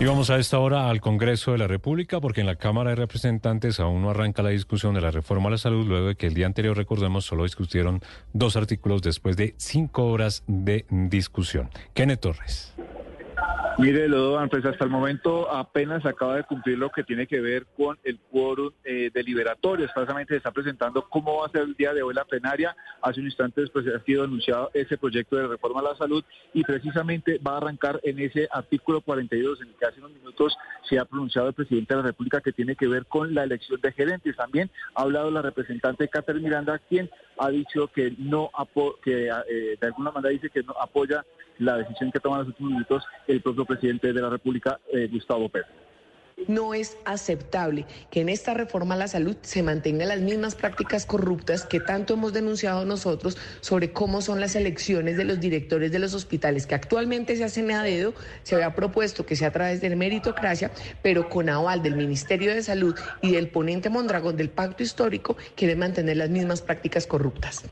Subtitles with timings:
[0.00, 2.96] Y vamos a esta hora al Congreso de la República porque en la Cámara de
[2.96, 6.28] Representantes aún no arranca la discusión de la reforma a la salud luego de que
[6.28, 8.00] el día anterior, recordemos, solo discutieron
[8.32, 11.70] dos artículos después de cinco horas de discusión.
[11.94, 12.74] Kenneth Torres.
[13.78, 17.64] Mire, Lodovan, pues hasta el momento apenas acaba de cumplir lo que tiene que ver
[17.76, 19.86] con el quórum eh, deliberatorio.
[19.86, 22.74] Escasamente se está presentando cómo va a ser el día de hoy la plenaria.
[23.00, 26.64] Hace un instante después ha sido anunciado ese proyecto de reforma a la salud y
[26.64, 30.58] precisamente va a arrancar en ese artículo 42 en el que hace unos minutos
[30.88, 33.80] se ha pronunciado el presidente de la República que tiene que ver con la elección
[33.80, 34.34] de gerentes.
[34.34, 38.50] También ha hablado la representante Catherine Miranda, quien ha dicho que no
[39.02, 41.24] que eh, de alguna manera dice que no apoya
[41.58, 45.08] la decisión que toma en los últimos minutos el propio presidente de la República, eh,
[45.10, 45.68] Gustavo Pérez.
[46.46, 51.04] No es aceptable que en esta reforma a la salud se mantengan las mismas prácticas
[51.04, 55.98] corruptas que tanto hemos denunciado nosotros sobre cómo son las elecciones de los directores de
[55.98, 59.80] los hospitales, que actualmente se hacen a dedo, se había propuesto que sea a través
[59.80, 60.70] de meritocracia,
[61.02, 65.76] pero con aval del Ministerio de Salud y del ponente Mondragón del Pacto Histórico, quiere
[65.76, 67.64] mantener las mismas prácticas corruptas.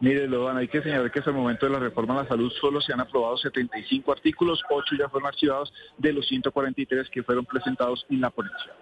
[0.00, 2.50] Mire, Lodan, hay que señalar que hasta el momento de la reforma a la salud
[2.58, 7.44] solo se han aprobado 75 artículos, 8 ya fueron archivados de los 143 que fueron
[7.44, 8.72] presentados en la ponencia.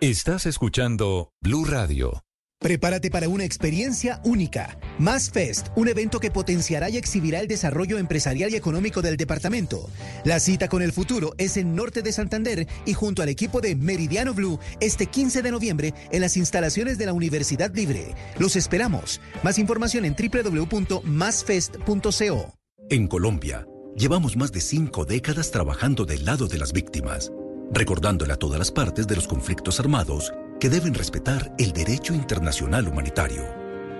[0.00, 2.22] Estás escuchando Blue Radio.
[2.60, 4.78] Prepárate para una experiencia única.
[4.98, 9.88] Más Fest, un evento que potenciará y exhibirá el desarrollo empresarial y económico del departamento.
[10.24, 13.76] La cita con el futuro es en Norte de Santander y junto al equipo de
[13.76, 18.14] Meridiano Blue este 15 de noviembre en las instalaciones de la Universidad Libre.
[18.38, 19.22] Los esperamos.
[19.42, 22.54] Más información en www.masfest.co.
[22.90, 23.66] En Colombia,
[23.96, 27.32] llevamos más de cinco décadas trabajando del lado de las víctimas,
[27.72, 32.86] recordándole a todas las partes de los conflictos armados que deben respetar el derecho internacional
[32.86, 33.42] humanitario.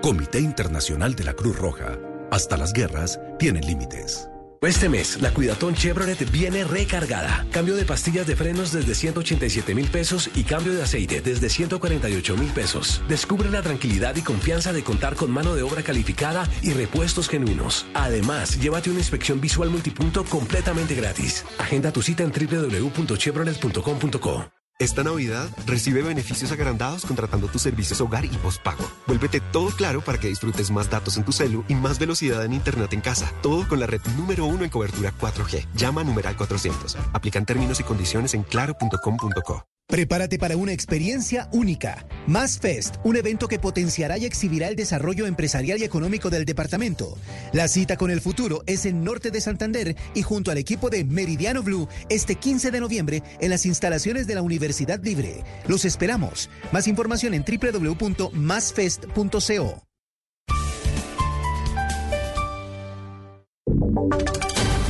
[0.01, 1.97] Comité Internacional de la Cruz Roja.
[2.31, 4.29] Hasta las guerras tienen límites.
[4.61, 7.47] Este mes, la Cuidatón Chevrolet viene recargada.
[7.51, 12.37] Cambio de pastillas de frenos desde 187 mil pesos y cambio de aceite desde 148
[12.37, 13.01] mil pesos.
[13.09, 17.87] Descubre la tranquilidad y confianza de contar con mano de obra calificada y repuestos genuinos.
[17.95, 21.43] Además, llévate una inspección visual multipunto completamente gratis.
[21.57, 24.60] Agenda tu cita en www.chevrolet.com.co.
[24.81, 28.83] Esta Navidad recibe beneficios agrandados contratando tus servicios hogar y postpago.
[29.05, 32.53] Vuélvete todo claro para que disfrutes más datos en tu celu y más velocidad en
[32.53, 33.31] internet en casa.
[33.43, 35.67] Todo con la red número uno en cobertura 4G.
[35.75, 36.97] Llama a numeral 400.
[37.13, 39.67] Aplican términos y condiciones en claro.com.co.
[39.91, 42.07] Prepárate para una experiencia única.
[42.25, 47.17] Más Fest, un evento que potenciará y exhibirá el desarrollo empresarial y económico del departamento.
[47.51, 51.03] La cita con el futuro es en Norte de Santander y junto al equipo de
[51.03, 55.43] Meridiano Blue este 15 de noviembre en las instalaciones de la Universidad Libre.
[55.67, 56.49] Los esperamos.
[56.71, 59.83] Más información en www.masfest.co.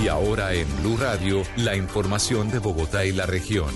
[0.03, 3.72] Y ahora en Blue Radio, la información de Bogotá y la región.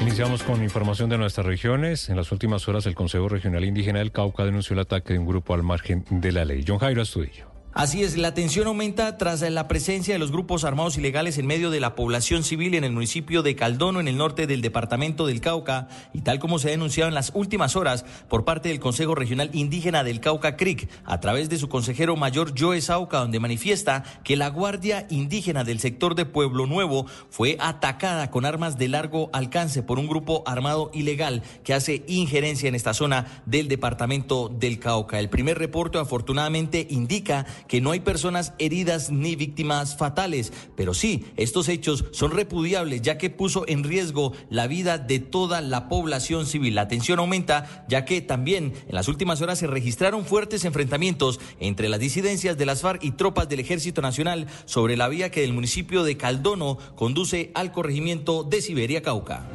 [0.00, 2.08] Iniciamos con información de nuestras regiones.
[2.08, 5.26] En las últimas horas, el Consejo Regional Indígena del Cauca denunció el ataque de un
[5.26, 6.64] grupo al margen de la ley.
[6.66, 7.57] John Jairo Astudillo.
[7.74, 11.70] Así es, la tensión aumenta tras la presencia de los grupos armados ilegales en medio
[11.70, 15.42] de la población civil en el municipio de Caldono, en el norte del departamento del
[15.42, 19.14] Cauca, y tal como se ha denunciado en las últimas horas por parte del Consejo
[19.14, 24.02] Regional Indígena del Cauca CRIC, a través de su consejero mayor Joe Sauca, donde manifiesta
[24.24, 29.28] que la Guardia Indígena del sector de Pueblo Nuevo fue atacada con armas de largo
[29.34, 34.78] alcance por un grupo armado ilegal que hace injerencia en esta zona del departamento del
[34.80, 35.20] Cauca.
[35.20, 41.26] El primer reporte afortunadamente indica que no hay personas heridas ni víctimas fatales, pero sí,
[41.36, 46.46] estos hechos son repudiables ya que puso en riesgo la vida de toda la población
[46.46, 46.74] civil.
[46.74, 51.88] La tensión aumenta ya que también en las últimas horas se registraron fuertes enfrentamientos entre
[51.88, 55.52] las disidencias de las FARC y tropas del Ejército Nacional sobre la vía que del
[55.52, 59.46] municipio de Caldono conduce al corregimiento de Siberia Cauca.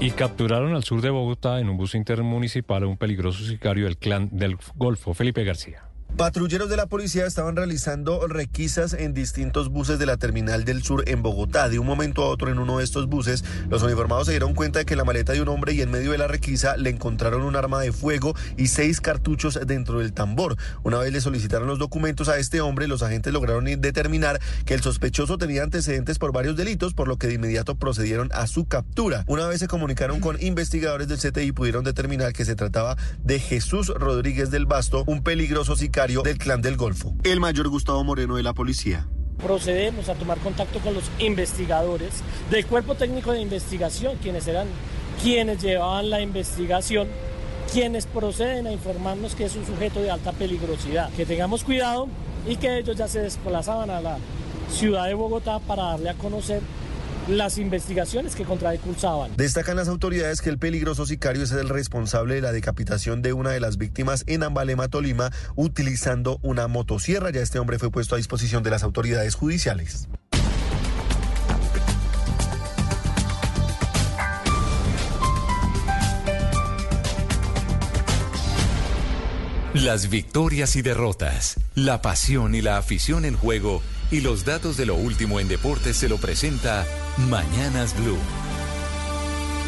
[0.00, 3.96] Y capturaron al sur de Bogotá en un bus intermunicipal a un peligroso sicario del
[3.96, 5.87] clan del Golfo, Felipe García.
[6.16, 11.04] Patrulleros de la policía estaban realizando requisas en distintos buses de la terminal del sur
[11.06, 11.68] en Bogotá.
[11.68, 14.80] De un momento a otro en uno de estos buses, los uniformados se dieron cuenta
[14.80, 17.42] de que la maleta de un hombre y en medio de la requisa le encontraron
[17.42, 20.56] un arma de fuego y seis cartuchos dentro del tambor.
[20.82, 24.82] Una vez le solicitaron los documentos a este hombre, los agentes lograron determinar que el
[24.82, 29.24] sospechoso tenía antecedentes por varios delitos, por lo que de inmediato procedieron a su captura.
[29.28, 33.88] Una vez se comunicaron con investigadores del CTI, pudieron determinar que se trataba de Jesús
[33.88, 37.16] Rodríguez del Basto, un peligroso sicario del Clan del Golfo.
[37.24, 39.08] El mayor Gustavo Moreno de la policía.
[39.42, 42.22] Procedemos a tomar contacto con los investigadores
[42.52, 44.68] del cuerpo técnico de investigación, quienes eran
[45.20, 47.08] quienes llevaban la investigación,
[47.72, 51.10] quienes proceden a informarnos que es un sujeto de alta peligrosidad.
[51.14, 52.06] Que tengamos cuidado
[52.46, 54.18] y que ellos ya se desplazaban a la
[54.70, 56.60] ciudad de Bogotá para darle a conocer
[57.28, 59.36] las investigaciones que contra él cursaban.
[59.36, 63.50] Destacan las autoridades que el peligroso sicario es el responsable de la decapitación de una
[63.50, 67.30] de las víctimas en Ambalema, Tolima, utilizando una motosierra.
[67.30, 70.08] Ya este hombre fue puesto a disposición de las autoridades judiciales.
[79.74, 83.80] Las victorias y derrotas, la pasión y la afición en juego
[84.10, 86.86] y los datos de lo último en deportes se lo presenta
[87.28, 88.18] Mañanas Blue.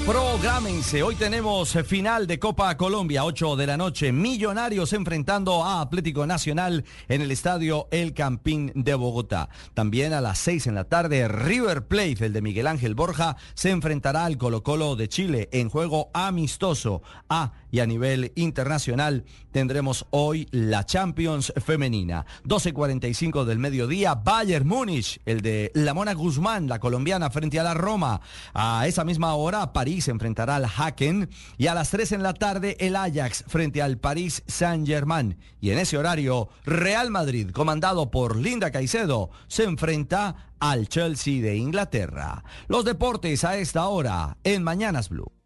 [0.06, 6.26] Prográmense, hoy tenemos final de Copa Colombia, 8 de la noche, Millonarios enfrentando a Atlético
[6.26, 9.50] Nacional en el estadio El Campín de Bogotá.
[9.74, 13.70] También a las 6 en la tarde, River Plate, el de Miguel Ángel Borja, se
[13.70, 17.02] enfrentará al Colo Colo de Chile en juego amistoso.
[17.28, 22.26] A y a nivel internacional tendremos hoy la Champions femenina.
[22.44, 28.20] 12.45 del mediodía, Bayern Múnich, el de Lamona Guzmán, la colombiana, frente a la Roma.
[28.54, 31.28] A esa misma hora, París enfrentará al Haken
[31.58, 35.38] y a las 3 en la tarde, el Ajax frente al París Saint-Germain.
[35.60, 41.56] Y en ese horario, Real Madrid, comandado por Linda Caicedo, se enfrenta al Chelsea de
[41.56, 42.44] Inglaterra.
[42.68, 45.39] Los deportes a esta hora en Mañanas Blue.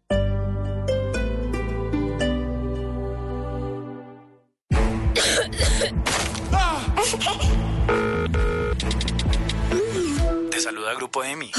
[10.51, 11.51] Te saluda Grupo EMI.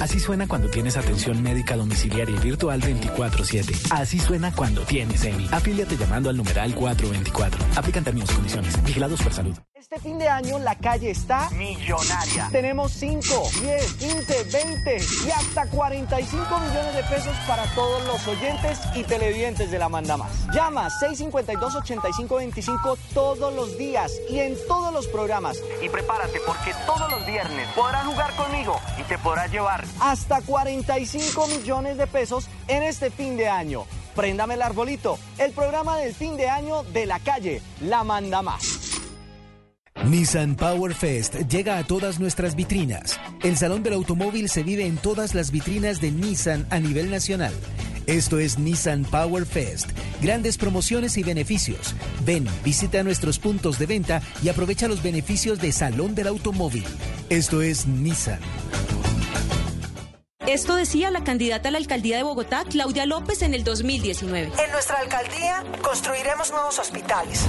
[0.00, 3.90] Así suena cuando tienes atención médica domiciliaria y virtual 24-7.
[3.90, 5.48] Así suena cuando tienes EMI.
[5.50, 7.66] Afíliate llamando al numeral 424.
[7.76, 8.84] Aplican términos y condiciones.
[8.84, 9.56] Vigilados por salud.
[9.78, 12.48] Este fin de año la calle está millonaria.
[12.50, 13.22] Tenemos 5,
[13.60, 19.70] 10, 15, 20 y hasta 45 millones de pesos para todos los oyentes y televidentes
[19.70, 20.32] de la Manda Más.
[20.52, 25.62] Llama 652-8525 todos los días y en todos los programas.
[25.80, 31.46] Y prepárate porque todos los viernes podrás jugar conmigo y te podrás llevar hasta 45
[31.46, 33.84] millones de pesos en este fin de año.
[34.16, 38.97] Préndame el arbolito, el programa del fin de año de la calle, La Manda Más.
[40.04, 43.18] Nissan Power Fest llega a todas nuestras vitrinas.
[43.42, 47.52] El Salón del Automóvil se vive en todas las vitrinas de Nissan a nivel nacional.
[48.06, 49.90] Esto es Nissan Power Fest.
[50.22, 51.94] Grandes promociones y beneficios.
[52.24, 56.84] Ven, visita nuestros puntos de venta y aprovecha los beneficios de Salón del Automóvil.
[57.28, 58.38] Esto es Nissan.
[60.46, 64.52] Esto decía la candidata a la alcaldía de Bogotá, Claudia López, en el 2019.
[64.64, 67.44] En nuestra alcaldía construiremos nuevos hospitales.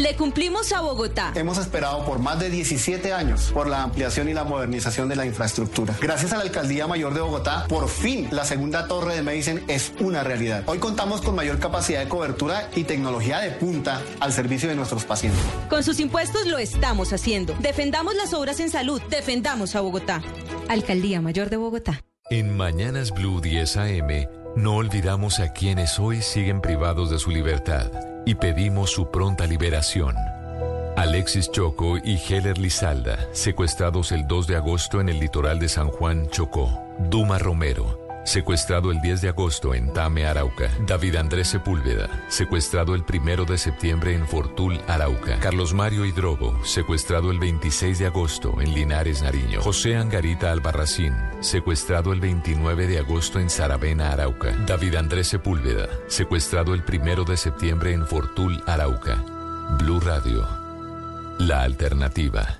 [0.00, 1.30] Le cumplimos a Bogotá.
[1.34, 5.26] Hemos esperado por más de 17 años por la ampliación y la modernización de la
[5.26, 5.94] infraestructura.
[6.00, 9.92] Gracias a la Alcaldía Mayor de Bogotá, por fin la segunda torre de Medicine es
[10.00, 10.62] una realidad.
[10.64, 15.04] Hoy contamos con mayor capacidad de cobertura y tecnología de punta al servicio de nuestros
[15.04, 15.42] pacientes.
[15.68, 17.54] Con sus impuestos lo estamos haciendo.
[17.58, 19.02] Defendamos las obras en salud.
[19.10, 20.22] Defendamos a Bogotá.
[20.70, 22.02] Alcaldía Mayor de Bogotá.
[22.30, 27.90] En Mañanas Blue 10 AM, no olvidamos a quienes hoy siguen privados de su libertad
[28.26, 30.14] y pedimos su pronta liberación.
[30.96, 35.88] Alexis Choco y Heller Lizalda, secuestrados el 2 de agosto en el litoral de San
[35.88, 36.68] Juan, Chocó.
[36.98, 40.70] Duma Romero, secuestrado el 10 de agosto en Tame, Arauca.
[40.86, 45.38] David Andrés Sepúlveda, secuestrado el 1 de septiembre en Fortul, Arauca.
[45.40, 49.60] Carlos Mario Hidrobo, secuestrado el 26 de agosto en Linares, Nariño.
[49.62, 54.50] José Angarita Albarracín, secuestrado el 29 de agosto en Saravena, Arauca.
[54.66, 59.16] David Andrés Sepúlveda, secuestrado el 1 de septiembre en Fortul, Arauca.
[59.78, 60.46] Blue Radio,
[61.38, 62.59] la alternativa.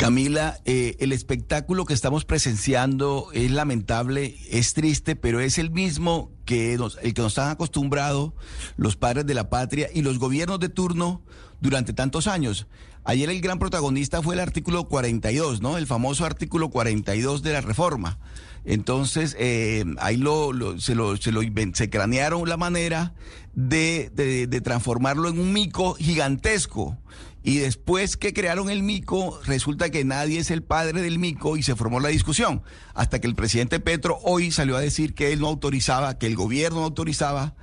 [0.00, 6.32] Camila, eh, el espectáculo que estamos presenciando es lamentable, es triste, pero es el mismo
[6.46, 8.34] que nos, el que nos han acostumbrado
[8.78, 11.20] los padres de la patria y los gobiernos de turno
[11.60, 12.66] durante tantos años.
[13.04, 15.78] Ayer el gran protagonista fue el artículo 42, ¿no?
[15.78, 18.18] El famoso artículo 42 de la reforma.
[18.64, 21.40] Entonces, eh, ahí lo, se, lo, se, lo
[21.72, 23.14] se cranearon la manera
[23.54, 26.98] de, de transformarlo en un mico gigantesco.
[27.42, 31.62] Y después que crearon el mico, resulta que nadie es el padre del mico y
[31.62, 32.62] se formó la discusión.
[32.92, 36.36] Hasta que el presidente Petro hoy salió a decir que él no autorizaba, que el
[36.36, 37.54] gobierno no autorizaba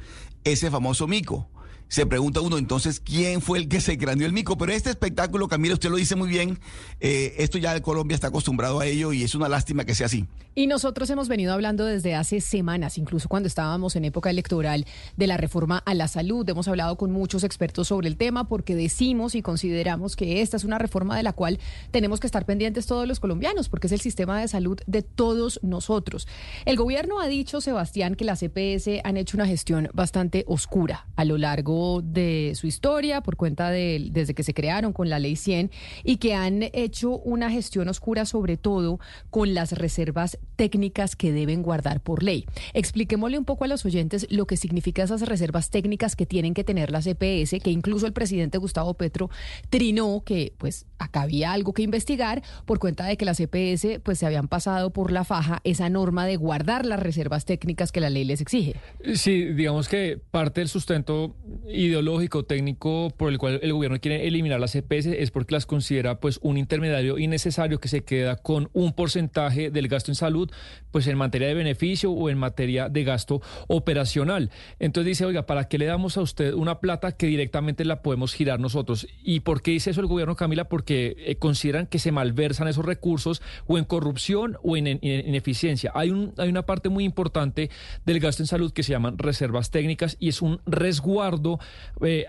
[0.43, 1.47] ese famoso mico
[1.89, 4.57] se pregunta uno entonces quién fue el que se craneó el mico.
[4.57, 6.59] Pero este espectáculo, Camila, usted lo dice muy bien,
[6.99, 10.25] eh, esto ya Colombia está acostumbrado a ello y es una lástima que sea así.
[10.55, 15.27] Y nosotros hemos venido hablando desde hace semanas, incluso cuando estábamos en época electoral, de
[15.27, 16.49] la reforma a la salud.
[16.49, 20.63] Hemos hablado con muchos expertos sobre el tema porque decimos y consideramos que esta es
[20.63, 21.59] una reforma de la cual
[21.91, 25.59] tenemos que estar pendientes todos los colombianos, porque es el sistema de salud de todos
[25.61, 26.27] nosotros.
[26.65, 31.23] El gobierno ha dicho, Sebastián, que las EPS han hecho una gestión bastante oscura a
[31.23, 35.35] lo largo de su historia por cuenta de desde que se crearon con la ley
[35.35, 35.71] 100
[36.03, 41.61] y que han hecho una gestión oscura sobre todo con las reservas técnicas que deben
[41.61, 42.45] guardar por ley.
[42.73, 46.63] Expliquémosle un poco a los oyentes lo que significa esas reservas técnicas que tienen que
[46.63, 49.29] tener las EPS, que incluso el presidente Gustavo Petro
[49.69, 54.19] trinó que pues acá había algo que investigar por cuenta de que las EPS pues
[54.19, 58.09] se habían pasado por la faja esa norma de guardar las reservas técnicas que la
[58.09, 58.75] ley les exige.
[59.15, 61.35] Sí, digamos que parte del sustento
[61.69, 66.19] ideológico, técnico por el cual el gobierno quiere eliminar las EPS es porque las considera
[66.19, 70.51] pues un intermediario innecesario que se queda con un porcentaje del gasto en salud
[70.91, 74.49] pues en materia de beneficio o en materia de gasto operacional.
[74.79, 78.33] Entonces dice, oiga, ¿para qué le damos a usted una plata que directamente la podemos
[78.33, 79.07] girar nosotros?
[79.23, 80.69] ¿Y por qué dice eso el gobierno, Camila?
[80.69, 85.91] Porque eh, consideran que se malversan esos recursos o en corrupción o en, ineficiencia.
[85.93, 87.69] Hay, un, hay una parte muy importante
[88.05, 91.56] del gasto en salud que se llaman reservas técnicas y es un resguardo
[92.01, 92.25] eh,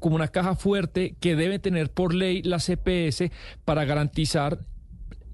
[0.00, 3.30] como una caja fuerte que debe tener por ley la CPS
[3.64, 4.60] para garantizar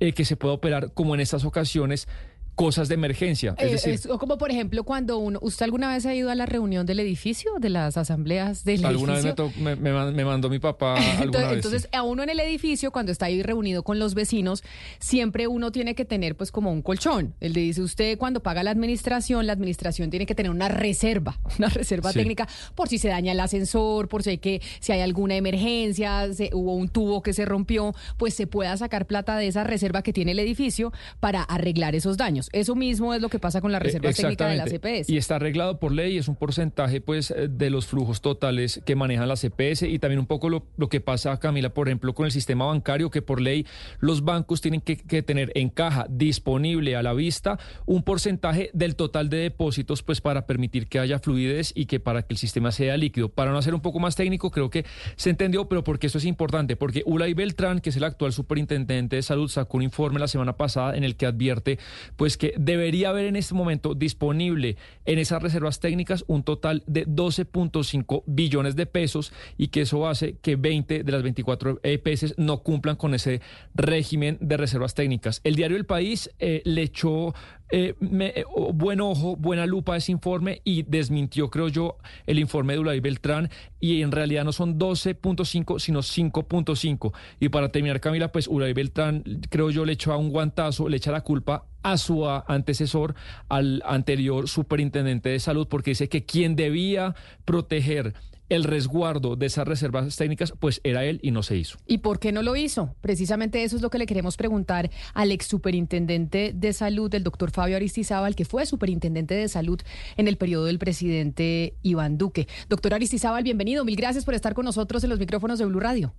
[0.00, 2.08] eh, que se pueda operar como en estas ocasiones
[2.54, 3.54] cosas de emergencia.
[3.58, 6.46] Es eh, decir, como por ejemplo cuando uno, ¿usted alguna vez ha ido a la
[6.46, 9.46] reunión del edificio, de las asambleas del alguna edificio?
[9.46, 10.94] vez me, me, mandó mi papá.
[11.18, 14.62] Alguna entonces, vez, a uno en el edificio, cuando está ahí reunido con los vecinos,
[14.98, 17.34] siempre uno tiene que tener pues como un colchón.
[17.40, 21.38] Él le dice, usted cuando paga la administración, la administración tiene que tener una reserva,
[21.58, 25.00] una reserva técnica por si se daña el ascensor, por si hay que, si hay
[25.00, 29.64] alguna emergencia, hubo un tubo que se rompió, pues se pueda sacar plata de esa
[29.64, 32.43] reserva que tiene el edificio para arreglar esos daños.
[32.52, 35.10] Eso mismo es lo que pasa con la eh, reserva técnica de la CPS.
[35.10, 38.96] Y está arreglado por ley, es un porcentaje pues eh, de los flujos totales que
[38.96, 42.26] manejan la CPS y también un poco lo, lo que pasa, Camila, por ejemplo, con
[42.26, 43.66] el sistema bancario, que por ley
[44.00, 48.96] los bancos tienen que, que, tener en caja disponible a la vista un porcentaje del
[48.96, 52.72] total de depósitos pues para permitir que haya fluidez y que para que el sistema
[52.72, 53.28] sea líquido.
[53.28, 54.84] Para no hacer un poco más técnico, creo que
[55.16, 59.16] se entendió, pero porque esto es importante, porque Ulay Beltrán, que es el actual superintendente
[59.16, 61.78] de salud, sacó un informe la semana pasada en el que advierte
[62.16, 67.06] pues que debería haber en este momento disponible en esas reservas técnicas un total de
[67.06, 72.62] 12.5 billones de pesos y que eso hace que 20 de las 24 EPS no
[72.62, 73.40] cumplan con ese
[73.74, 75.40] régimen de reservas técnicas.
[75.44, 77.34] El diario El País eh, le echó
[77.76, 82.78] eh, eh, buen ojo, buena lupa ese informe y desmintió, creo yo, el informe de
[82.78, 83.50] Ulay Beltrán
[83.80, 87.12] y en realidad no son 12.5, sino 5.5.
[87.40, 90.98] Y para terminar, Camila, pues Ulay Beltrán, creo yo, le echó a un guantazo, le
[90.98, 93.16] echa la culpa a su antecesor,
[93.48, 98.14] al anterior superintendente de salud, porque dice que quien debía proteger
[98.48, 101.78] el resguardo de esas reservas técnicas, pues era él y no se hizo.
[101.86, 102.94] ¿Y por qué no lo hizo?
[103.00, 107.50] Precisamente eso es lo que le queremos preguntar al ex superintendente de salud, el doctor
[107.50, 109.80] Fabio Aristizábal, que fue superintendente de salud
[110.16, 112.46] en el periodo del presidente Iván Duque.
[112.68, 113.84] Doctor Aristizábal, bienvenido.
[113.84, 116.14] Mil gracias por estar con nosotros en los micrófonos de Blue Radio.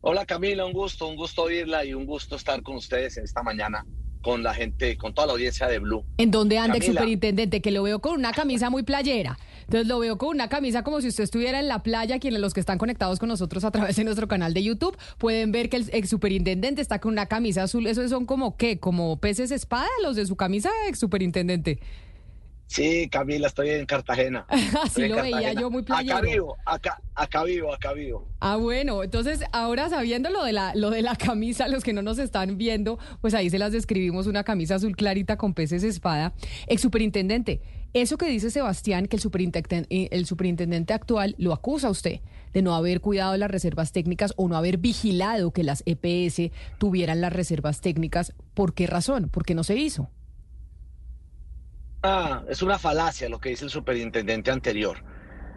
[0.00, 3.42] Hola Camila, un gusto, un gusto oírla y un gusto estar con ustedes en esta
[3.42, 3.86] mañana
[4.24, 6.04] con la gente, con toda la audiencia de Blue.
[6.16, 7.60] ¿En dónde anda el superintendente?
[7.60, 9.38] Que lo veo con una camisa muy playera.
[9.64, 12.18] Entonces lo veo con una camisa como si usted estuviera en la playa.
[12.18, 15.52] Quienes los que están conectados con nosotros a través de nuestro canal de YouTube pueden
[15.52, 17.86] ver que el ex superintendente está con una camisa azul.
[17.86, 18.78] ¿Esos son como qué?
[18.78, 21.80] ¿Como peces espada los de su camisa, ex superintendente?
[22.66, 24.46] Sí, Camila, estoy en Cartagena.
[24.82, 26.16] Así lo veía yo muy playero.
[26.16, 28.26] Acá vivo, acá, acá vivo, acá vivo.
[28.40, 32.02] Ah, bueno, entonces ahora sabiendo lo de la, lo de la camisa, los que no
[32.02, 36.32] nos están viendo, pues ahí se las describimos, una camisa azul clarita con peces espada.
[36.66, 37.60] Ex superintendente,
[37.94, 42.20] eso que dice Sebastián, que el superintendente, eh, el superintendente actual lo acusa a usted
[42.52, 47.20] de no haber cuidado las reservas técnicas o no haber vigilado que las EPS tuvieran
[47.20, 49.28] las reservas técnicas, ¿por qué razón?
[49.28, 50.10] ¿Por qué no se hizo?
[52.02, 54.98] Ah, es una falacia lo que dice el superintendente anterior.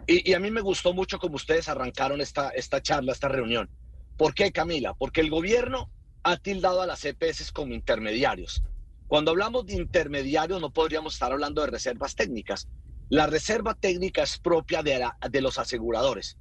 [0.06, 3.68] Y, a mí me gustó mucho como ustedes arrancaron esta, esta charla, esta reunión.
[4.16, 4.94] ¿Por qué, Camila?
[4.94, 5.90] Porque el gobierno
[6.22, 8.62] ha tildado a las EPS como intermediarios.
[9.08, 12.68] Cuando hablamos de intermediarios no podríamos estar hablando de reservas técnicas.
[13.08, 16.36] La reserva técnica es propia de, de los aseguradores.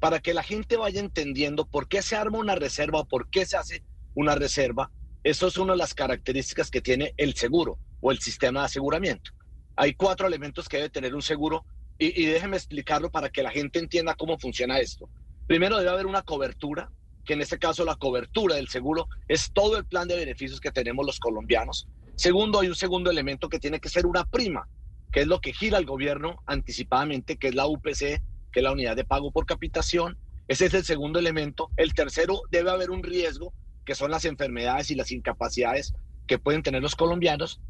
[0.00, 3.56] Para que la gente vaya entendiendo por qué se arma una reserva por qué se
[3.56, 3.82] hace
[4.14, 4.92] una reserva,
[5.24, 9.30] eso es una de las características que tiene el seguro o el sistema de aseguramiento.
[9.76, 11.64] Hay cuatro elementos que debe tener un seguro
[11.98, 15.08] y, déjeme explicarlo para que la gente entienda cómo funciona esto.
[15.46, 16.90] Primero debe haber una cobertura,
[17.24, 20.70] que en este caso la cobertura del seguro es todo el plan de beneficios que
[20.70, 21.88] tenemos los colombianos.
[22.20, 24.68] Segundo, hay un segundo elemento que tiene que ser una prima,
[25.10, 28.20] que es lo que gira el gobierno anticipadamente, que es la UPC,
[28.52, 30.18] que es la unidad de pago por capitación.
[30.46, 31.70] Ese es el segundo elemento.
[31.78, 33.54] El tercero, debe haber un riesgo,
[33.86, 35.94] que son las enfermedades y las incapacidades
[36.26, 37.62] que pueden tener los colombianos.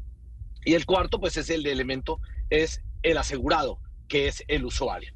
[0.65, 3.79] Y el cuarto, pues es el elemento, es el asegurado,
[4.09, 5.13] que es el usuario.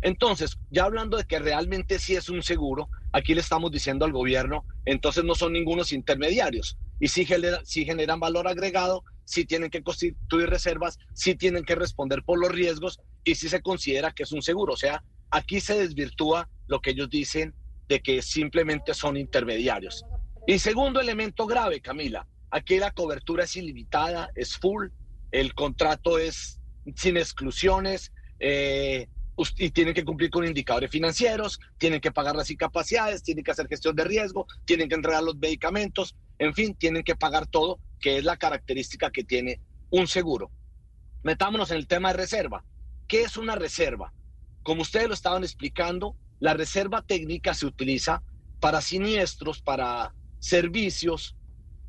[0.00, 4.12] Entonces, ya hablando de que realmente sí es un seguro, aquí le estamos diciendo al
[4.12, 6.78] gobierno, entonces no son ningunos intermediarios.
[7.00, 7.26] Y si,
[7.64, 12.50] si generan valor agregado, si tienen que constituir reservas, si tienen que responder por los
[12.50, 14.74] riesgos y si se considera que es un seguro.
[14.74, 17.54] O sea, aquí se desvirtúa lo que ellos dicen
[17.88, 20.04] de que simplemente son intermediarios.
[20.46, 24.88] Y segundo elemento grave, Camila, Aquí la cobertura es ilimitada, es full,
[25.30, 26.60] el contrato es
[26.96, 29.08] sin exclusiones eh,
[29.58, 33.68] y tienen que cumplir con indicadores financieros, tienen que pagar las incapacidades, tienen que hacer
[33.68, 38.18] gestión de riesgo, tienen que entregar los medicamentos, en fin, tienen que pagar todo, que
[38.18, 40.50] es la característica que tiene un seguro.
[41.22, 42.64] Metámonos en el tema de reserva.
[43.06, 44.12] ¿Qué es una reserva?
[44.62, 48.22] Como ustedes lo estaban explicando, la reserva técnica se utiliza
[48.60, 51.36] para siniestros, para servicios,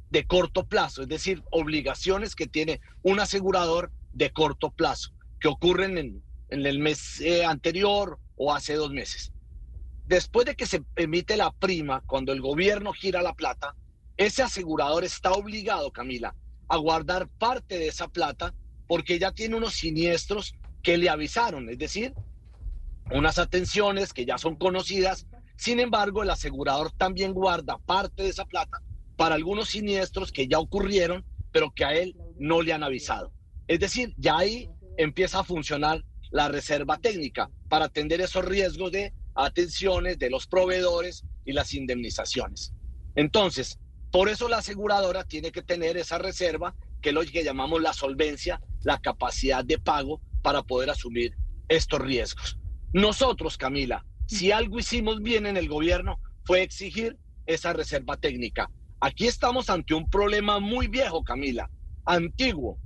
[0.09, 5.97] de corto plazo, es decir, obligaciones que tiene un asegurador de corto plazo, que ocurren
[5.97, 9.31] en, el mes eh, anterior o hace dos meses.
[10.07, 13.75] Después de que se emite la prima, cuando el gobierno gira la plata,
[14.19, 16.35] ese asegurador está obligado, Camila,
[16.67, 18.53] a guardar parte de esa plata
[18.85, 22.13] porque ya tiene unos siniestros que le avisaron, es decir,
[23.11, 25.25] unas atenciones que ya son conocidas.
[25.55, 28.81] Sin embargo, el asegurador también guarda parte de esa plata
[29.15, 33.31] para algunos siniestros que ya ocurrieron, pero que a él no le han avisado.
[33.69, 39.13] Es decir, ya ahí empieza a funcionar la reserva técnica para atender esos riesgos de
[39.33, 42.73] atenciones de los proveedores y las indemnizaciones.
[43.15, 43.79] Entonces,
[44.11, 47.93] por eso la aseguradora tiene que tener esa reserva, que es lo que llamamos la
[47.93, 51.35] solvencia, la capacidad de pago para poder asumir
[51.67, 52.57] estos riesgos.
[52.93, 58.69] Nosotros, Camila, si algo hicimos bien en el gobierno fue exigir esa reserva técnica.
[58.99, 61.69] Aquí estamos ante un problema muy viejo, Camila,
[62.05, 62.79] antiguo,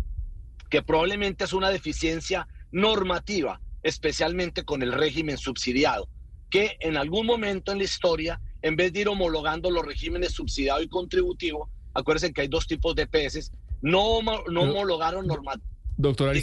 [0.70, 6.10] que probablemente es una deficiencia normativa, especialmente con el régimen subsidiado,
[6.50, 10.82] que en algún momento en la historia, en vez de ir homologando los regímenes subsidiado
[10.82, 15.69] y contributivo, acuérdense que hay dos tipos de peces, no, no homologaron normativa.
[15.97, 16.34] Doctora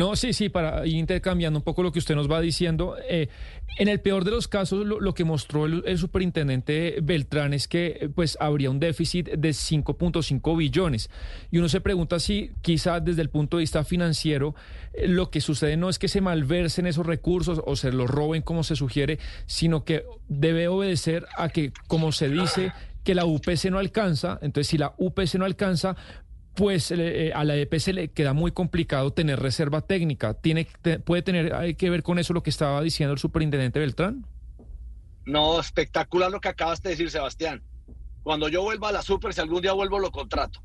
[0.00, 2.96] no, sí, sí, para ir intercambiando un poco lo que usted nos va diciendo.
[3.06, 3.28] Eh,
[3.76, 8.38] en el peor de los casos, lo, que mostró el, superintendente Beltrán es que pues
[8.40, 11.10] habría un déficit de 5.5 billones.
[11.50, 14.54] Y uno se pregunta si quizá desde el punto de vista financiero
[14.94, 18.40] eh, lo que sucede no es que se malversen esos recursos o se los roben
[18.40, 22.72] como se sugiere, sino que debe obedecer a que, como se dice,
[23.04, 24.38] que la UPC no alcanza.
[24.40, 25.94] Entonces, si la UPC no alcanza,
[26.54, 30.34] pues eh, a la EPS le queda muy complicado tener reserva técnica.
[30.34, 30.66] ¿Tiene,
[31.04, 34.26] ¿Puede tener que ver con eso lo que estaba diciendo el superintendente Beltrán?
[35.26, 37.62] No, espectacular lo que acabas de decir, Sebastián.
[38.22, 40.62] Cuando yo vuelva a la super, si algún día vuelvo, lo contrato.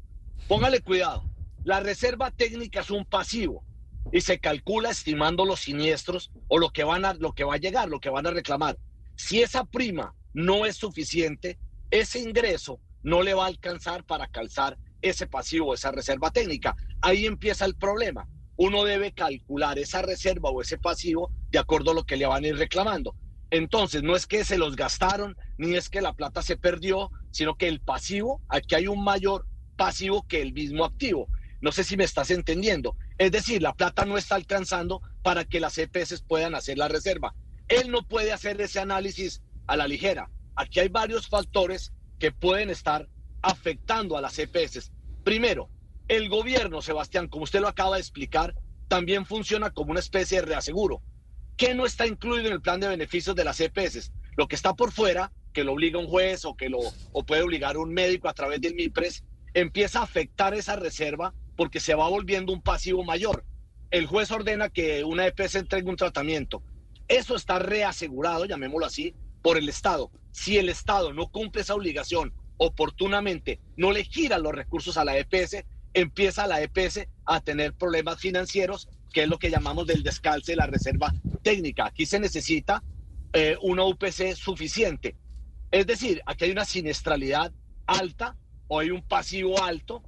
[0.48, 1.24] Póngale cuidado.
[1.64, 3.64] La reserva técnica es un pasivo
[4.12, 7.58] y se calcula estimando los siniestros o lo que van a lo que va a
[7.58, 8.78] llegar, lo que van a reclamar.
[9.16, 11.58] Si esa prima no es suficiente,
[11.90, 14.78] ese ingreso no le va a alcanzar para calzar
[15.10, 16.76] ese pasivo, esa reserva técnica.
[17.02, 18.28] Ahí empieza el problema.
[18.58, 22.44] Uno debe calcular esa reserva o ese pasivo de acuerdo a lo que le van
[22.44, 23.16] a ir reclamando.
[23.52, 27.56] Entonces, no es que se los gastaron, ni es que la plata se perdió, sino
[27.56, 31.28] que el pasivo, aquí hay un mayor pasivo que el mismo activo.
[31.62, 32.96] No sé si me estás entendiendo.
[33.18, 37.36] Es decir, la plata no está alcanzando para que las EPS puedan hacer la reserva.
[37.68, 40.30] Él no puede hacer ese análisis a la ligera.
[40.56, 43.08] Aquí hay varios factores que pueden estar
[43.42, 44.92] afectando a las EPS.
[45.26, 45.72] Primero,
[46.08, 48.54] el gobierno, Sebastián, como usted lo acaba de explicar,
[48.88, 51.02] también funciona como una especie de reaseguro.
[51.58, 54.12] ¿Qué no está incluido en el plan de beneficios de las EPS?
[54.38, 56.78] Lo que está por fuera, que lo obliga un juez o que lo
[57.26, 59.24] puede obligar un médico a través del MIPRES,
[59.56, 63.46] empieza a afectar esa reserva porque se va volviendo un pasivo mayor.
[63.90, 66.62] El juez ordena que una EPS entregue un tratamiento.
[67.08, 70.12] Eso está reasegurado, llamémoslo así, por el Estado.
[70.32, 75.18] Si el Estado no cumple esa obligación oportunamente, no le gira los recursos a la
[75.18, 80.52] EPS, empieza la EPS a tener problemas financieros, que es lo que llamamos del descalce
[80.52, 81.86] de la reserva técnica.
[81.86, 82.84] Aquí se necesita
[83.34, 85.16] eh, una UPC suficiente.
[85.72, 87.52] Es decir, aquí hay una siniestralidad
[87.86, 88.36] alta
[88.68, 90.04] o hay un pasivo alto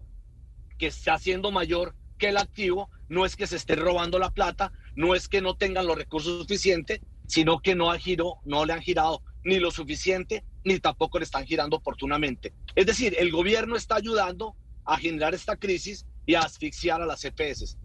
[0.78, 2.90] que está siendo mayor que el activo.
[3.10, 6.42] No es que se esté robando la plata, no es que no tengan los recursos
[6.42, 11.20] suficientes, sino que no, ha giro, no le han girado ni lo suficiente, ni tampoco
[11.20, 12.54] le están girando oportunamente.
[12.76, 17.24] Es decir, el gobierno está ayudando a generar esta crisis y a asfixiar a las
[17.24, 17.78] EPS.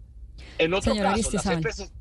[0.57, 1.91] En otro caso, las EPS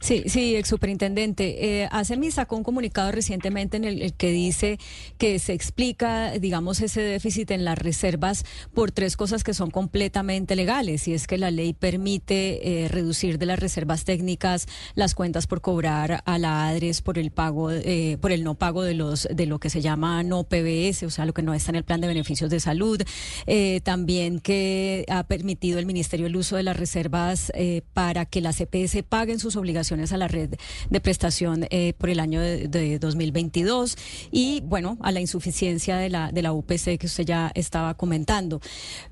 [0.00, 1.82] Sí, sí, ex superintendente.
[1.82, 4.78] Eh, ACEMI sacó un comunicado recientemente en el, que dice
[5.18, 10.56] que se explica, digamos, ese déficit en las reservas por tres cosas que son completamente
[10.56, 11.06] legales.
[11.08, 15.60] Y es que la ley permite eh, reducir de las reservas técnicas las cuentas por
[15.60, 19.46] cobrar a la ADRES por el pago, eh, por el no pago de los de
[19.46, 22.00] lo que se llama no PBS, o sea, lo que no está en el plan
[22.00, 23.02] de beneficios de salud.
[23.46, 28.40] Eh, también que ha permitido el Ministerio el uso de las reservas eh, para que
[28.40, 30.54] las EPS paguen sus obligaciones a la red
[30.90, 33.96] de prestación eh, por el año de, 2022
[34.30, 38.60] y, bueno, a la insuficiencia de la, de la UPC que usted ya estaba comentando.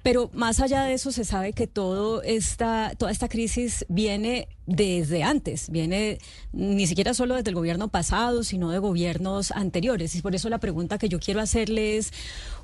[0.02, 5.24] Pero más allá de eso, se sabe que todo esta, toda esta crisis viene desde
[5.24, 6.18] antes, viene
[6.52, 10.14] ni siquiera solo desde el gobierno pasado, sino de gobiernos anteriores.
[10.14, 12.12] Y por eso la pregunta que yo quiero hacerle es,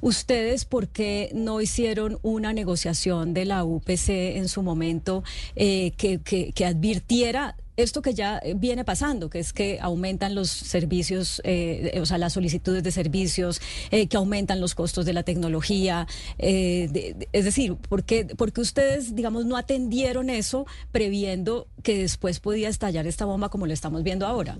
[0.01, 5.25] ¿ustedes por qué no hicieron una negociación de la UPC en su momento
[5.57, 10.51] eh, que, que advirtiera esto que ya eh, viene pasando, que es que aumentan los
[10.51, 13.61] servicios, eh, o sea, las solicitudes de servicios,
[13.91, 16.07] eh, que aumentan los costos de la tecnología.
[16.39, 23.07] es decir, ¿por qué, porque ustedes, digamos, no atendieron eso previendo que después podía estallar
[23.07, 24.59] esta bomba como lo estamos viendo ahora?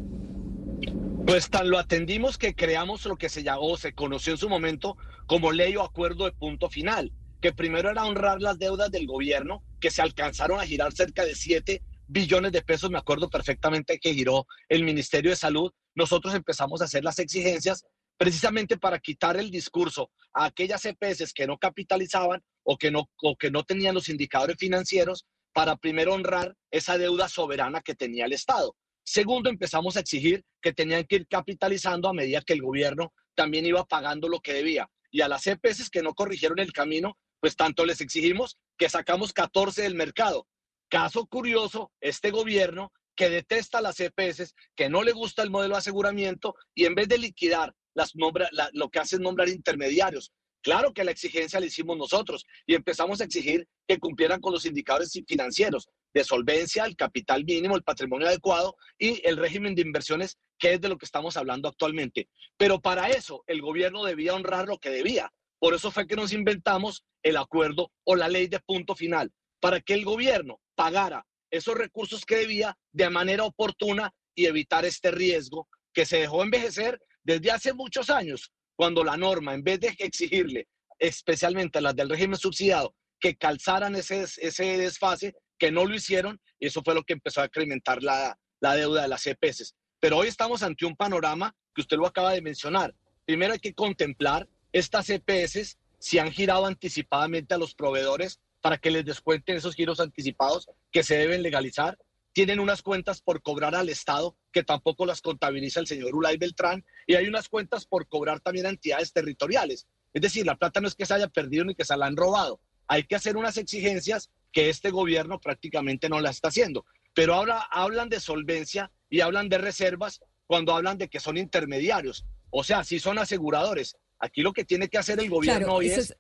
[1.27, 4.97] Pues tan lo atendimos que creamos lo que se llamó, se conoció en su momento
[5.27, 9.63] como ley o acuerdo de punto final, que primero era honrar las deudas del gobierno,
[9.81, 14.15] que se alcanzaron a girar cerca de siete billones de pesos, me acuerdo perfectamente que
[14.15, 17.85] giró el Ministerio de Salud, nosotros empezamos a hacer las exigencias
[18.17, 23.37] precisamente para quitar el discurso a aquellas EPS que no capitalizaban o que no, o
[23.37, 28.33] que no tenían los indicadores financieros para primero honrar esa deuda soberana que tenía el
[28.33, 28.75] Estado.
[29.05, 33.65] Segundo, empezamos a exigir que tenían que ir capitalizando a medida que el gobierno también
[33.65, 34.91] iba pagando lo que debía.
[35.11, 39.33] Y a las EPS que no corrigieron el camino, pues tanto les exigimos que sacamos
[39.33, 40.47] 14 del mercado.
[40.89, 45.79] Caso curioso, este gobierno que detesta las EPS, que no le gusta el modelo de
[45.79, 50.33] aseguramiento y en vez de liquidar, las nombra, lo que hace es nombrar intermediarios.
[50.63, 54.67] Claro que la exigencia la hicimos nosotros y empezamos a exigir que cumplieran con los
[54.67, 60.39] indicadores financieros de solvencia, el capital mínimo, el patrimonio adecuado y el régimen de inversiones,
[60.59, 62.29] que es de lo que estamos hablando actualmente.
[62.57, 65.33] Pero para eso el gobierno debía honrar lo que debía.
[65.59, 69.81] Por eso fue que nos inventamos el acuerdo o la ley de punto final, para
[69.81, 75.69] que el gobierno pagara esos recursos que debía de manera oportuna y evitar este riesgo
[75.93, 80.69] que se dejó envejecer desde hace muchos años, cuando la norma, en vez de exigirle,
[80.99, 86.41] especialmente a las del régimen subsidiado, que calzaran ese, ese desfase, que no lo hicieron,
[86.61, 89.75] y eso fue lo que empezó a incrementar la, la deuda de las EPS.
[89.99, 92.95] Pero hoy estamos ante un panorama que usted lo acaba de mencionar.
[93.25, 98.91] Primero hay que contemplar estas EPS si han girado anticipadamente a los proveedores para que
[98.91, 101.97] les descuenten esos giros anticipados que se deben legalizar.
[102.33, 106.85] Tienen unas cuentas por cobrar al Estado que tampoco las contabiliza el señor Ulay Beltrán
[107.07, 109.87] y hay unas cuentas por cobrar también a entidades territoriales.
[110.13, 112.17] Es decir, la plata no es que se haya perdido ni que se la han
[112.17, 112.59] robado.
[112.89, 116.85] Hay que hacer unas exigencias que este gobierno prácticamente no la está haciendo.
[117.15, 122.27] Pero ahora hablan de solvencia y hablan de reservas cuando hablan de que son intermediarios.
[122.51, 123.97] O sea, si son aseguradores.
[124.19, 126.17] Aquí lo que tiene que hacer el gobierno hoy es,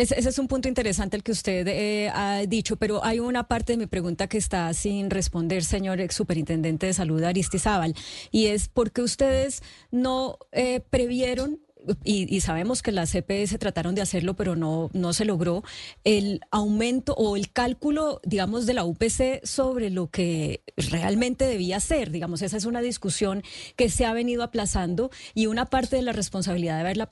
[0.00, 3.74] ese es un punto interesante el que usted eh, ha dicho, pero hay una parte
[3.74, 7.94] de mi pregunta que está sin responder, señor ex superintendente de salud Aristizábal,
[8.30, 11.60] y es por qué ustedes no eh, previeron
[12.04, 15.62] y, sabemos que las CPS trataron de hacerlo, pero no, no se logró,
[16.04, 22.10] el aumento o el cálculo, digamos, de la UPC sobre lo que realmente debía ser.
[22.10, 23.42] Digamos, esa es una discusión
[23.76, 27.08] que se ha venido aplazando y una parte de la responsabilidad de haberla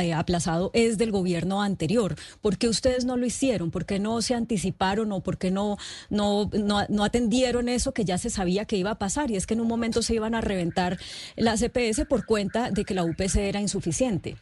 [0.00, 2.16] eh, aplazado es del gobierno anterior.
[2.40, 3.70] ¿Por qué ustedes no lo hicieron?
[3.70, 5.76] ¿Por qué no se anticiparon o por qué no,
[6.10, 9.30] no, no, atendieron eso que ya se sabía que iba a pasar?
[9.30, 10.98] Y es que en un momento se iban a reventar
[11.36, 14.36] las CPS por cuenta de que la UPC era insuficiente suficiente.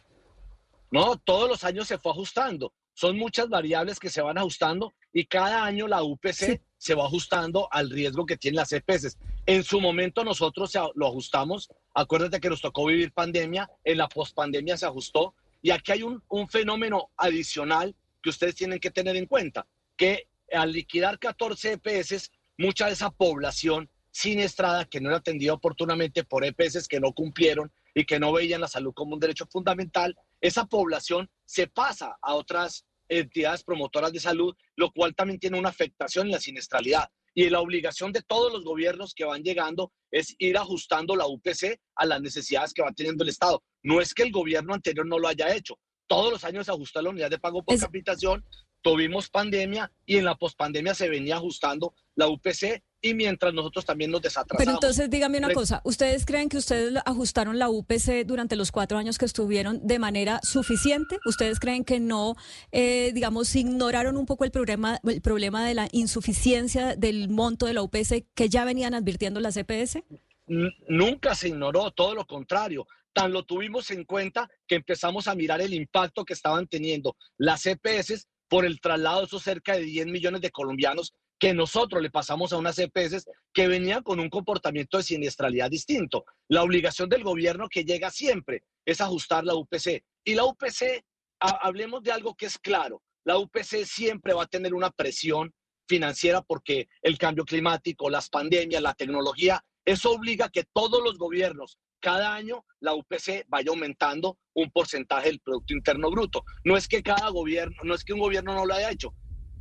[0.91, 2.71] No, todos los años se fue ajustando.
[2.93, 7.67] Son muchas variables que se van ajustando y cada año la UPC se va ajustando
[7.71, 9.17] al riesgo que tienen las EPS.
[9.47, 11.69] En su momento nosotros lo ajustamos.
[11.95, 15.33] Acuérdate que nos tocó vivir pandemia, en la pospandemia se ajustó.
[15.63, 19.65] Y aquí hay un, un fenómeno adicional que ustedes tienen que tener en cuenta,
[19.97, 26.23] que al liquidar 14 EPS, mucha de esa población siniestrada que no era atendida oportunamente
[26.23, 30.15] por EPS que no cumplieron y que no veían la salud como un derecho fundamental,
[30.39, 35.69] esa población se pasa a otras entidades promotoras de salud, lo cual también tiene una
[35.69, 37.09] afectación en la siniestralidad.
[37.33, 41.79] Y la obligación de todos los gobiernos que van llegando es ir ajustando la UPC
[41.95, 43.63] a las necesidades que va teniendo el Estado.
[43.81, 45.79] No es que el gobierno anterior no lo haya hecho.
[46.05, 48.45] Todos los años se ajusta la unidad de pago por capitación,
[48.83, 54.09] tuvimos pandemia y en la pospandemia se venía ajustando la UPC y mientras nosotros también
[54.09, 54.57] nos desatrasamos.
[54.57, 58.97] Pero entonces dígame una cosa, ¿ustedes creen que ustedes ajustaron la UPC durante los cuatro
[58.97, 61.19] años que estuvieron de manera suficiente?
[61.25, 62.35] ¿Ustedes creen que no,
[62.71, 67.73] eh, digamos, ignoraron un poco el problema, el problema de la insuficiencia del monto de
[67.73, 69.99] la UPC que ya venían advirtiendo las EPS?
[70.47, 72.87] Nunca se ignoró, todo lo contrario.
[73.11, 77.65] Tan lo tuvimos en cuenta que empezamos a mirar el impacto que estaban teniendo las
[77.65, 81.13] EPS por el traslado de esos cerca de 10 millones de colombianos
[81.43, 86.23] que nosotros le pasamos a unas EPS que venían con un comportamiento de siniestralidad distinto.
[86.47, 90.05] La obligación del gobierno que llega siempre es ajustar la UPC.
[90.23, 91.03] Y la UPC,
[91.41, 95.53] hablemos de algo que es claro, la UPC siempre va a tener una presión
[95.85, 101.17] financiera porque el cambio climático, las pandemias, la tecnología, eso obliga a que todos los
[101.17, 106.45] gobiernos, cada año, la UPC vaya aumentando un porcentaje del Producto Interno Bruto.
[106.63, 109.13] No es que cada gobierno, no es que un gobierno no lo haya hecho,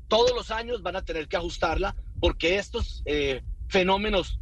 [0.09, 4.38] todos los años van a tener que ajustarla porque estos eh, fenómenos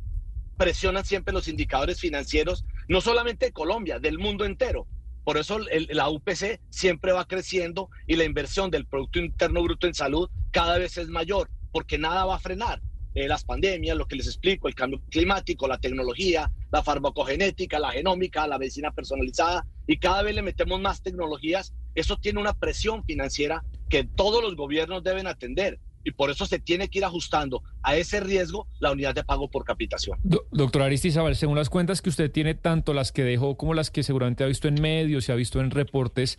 [0.57, 4.87] presionan siempre los indicadores financieros, no solamente de Colombia, del mundo entero.
[5.25, 9.95] Por eso la UPC siempre va creciendo y la inversión del Producto Interno Bruto en
[9.95, 12.83] salud cada vez es mayor, porque nada va a frenar.
[13.15, 17.91] Eh, las pandemias, lo que les explico, el cambio climático, la tecnología, la farmacogenética, la
[17.91, 23.05] genómica, la medicina personalizada, y cada vez le metemos más tecnologías, eso tiene una presión
[23.05, 27.63] financiera que todos los gobiernos deben atender y por eso se tiene que ir ajustando
[27.83, 30.19] a ese riesgo la unidad de pago por capitación.
[30.23, 34.03] doctor Aristizabal, según las cuentas que usted tiene, tanto las que dejó como las que
[34.03, 36.39] seguramente ha visto en medios y ha visto en reportes,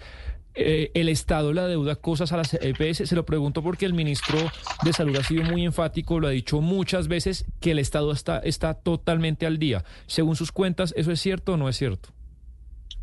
[0.54, 3.08] eh, ¿el Estado le deuda cosas a las EPS?
[3.08, 4.40] Se lo pregunto porque el ministro
[4.84, 8.40] de Salud ha sido muy enfático, lo ha dicho muchas veces, que el Estado está,
[8.40, 9.86] está totalmente al día.
[10.08, 12.10] Según sus cuentas, ¿eso es cierto o no es cierto?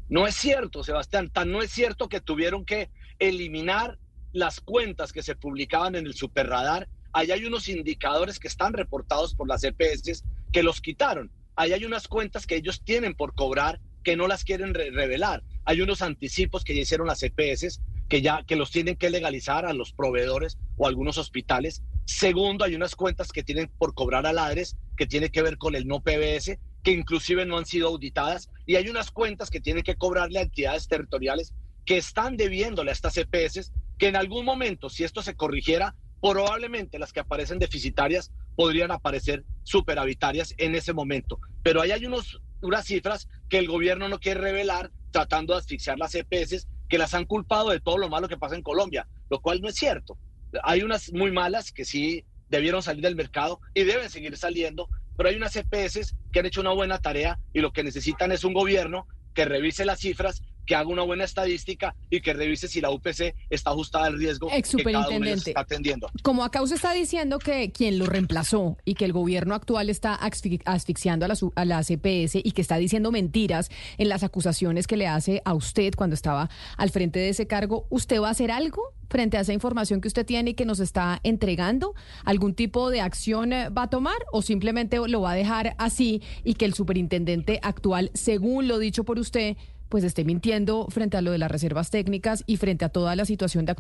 [0.09, 1.31] No es cierto, Sebastián.
[1.31, 3.99] Tan no es cierto que tuvieron que eliminar
[4.33, 9.35] las cuentas que se publicaban en el superradar, ahí hay unos indicadores que están reportados
[9.35, 11.31] por las EPS que los quitaron.
[11.57, 15.43] Ahí hay unas cuentas que ellos tienen por cobrar que no las quieren revelar.
[15.65, 19.67] Hay unos anticipos que ya hicieron las EPS que ya que los tienen que legalizar
[19.67, 21.83] a los proveedores o algunos hospitales.
[22.07, 25.75] Segundo, hay unas cuentas que tienen por cobrar a ladres que tiene que ver con
[25.75, 28.51] el no PBS, que inclusive no han sido auditadas.
[28.67, 31.53] Y hay unas cuentas que tienen que cobrarle a entidades territoriales
[31.89, 36.99] que están debiéndole a estas EPS que en algún momento, si esto se corrigiera, probablemente
[36.99, 41.41] las que aparecen deficitarias podrían aparecer superavitarias en ese momento.
[41.63, 45.99] Pero ahí hay unos, unas cifras que el gobierno no quiere revelar tratando de asfixiar
[45.99, 49.41] las EPS que las han culpado de todo lo malo que pasa en Colombia, lo
[49.41, 50.19] cual no es cierto.
[50.65, 55.31] Hay unas muy malas que sí debieron salir del mercado y deben seguir saliendo, pero
[55.31, 58.53] hay unas EPS que han hecho una buena tarea y lo que necesitan es un
[58.53, 62.91] gobierno que revise las cifras que haga una buena estadística y que revise si la
[62.91, 66.11] UPC está ajustada al riesgo que cada uno está atendiendo.
[66.23, 70.15] Como acá usted está diciendo que quien lo reemplazó y que el gobierno actual está
[70.15, 74.99] asfixiando a la, a la CPS y que está diciendo mentiras en las acusaciones que
[74.99, 78.51] le hace a usted cuando estaba al frente de ese cargo, ¿usted va a hacer
[78.51, 81.95] algo frente a esa información que usted tiene y que nos está entregando?
[82.25, 86.21] ¿Algún tipo de acción eh, va a tomar o simplemente lo va a dejar así
[86.45, 89.57] y que el superintendente actual, según lo dicho por usted,
[89.89, 93.25] pues esté mintiendo frente a lo de las reservas técnicas y frente a toda la
[93.25, 93.75] situación de,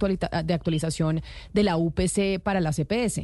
[0.45, 3.19] de actualización de la UPC para la CPS?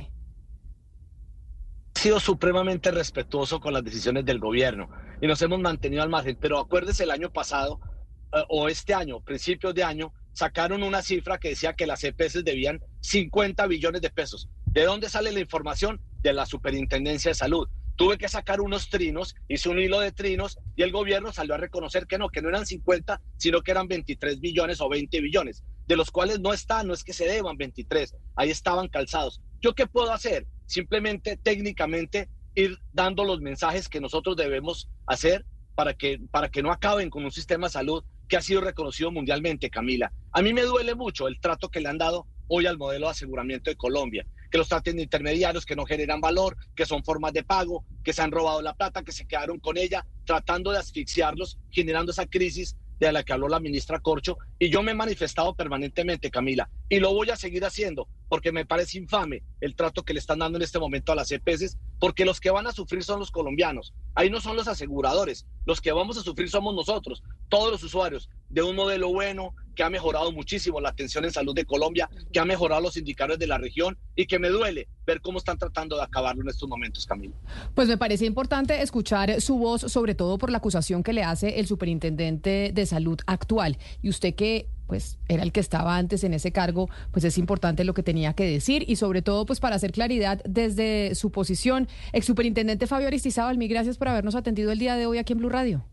[1.97, 4.89] He sido supremamente respetuoso con las decisiones del gobierno
[5.21, 7.81] y nos hemos mantenido al margen, pero acuérdese el año pasado
[8.33, 12.45] eh, o este año, principios de año, sacaron una cifra que decía que las EPS
[12.45, 14.49] debían 50 billones de pesos.
[14.67, 16.01] ¿De dónde sale la información?
[16.21, 17.69] De la Superintendencia de Salud.
[17.97, 21.59] Tuve que sacar unos trinos, hice un hilo de trinos y el gobierno salió a
[21.59, 25.63] reconocer que no, que no eran 50, sino que eran 23 billones o 20 billones,
[25.87, 29.41] de los cuales no están, no es que se deban 23, ahí estaban calzados.
[29.61, 30.47] ¿Yo qué puedo hacer?
[30.67, 36.71] Simplemente técnicamente ir dando los mensajes que nosotros debemos hacer para que, para que no
[36.71, 40.13] acaben con un sistema de salud que ha sido reconocido mundialmente, Camila.
[40.33, 43.13] A mí me duele mucho el trato que le han dado hoy al modelo de
[43.13, 47.33] aseguramiento de Colombia, que los traten de intermediarios, que no generan valor, que son formas
[47.33, 50.79] de pago, que se han robado la plata, que se quedaron con ella, tratando de
[50.79, 54.95] asfixiarlos, generando esa crisis de la que habló la ministra Corcho, y yo me he
[54.95, 60.05] manifestado permanentemente, Camila, y lo voy a seguir haciendo, porque me parece infame el trato
[60.05, 62.73] que le están dando en este momento a las EPS, porque los que van a
[62.73, 66.77] sufrir son los colombianos, ahí no son los aseguradores, los que vamos a sufrir somos
[66.77, 71.33] nosotros, todos los usuarios, de un modelo bueno, que ha mejorado muchísimo la atención en
[71.33, 74.89] salud de Colombia, que ha mejorado los indicadores de la región y que me duele
[75.07, 77.35] ver cómo están tratando de acabarlo en estos momentos, Camilo.
[77.75, 81.61] Pues me parece importante escuchar su voz, sobre todo por la acusación que le hace
[81.61, 83.79] el superintendente de salud actual.
[84.03, 87.85] Y usted que pues era el que estaba antes en ese cargo, pues es importante
[87.85, 91.89] lo que tenía que decir y sobre todo pues para hacer claridad desde su posición.
[92.13, 95.39] Ex superintendente Fabio Aristizábal, mil gracias por habernos atendido el día de hoy aquí en
[95.39, 95.87] Blue Radio.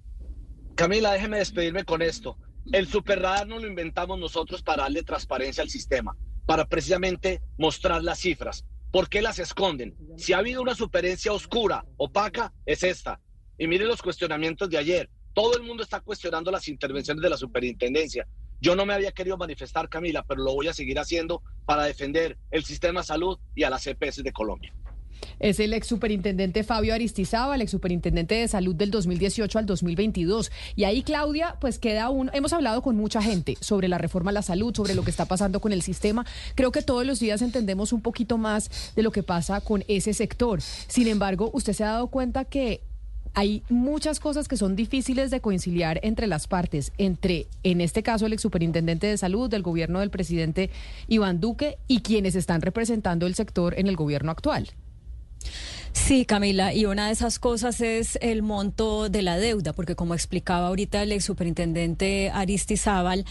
[0.76, 2.38] Camila, déjeme despedirme con esto.
[2.72, 8.20] El superradar no lo inventamos nosotros para darle transparencia al sistema, para precisamente mostrar las
[8.20, 8.66] cifras.
[8.92, 9.96] ¿Por qué las esconden?
[10.18, 13.20] Si ha habido una superencia oscura, opaca, es esta.
[13.58, 15.10] Y mire los cuestionamientos de ayer.
[15.34, 18.28] Todo el mundo está cuestionando las intervenciones de la superintendencia.
[18.60, 22.38] Yo no me había querido manifestar, Camila, pero lo voy a seguir haciendo para defender
[22.52, 24.74] el sistema de salud y a las EPS de Colombia.
[25.40, 30.52] Es el ex superintendente Fabio Aristizábal, el ex superintendente de salud del 2018 al 2022.
[30.76, 32.30] Y ahí, Claudia, pues queda un.
[32.34, 35.26] Hemos hablado con mucha gente sobre la reforma a la salud, sobre lo que está
[35.26, 36.26] pasando con el sistema.
[36.56, 40.14] Creo que todos los días entendemos un poquito más de lo que pasa con ese
[40.14, 40.62] sector.
[40.62, 42.82] Sin embargo, usted se ha dado cuenta que
[43.34, 48.26] hay muchas cosas que son difíciles de conciliar entre las partes, entre, en este caso,
[48.26, 50.70] el ex superintendente de salud del gobierno del presidente
[51.08, 54.70] Iván Duque y quienes están representando el sector en el gobierno actual.
[55.94, 60.14] Sí, Camila, y una de esas cosas es el monto de la deuda, porque como
[60.14, 63.26] explicaba ahorita el ex superintendente Aristizábal,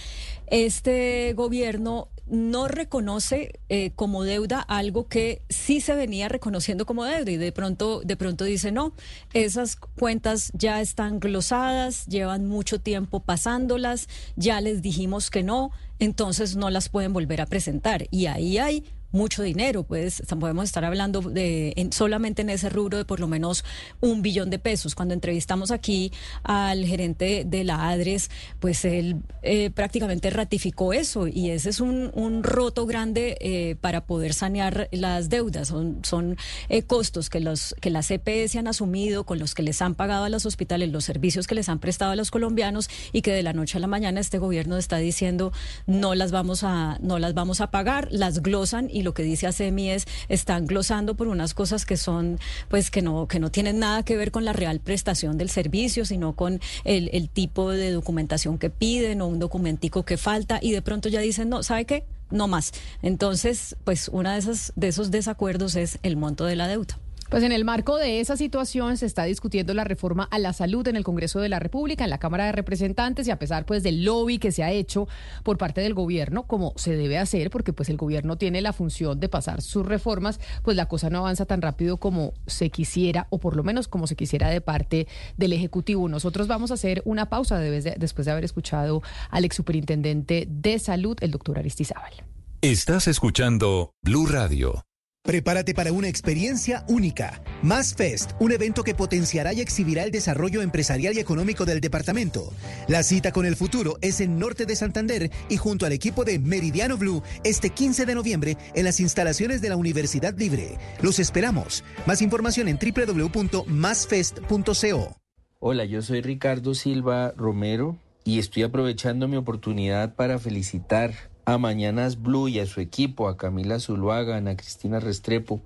[0.46, 7.30] este gobierno no reconoce eh, como deuda algo que sí se venía reconociendo como deuda
[7.30, 8.92] y de pronto de pronto dice no
[9.32, 16.54] esas cuentas ya están glosadas llevan mucho tiempo pasándolas ya les dijimos que no entonces
[16.54, 21.20] no las pueden volver a presentar y ahí hay mucho dinero, pues podemos estar hablando
[21.20, 23.64] de solamente en ese rubro de por lo menos
[24.00, 24.94] un billón de pesos.
[24.94, 31.50] Cuando entrevistamos aquí al gerente de la ADRES, pues él eh, prácticamente ratificó eso y
[31.50, 32.10] ese es un,
[32.42, 35.68] roto grande eh, para poder sanear las deudas.
[35.68, 36.36] Son, son
[36.68, 40.24] eh, costos que, los, que las CPS han asumido, con los que les han pagado
[40.24, 43.42] a los hospitales, los servicios que les han prestado a los colombianos y que de
[43.42, 45.52] la noche a la mañana este gobierno está diciendo
[45.86, 49.22] no las vamos a, no las vamos a pagar, las glosan y y lo que
[49.22, 53.50] dice ASEMI es están glosando por unas cosas que son pues que no que no
[53.50, 57.70] tienen nada que ver con la real prestación del servicio, sino con el, el tipo
[57.70, 61.62] de documentación que piden o un documentico que falta y de pronto ya dicen, "No,
[61.62, 62.04] ¿sabe qué?
[62.30, 66.68] No más." Entonces, pues una de esas de esos desacuerdos es el monto de la
[66.68, 66.98] deuda.
[67.30, 70.88] Pues en el marco de esa situación se está discutiendo la reforma a la salud
[70.88, 73.84] en el Congreso de la República, en la Cámara de Representantes y a pesar pues
[73.84, 75.06] del lobby que se ha hecho
[75.44, 79.20] por parte del gobierno, como se debe hacer, porque pues el gobierno tiene la función
[79.20, 83.38] de pasar sus reformas, pues la cosa no avanza tan rápido como se quisiera o
[83.38, 86.08] por lo menos como se quisiera de parte del Ejecutivo.
[86.08, 91.16] Nosotros vamos a hacer una pausa después de haber escuchado al ex superintendente de salud,
[91.20, 92.12] el doctor Aristizábal.
[92.60, 94.82] Estás escuchando Blue Radio.
[95.30, 97.42] Prepárate para una experiencia única.
[97.62, 102.50] Más Fest, un evento que potenciará y exhibirá el desarrollo empresarial y económico del departamento.
[102.88, 106.38] La cita con el futuro es en Norte de Santander y junto al equipo de
[106.38, 110.78] Meridiano Blue este 15 de noviembre en las instalaciones de la Universidad Libre.
[111.02, 111.84] Los esperamos.
[112.06, 115.16] Más información en www.masfest.co.
[115.58, 122.22] Hola, yo soy Ricardo Silva Romero y estoy aprovechando mi oportunidad para felicitar a Mañanas
[122.22, 125.60] Blue y a su equipo, a Camila Zuluaga, a Ana Cristina Restrepo,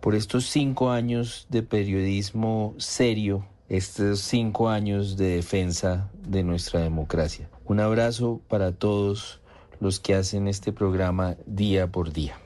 [0.00, 7.48] por estos cinco años de periodismo serio, estos cinco años de defensa de nuestra democracia.
[7.64, 9.40] Un abrazo para todos
[9.80, 12.38] los que hacen este programa día por día.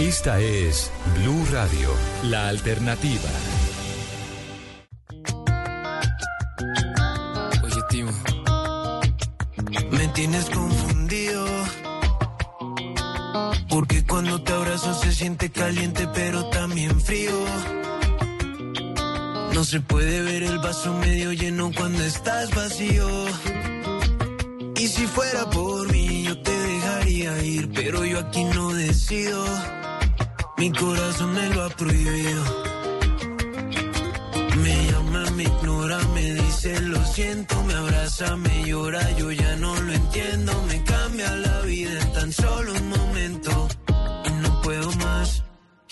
[0.00, 1.90] Esta es Blue Radio,
[2.24, 3.28] la alternativa.
[7.62, 8.12] Oye, Timo,
[9.90, 10.67] me tienes confundido
[13.68, 17.32] porque cuando te abrazo se siente caliente pero también frío.
[19.54, 23.08] No se puede ver el vaso medio lleno cuando estás vacío.
[24.76, 29.44] Y si fuera por mí yo te dejaría ir, pero yo aquí no decido.
[30.56, 32.44] Mi corazón me lo ha prohibido.
[34.62, 39.74] Me llama, me ignora, me dice lo siento, me abraza, me llora, yo ya no
[39.74, 42.77] lo entiendo, me cambia la vida en tan solo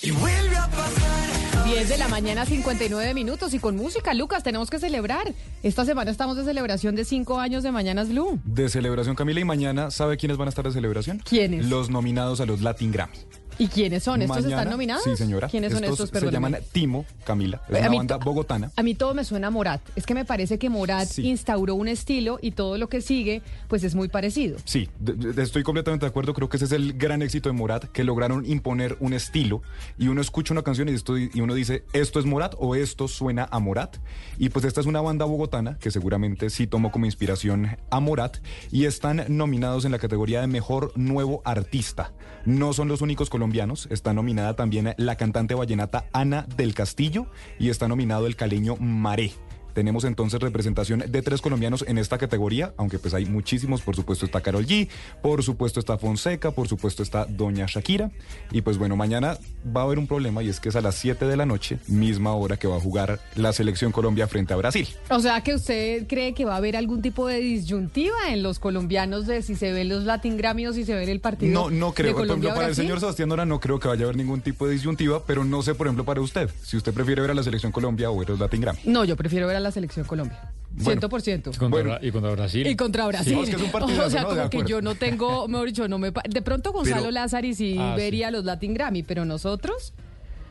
[0.07, 1.64] Y vuelve a pasar.
[1.66, 5.34] 10 de la mañana, 59 minutos y con música, Lucas, tenemos que celebrar.
[5.64, 8.38] Esta semana estamos de celebración de 5 años de Mañanas Blue.
[8.44, 11.20] De celebración, Camila, y mañana, ¿sabe quiénes van a estar de celebración?
[11.28, 11.66] ¿Quiénes?
[11.66, 13.16] Los nominados a los Latin Grammy.
[13.59, 14.22] ¿Y quiénes son?
[14.22, 15.04] ¿Estos Mañana- están nominados?
[15.04, 15.48] Sí, señora.
[15.48, 16.09] ¿Quiénes son estos?
[16.09, 16.48] Se Perdóname.
[16.59, 17.62] llaman Timo, Camila.
[17.68, 18.70] Es A una mí banda bogotana.
[18.76, 19.80] A mí todo me suena a Morat.
[19.96, 21.26] Es que me parece que Morat Sí.
[21.28, 24.59] instauró un estilo y todo lo que sigue, pues es muy parecido.
[24.64, 26.34] Sí, de- de- estoy completamente de acuerdo.
[26.34, 29.62] Creo que ese es el gran éxito de Morat, que lograron imponer un estilo.
[29.98, 33.09] Y uno escucha una canción y, esto- y uno dice, ¿esto es Morat o esto
[33.09, 33.96] suena a Morat?
[34.38, 38.36] Y pues esta es una banda bogotana que seguramente sí tomó como inspiración a Morat.
[38.70, 42.12] Y están nominados en la categoría de Mejor Nuevo Artista.
[42.44, 43.45] No son los únicos colombianos.
[43.90, 47.26] Está nominada también la cantante vallenata Ana del Castillo
[47.59, 49.32] y está nominado el caleño Maré.
[49.77, 54.24] Tenemos entonces representación de tres colombianos en esta categoría, aunque pues hay muchísimos, por supuesto
[54.24, 54.89] está Carol G,
[55.20, 58.11] por supuesto está Fonseca, por supuesto está Doña Shakira.
[58.53, 59.37] Y pues bueno, mañana
[59.77, 61.79] va a haber un problema y es que es a las 7 de la noche,
[61.89, 64.89] misma hora que va a jugar la selección Colombia frente a Brasil.
[65.11, 68.59] O sea que usted cree que va a haber algún tipo de disyuntiva en los
[68.59, 71.53] colombianos de si se ven los Latin Grammy o si se ve el partido.
[71.53, 72.16] No, no creo.
[72.16, 74.66] Por ejemplo, para el señor Sebastián Dora no creo que vaya a haber ningún tipo
[74.66, 77.43] de disyuntiva, pero no sé, por ejemplo, para usted, si usted prefiere ver a la
[77.43, 78.81] selección Colombia o ver los Latin Grammy.
[78.87, 80.53] No, yo prefiero ver a la selección Colombia.
[80.79, 81.01] Bueno.
[81.01, 81.55] 100%.
[81.55, 82.67] Y contra, Bra- y contra Brasil.
[82.67, 83.33] Y contra Brasil.
[83.35, 85.89] No, es que es un partidazo, o sea, como que yo no tengo, mejor dicho,
[85.89, 88.03] no me pa- de pronto Gonzalo Pero- Lázaro y sí Ah, sí.
[88.03, 89.95] vería los Latin Grammy, pero nosotros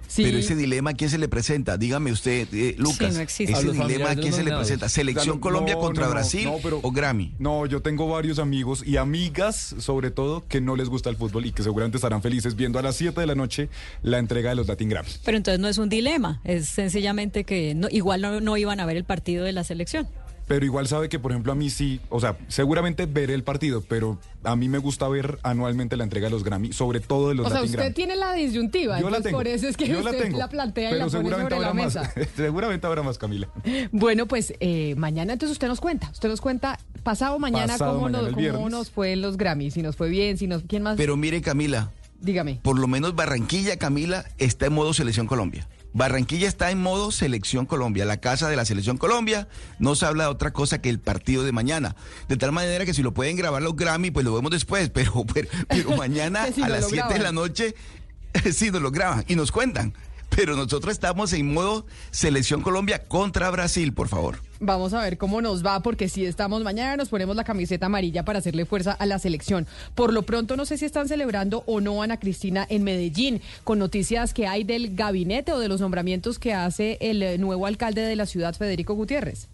[0.08, 0.24] sí.
[0.24, 1.78] Pero ese dilema, ¿a quién se le presenta?
[1.78, 3.14] Dígame usted, eh, Lucas.
[3.14, 3.54] no existe.
[3.54, 4.90] Ese dilema, ¿a familiares quién se le presenta?
[4.90, 7.34] ¿Selección Claro, Colombia no, contra no, Brasil no, pero- o Grammy?
[7.40, 11.46] No, yo tengo varios amigos y amigas, sobre todo, que no les gusta el fútbol
[11.46, 13.70] y que seguramente estarán felices viendo a las 7 de la noche
[14.04, 15.10] la entrega de los Latin Grammy.
[15.24, 18.86] Pero entonces no es un dilema, es sencillamente que no- igual no, no iban a
[18.86, 20.08] ver el partido de la selección.
[20.48, 23.82] Pero igual sabe que, por ejemplo, a mí sí, o sea, seguramente veré el partido,
[23.82, 27.36] pero a mí me gusta ver anualmente la entrega de los Grammy, sobre todo de
[27.36, 27.94] los o sea, usted Grammy.
[27.96, 29.38] tiene la disyuntiva, Yo la entonces tengo.
[29.40, 31.56] por eso es que yo la, usted tengo, la plantea y pero la pone seguramente
[31.56, 32.02] sobre la habrá mesa.
[32.16, 32.28] más.
[32.36, 33.50] seguramente habrá más, Camila.
[33.92, 38.10] Bueno, pues eh, mañana entonces usted nos cuenta, usted nos cuenta pasado mañana Pasado cómo,
[38.10, 40.84] mañana, nos, cómo nos fue en los Grammy, si nos fue bien, si nos quién
[40.84, 40.96] más.
[40.96, 41.90] Pero mire, Camila,
[42.22, 42.60] Dígame.
[42.62, 45.68] por lo menos Barranquilla, Camila, está en modo Selección Colombia.
[45.96, 49.48] Barranquilla está en modo Selección Colombia, la casa de la Selección Colombia.
[49.80, 51.96] No se habla de otra cosa que el partido de mañana.
[52.28, 54.90] De tal manera que si lo pueden grabar los Grammy, pues lo vemos después.
[54.90, 57.76] Pero, pero, pero mañana si a no las lo 7 de la noche,
[58.52, 59.94] sí nos lo graban y nos cuentan.
[60.36, 64.40] Pero nosotros estamos en modo Selección Colombia contra Brasil, por favor.
[64.60, 68.26] Vamos a ver cómo nos va, porque si estamos mañana, nos ponemos la camiseta amarilla
[68.26, 69.66] para hacerle fuerza a la selección.
[69.96, 73.80] Por lo pronto, no sé si están celebrando o no Ana Cristina en Medellín, con
[73.80, 78.16] noticias que hay del gabinete o de los nombramientos que hace el nuevo alcalde de
[78.18, 79.48] la ciudad, Federico Gutiérrez.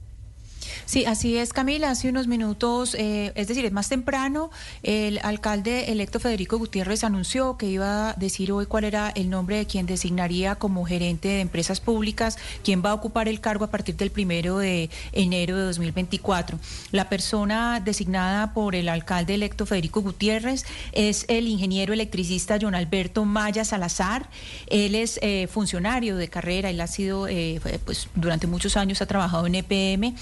[0.85, 1.91] Sí, así es, Camila.
[1.91, 4.51] Hace unos minutos, eh, es decir, es más temprano,
[4.83, 9.57] el alcalde electo Federico Gutiérrez anunció que iba a decir hoy cuál era el nombre
[9.57, 13.71] de quien designaría como gerente de empresas públicas, quien va a ocupar el cargo a
[13.71, 16.59] partir del primero de enero de 2024.
[16.91, 23.25] La persona designada por el alcalde electo Federico Gutiérrez es el ingeniero electricista John Alberto
[23.25, 24.29] Maya Salazar.
[24.67, 29.05] Él es eh, funcionario de carrera, él ha sido, eh, pues durante muchos años ha
[29.05, 30.15] trabajado en EPM.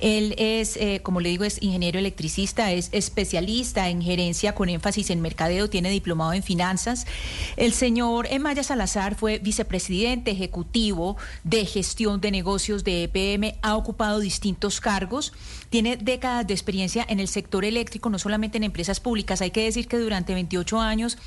[0.00, 5.10] Él es, eh, como le digo, es ingeniero electricista, es especialista en gerencia con énfasis
[5.10, 7.06] en mercadeo, tiene diplomado en finanzas.
[7.56, 14.20] El señor Emaya Salazar fue vicepresidente ejecutivo de gestión de negocios de EPM, ha ocupado
[14.20, 15.32] distintos cargos,
[15.70, 19.40] tiene décadas de experiencia en el sector eléctrico, no solamente en empresas públicas.
[19.40, 21.18] Hay que decir que durante 28 años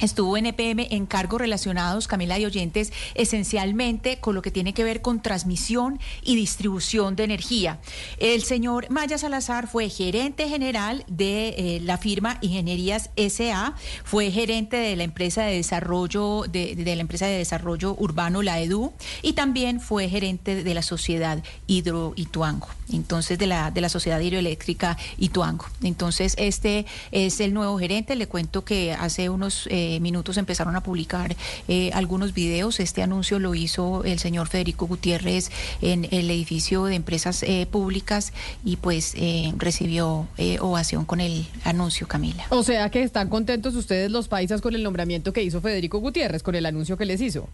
[0.00, 4.82] Estuvo en EPM en cargos relacionados, Camila y oyentes, esencialmente con lo que tiene que
[4.82, 7.78] ver con transmisión y distribución de energía.
[8.18, 14.76] El señor Maya Salazar fue gerente general de eh, la firma Ingenierías SA, fue gerente
[14.76, 18.92] de la empresa de desarrollo de, la empresa de desarrollo urbano la EDU
[19.22, 24.18] y también fue gerente de la sociedad Hidro Ituango, entonces de la de la sociedad
[24.18, 25.66] hidroeléctrica Ituango.
[25.82, 28.16] Entonces este es el nuevo gerente.
[28.16, 31.36] Le cuento que hace unos eh, minutos empezaron a publicar
[31.68, 32.80] eh, algunos videos.
[32.80, 35.50] Este anuncio lo hizo el señor Federico Gutiérrez
[35.82, 38.32] en el edificio de empresas eh, públicas
[38.64, 40.26] y pues eh, recibió
[40.60, 42.46] ovación con el anuncio, Camila.
[42.50, 46.42] O sea que están contentos ustedes los paisas con el nombramiento que hizo Federico Gutiérrez,
[46.42, 47.48] con el anuncio que les hizo.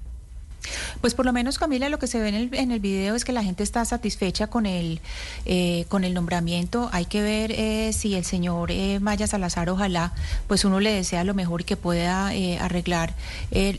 [1.01, 3.25] Pues por lo menos, Camila, lo que se ve en el, en el video es
[3.25, 5.01] que la gente está satisfecha con el,
[5.47, 6.89] eh, con el nombramiento.
[6.93, 10.13] Hay que ver eh, si el señor eh, Maya Salazar, ojalá,
[10.47, 13.15] pues uno le desea lo mejor y que pueda arreglar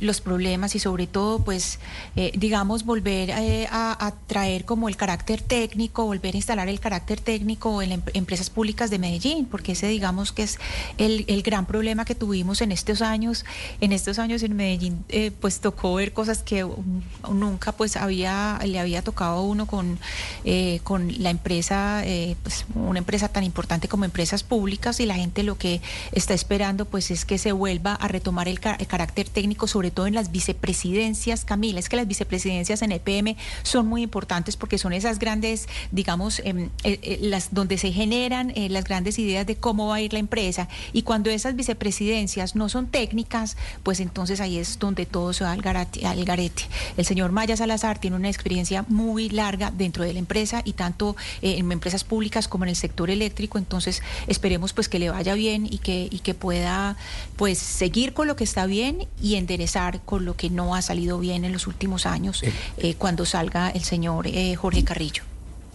[0.01, 1.79] los problemas y sobre todo, pues,
[2.33, 7.93] digamos, volver a, traer como el carácter técnico, volver a instalar el carácter técnico en
[7.93, 10.59] em, empresas públicas de Medellín, porque ese, digamos, que es
[10.97, 13.45] el, el gran problema que tuvimos en estos años.
[13.79, 15.03] En estos años en Medellín,
[15.39, 16.63] pues tocó ver cosas que
[17.31, 19.99] nunca pues había le había tocado a uno con,
[20.45, 25.15] eh, con la empresa, eh, pues una empresa tan importante como empresas públicas y la
[25.15, 29.67] gente lo que está esperando pues es que se vuelva a retomar el, carácter técnico,
[29.67, 34.57] sobre todo en las vicepresidencias, Camila, es que las vicepresidencias en EPM son muy importantes
[34.57, 39.55] porque son esas grandes, digamos, em, eh, las donde se generan las grandes ideas de
[39.55, 44.41] cómo va a ir la empresa y cuando esas vicepresidencias no son técnicas, pues entonces
[44.41, 46.60] ahí es donde todo se va al garete.
[46.97, 51.15] El señor Maya Salazar tiene una experiencia muy larga dentro de la empresa y tanto
[51.41, 55.33] eh, en empresas públicas como en el sector eléctrico, entonces esperemos pues que le vaya
[55.33, 56.97] bien y que, y que pueda
[57.35, 61.19] pues seguir con lo que está bien y enderezar con lo que no ha salido
[61.19, 62.43] bien en los últimos años
[62.77, 65.23] eh, cuando salga el señor eh, Jorge Carrillo.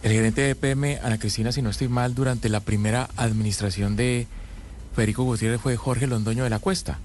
[0.03, 4.27] El gerente de EPM, Ana Cristina, si no estoy mal, durante la primera administración de
[4.95, 6.99] Federico Gutiérrez fue Jorge Londoño de la Cuesta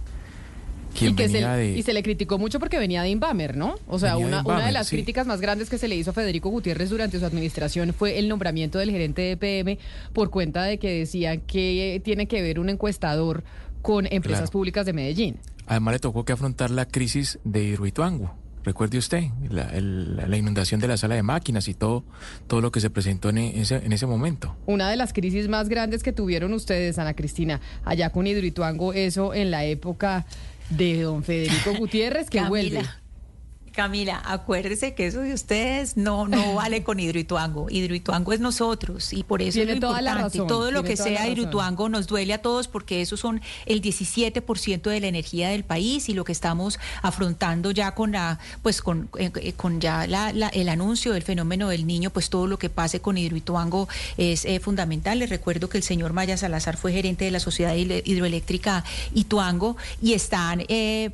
[1.01, 3.77] y, se, y se le criticó mucho porque venía de Inbamer, ¿no?
[3.87, 6.49] O sea, una, una de las críticas más grandes que se le hizo a Federico
[6.51, 9.79] Gutiérrez durante su administración fue el nombramiento del gerente de PM
[10.13, 13.45] por cuenta de que decían que tiene que ver un encuestador
[13.81, 15.37] con empresas públicas de Medellín.
[15.67, 18.43] Además le tocó que afrontar la crisis de Hidroituango.
[18.65, 22.05] Recuerde usted, la, inundación de la sala de máquinas y todo,
[22.47, 24.55] todo lo que se presentó en ese, en ese momento.
[24.67, 29.35] Una de las crisis más grandes que tuvieron ustedes, Ana Cristina, allá con Hidroituango, eso
[29.35, 30.27] en la época
[30.77, 32.83] de don Federico Gutiérrez que vuelve.
[33.73, 37.69] Camila, acuérdese que eso de ustedes no, no vale con Hidroituango.
[37.71, 40.39] Hidroituango es nosotros y por eso es lo importante.
[40.39, 45.01] Todo lo que sea Hidroituango nos duele a todos porque eso son el 17% de
[45.01, 49.31] la energía del país y lo que estamos afrontando ya con la, pues con, eh,
[49.37, 53.01] eh, con ya la, el anuncio del fenómeno del niño, pues todo lo que pase
[53.01, 55.19] con Hidroituango es eh, fundamental.
[55.19, 60.13] Les recuerdo que el señor Maya Salazar fue gerente de la Sociedad Hidroeléctrica Ituango y
[60.13, 60.63] están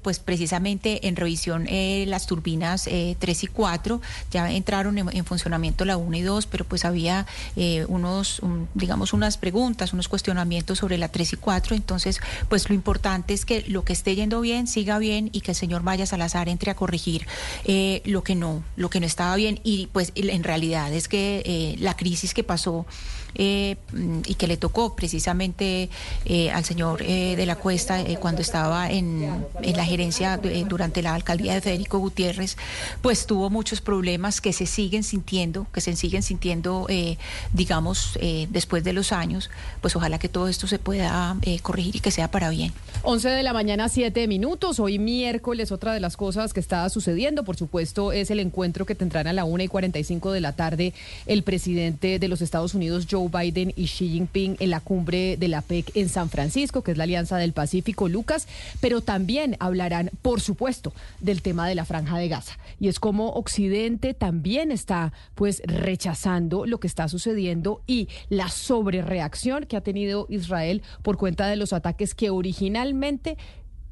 [0.03, 1.67] pues precisamente en revisión
[2.07, 6.47] las turbinas turbinas 3 eh, y 4, ya entraron en, funcionamiento la 1 y 2,
[6.47, 7.27] pero pues había
[7.57, 8.41] eh, unos,
[8.75, 13.45] digamos, unas preguntas, unos cuestionamientos sobre la 3 y 4, entonces pues lo importante es
[13.45, 16.71] que lo que esté yendo bien siga bien y que el señor Maya Salazar entre
[16.71, 17.27] a corregir
[17.65, 19.61] eh, lo que no, lo que no estaba bien.
[19.65, 22.87] Y pues en realidad es que la crisis que pasó
[23.39, 23.77] eh,
[24.27, 25.89] y que le tocó precisamente
[26.25, 31.15] eh, al señor eh, de la Cuesta cuando estaba en, en la gerencia durante la
[31.15, 32.57] alcaldía de Federico Gutiérrez,
[33.01, 36.87] pues tuvo muchos problemas que se siguen sintiendo, que se siguen sintiendo,
[37.53, 38.19] digamos,
[38.51, 42.31] después de los años, pues ojalá que todo esto se pueda corregir y que sea
[42.31, 42.73] para bien.
[43.03, 44.81] 11 de la mañana, 7 minutos.
[44.81, 48.95] Hoy miércoles, otra de las cosas que está sucediendo, por supuesto, es el encuentro que
[48.95, 50.93] tendrán a la 1 y 45 de la tarde
[51.27, 55.49] el presidente de los Estados Unidos, Joe Biden y Xi Jinping en la cumbre de
[55.49, 58.47] la PEC en San Francisco, que es la Alianza del Pacífico, Lucas,
[58.81, 62.59] pero también hablarán, por supuesto, del tema de la franja de Gaza.
[62.81, 69.67] Y es como Occidente también está pues rechazando lo que está sucediendo y la sobrereacción
[69.67, 73.37] que ha tenido Israel por cuenta de los ataques que originalmente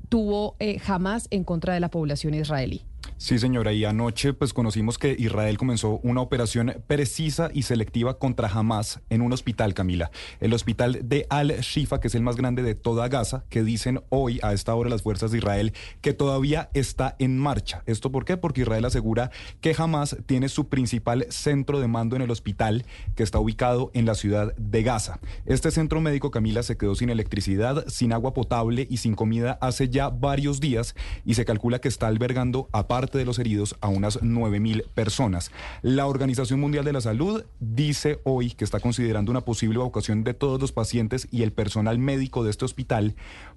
[0.09, 2.83] tuvo eh, jamás en contra de la población israelí.
[3.17, 8.49] Sí, señora, y anoche pues conocimos que Israel comenzó una operación precisa y selectiva contra
[8.49, 10.11] Hamas en un hospital, Camila.
[10.41, 14.39] El hospital de Al-Shifa, que es el más grande de toda Gaza, que dicen hoy
[14.43, 17.83] a esta hora las fuerzas de Israel que todavía está en marcha.
[17.87, 18.37] ¿Esto por qué?
[18.37, 19.31] Porque Israel asegura
[19.61, 22.85] que Hamas tiene su principal centro de mando en el hospital
[23.15, 25.19] que está ubicado en la ciudad de Gaza.
[25.47, 29.89] Este centro médico, Camila, se quedó sin electricidad, sin agua potable y sin comida hace
[29.89, 30.95] ya varios días
[31.25, 35.51] y se calcula que está albergando aparte de los heridos a unas 9.000 personas.
[35.83, 40.33] La Organización Mundial de la Salud dice hoy que está considerando una posible evacuación de
[40.33, 43.15] todos los pacientes y el personal médico de este hospital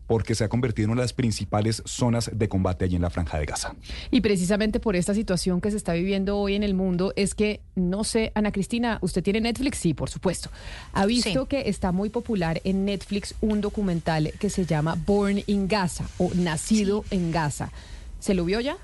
[0.08, 3.10] porque se ha convertido en una de las principales zonas de combate allí en la
[3.10, 3.76] franja de Gaza.
[4.12, 7.62] Y precisamente por esta situación que se está viviendo hoy en el mundo es que,
[7.76, 9.78] no sé, Ana Cristina, ¿usted tiene Netflix?
[9.78, 10.50] Sí, por supuesto.
[10.92, 15.70] Ha visto que está muy popular en Netflix un documental que se llama Born in
[15.70, 17.72] Gaza o Nacido en Gaza.
[18.20, 18.76] ¿Se lo vio ya?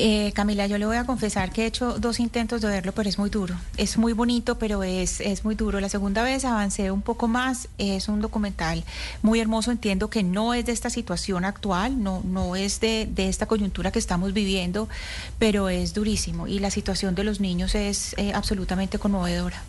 [0.00, 3.08] Eh, Camila, yo le voy a confesar que he hecho dos intentos de verlo, pero
[3.08, 3.56] es muy duro.
[3.76, 5.80] Es muy bonito, pero es, es muy duro.
[5.80, 7.68] La segunda vez avancé un poco más.
[7.78, 8.84] Es un documental
[9.22, 9.72] muy hermoso.
[9.72, 13.90] Entiendo que no es de esta situación actual, no, no es de, de esta coyuntura
[13.90, 14.88] que estamos viviendo,
[15.40, 16.46] pero es durísimo.
[16.46, 19.62] Y la situación de los niños es eh, absolutamente conmovedora.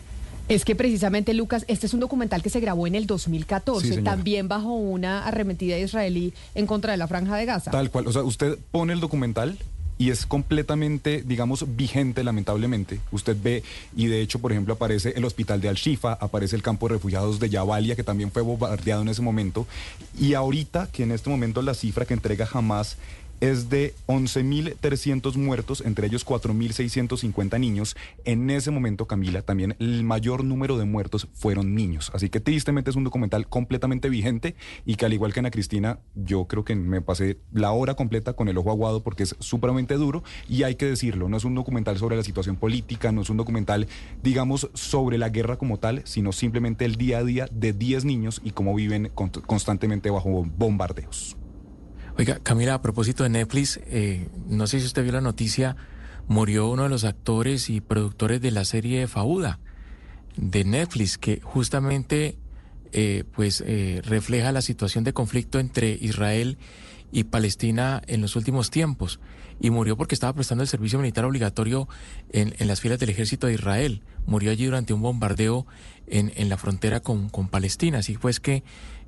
[0.50, 4.48] Es que precisamente, Lucas, este es un documental que se grabó en el 2014, también
[4.48, 7.70] bajo una arremetida israelí en contra de la franja de Gaza.
[7.70, 9.56] Tal cual, o sea, usted pone el documental
[9.96, 12.98] y es completamente, digamos, vigente, lamentablemente.
[13.12, 13.62] Usted ve,
[13.94, 17.38] y de hecho, por ejemplo, aparece el hospital de Al-Shifa, aparece el campo de refugiados
[17.38, 19.68] de Yabalia, que también fue bombardeado en ese momento.
[20.18, 22.96] Y ahorita, que en este momento la cifra que entrega jamás
[23.40, 27.96] es de 11.300 muertos, entre ellos 4.650 niños.
[28.24, 32.10] En ese momento, Camila, también el mayor número de muertos fueron niños.
[32.14, 35.98] Así que tristemente es un documental completamente vigente y que al igual que Ana Cristina,
[36.14, 39.94] yo creo que me pasé la hora completa con el ojo aguado porque es supremamente
[39.94, 43.30] duro y hay que decirlo, no es un documental sobre la situación política, no es
[43.30, 43.88] un documental,
[44.22, 48.40] digamos, sobre la guerra como tal, sino simplemente el día a día de 10 niños
[48.44, 51.39] y cómo viven constantemente bajo bombardeos.
[52.20, 55.76] Oiga, Camila, a propósito de Netflix, eh, no sé si usted vio la noticia,
[56.28, 59.58] murió uno de los actores y productores de la serie Fauda
[60.36, 62.36] de Netflix, que justamente
[62.92, 66.58] eh, pues eh, refleja la situación de conflicto entre Israel
[67.10, 69.18] y Palestina en los últimos tiempos.
[69.58, 71.88] Y murió porque estaba prestando el servicio militar obligatorio
[72.32, 74.02] en, en las filas del ejército de Israel.
[74.26, 75.66] Murió allí durante un bombardeo
[76.06, 78.00] en, en la frontera con, con Palestina.
[78.00, 78.62] Así pues que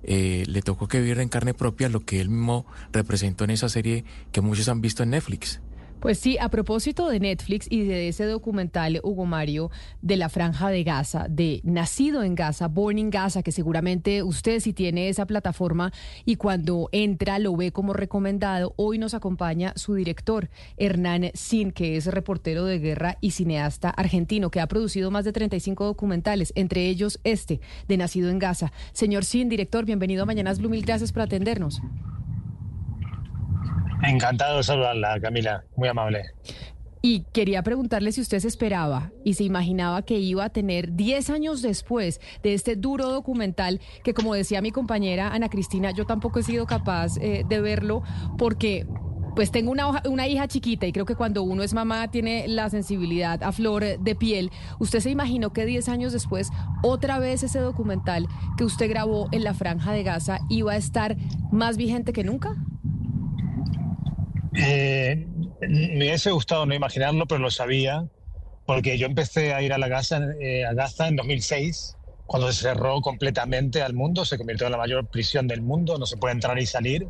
[0.05, 3.69] eh, le tocó que vivir en carne propia lo que él mismo representó en esa
[3.69, 5.61] serie que muchos han visto en Netflix.
[6.03, 10.69] Pues sí, a propósito de Netflix y de ese documental, Hugo Mario, de la franja
[10.69, 15.27] de Gaza, de Nacido en Gaza, Born in Gaza, que seguramente usted si tiene esa
[15.27, 15.93] plataforma
[16.25, 21.97] y cuando entra lo ve como recomendado, hoy nos acompaña su director, Hernán Sin, que
[21.97, 26.89] es reportero de guerra y cineasta argentino, que ha producido más de 35 documentales, entre
[26.89, 28.73] ellos este, de Nacido en Gaza.
[28.93, 31.81] Señor Sin, director, bienvenido a Mañanas Blue, mil gracias por atendernos.
[34.03, 35.65] Encantado de saludarla, Camila.
[35.77, 36.25] Muy amable.
[37.05, 41.31] Y quería preguntarle si usted se esperaba y se imaginaba que iba a tener 10
[41.31, 46.39] años después de este duro documental, que como decía mi compañera Ana Cristina, yo tampoco
[46.39, 48.05] he sido capaz eh, de verlo
[48.39, 48.87] porque
[49.35, 52.71] pues tengo una, una hija chiquita y creo que cuando uno es mamá tiene la
[52.71, 54.53] sensibilidad a flor de piel.
[54.79, 56.51] ¿Usted se imaginó que 10 años después
[56.85, 61.17] otra vez ese documental que usted grabó en la franja de Gaza iba a estar
[61.51, 62.55] más vigente que nunca?
[64.55, 65.27] Eh,
[65.61, 68.05] me hubiese gustado no imaginarlo, pero lo sabía,
[68.67, 71.97] porque yo empecé a ir a la Gaza, eh, a Gaza en 2006,
[72.27, 76.07] cuando se cerró completamente al mundo, se convirtió en la mayor prisión del mundo, no
[76.07, 77.07] se puede entrar y salir.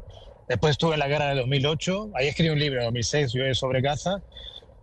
[0.49, 4.23] Después estuve en la guerra de 2008, ahí escribí un libro en 2006 sobre Gaza,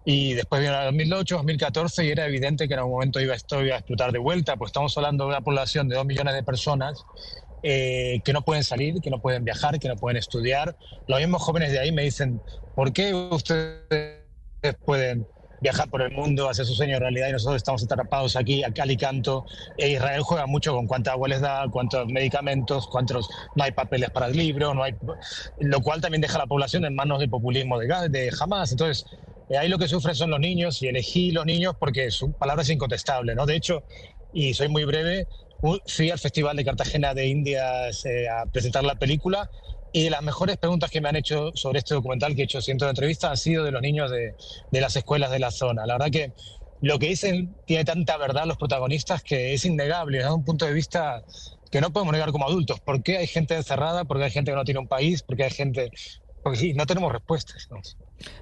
[0.06, 3.60] y después vino la 2008, 2014, y era evidente que en algún momento iba, esto
[3.60, 7.06] a explotar de vuelta, pues estamos hablando de una población de dos millones de personas
[7.64, 10.76] eh, que no pueden salir, que no pueden viajar, que no pueden estudiar.
[11.08, 12.42] Los mismos jóvenes de ahí me dicen,
[12.76, 14.20] ¿por qué ustedes
[14.86, 15.28] pueden
[15.62, 18.92] viajar por el mundo, hacer su sueño realidad y nosotros estamos atrapados aquí a cal
[18.92, 19.46] y canto?
[19.78, 24.10] E Israel juega mucho con cuánta agua les da, cuántos medicamentos, cuántos no hay papeles
[24.10, 24.96] para el libro, no hay,
[25.60, 28.72] lo cual también deja a la población en manos del populismo de, de Hamas.
[28.72, 29.06] Entonces,
[29.50, 32.62] eh, ahí lo que sufren son los niños y elegí los niños porque su palabra
[32.62, 33.46] es incontestable, ¿no?
[33.46, 33.84] De hecho,
[34.32, 35.28] y soy muy breve,
[35.86, 39.50] fui al Festival de Cartagena de Indias eh, a presentar la película
[39.92, 42.86] y las mejores preguntas que me han hecho sobre este documental, que he hecho cientos
[42.86, 44.36] de entrevistas, han sido de los niños de,
[44.72, 45.86] las escuelas de la zona.
[45.86, 46.34] La verdad que
[46.82, 50.74] lo que dicen tiene tanta verdad los protagonistas que es innegable desde un punto de
[50.74, 51.24] vista
[51.72, 52.80] que no podemos negar como adultos.
[52.80, 54.06] ¿Por qué hay gente encerrada?
[54.06, 55.24] ¿Por qué hay gente que no tiene un país?
[55.24, 55.92] ¿Por qué hay gente...?
[56.42, 57.68] Porque sí, no tenemos respuestas.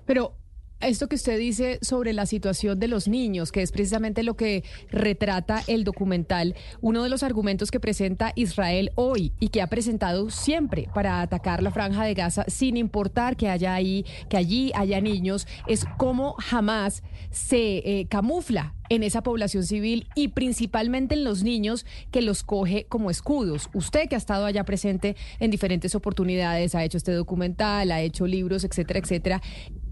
[0.06, 0.38] Pero
[0.80, 4.64] esto que usted dice sobre la situación de los niños, que es precisamente lo que
[4.90, 10.30] retrata el documental, uno de los argumentos que presenta Israel hoy y que ha presentado
[10.30, 15.02] siempre para atacar la franja de Gaza, sin importar que haya ahí, que allí haya
[15.02, 21.44] niños, es cómo jamás se eh, camufla en esa población civil y principalmente en los
[21.44, 23.70] niños que los coge como escudos.
[23.74, 28.28] Usted que ha estado allá presente en diferentes oportunidades, ha hecho este documental, ha hecho
[28.28, 29.42] libros, etcétera, etcétera.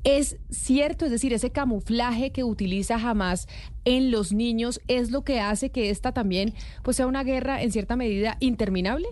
[0.06, 1.06] ¿Es cierto?
[1.06, 3.48] Es decir, ese camuflaje que utiliza Hamas
[3.86, 6.54] en los niños es lo que hace que esta también
[6.84, 9.08] pues, sea una guerra en cierta medida interminable?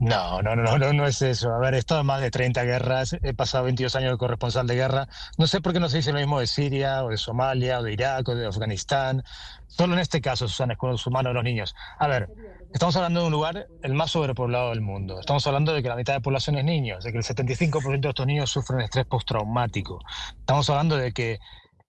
[0.00, 1.52] No, no, no, no, no es eso.
[1.52, 4.66] A ver, he estado en más de 30 guerras, he pasado 22 años de corresponsal
[4.66, 5.08] de guerra.
[5.38, 7.82] No sé por qué no se dice lo mismo de Siria, o de Somalia, o
[7.82, 9.24] de Irak, o de Afganistán.
[9.66, 11.74] Solo en este caso, Susana, es con los humanos de los niños.
[11.98, 12.28] A ver,
[12.72, 15.20] estamos hablando de un lugar el más sobrepoblado del mundo.
[15.20, 18.00] Estamos hablando de que la mitad de la población es niños, de que el 75%
[18.00, 20.00] de estos niños sufren estrés postraumático.
[20.40, 21.38] Estamos hablando de que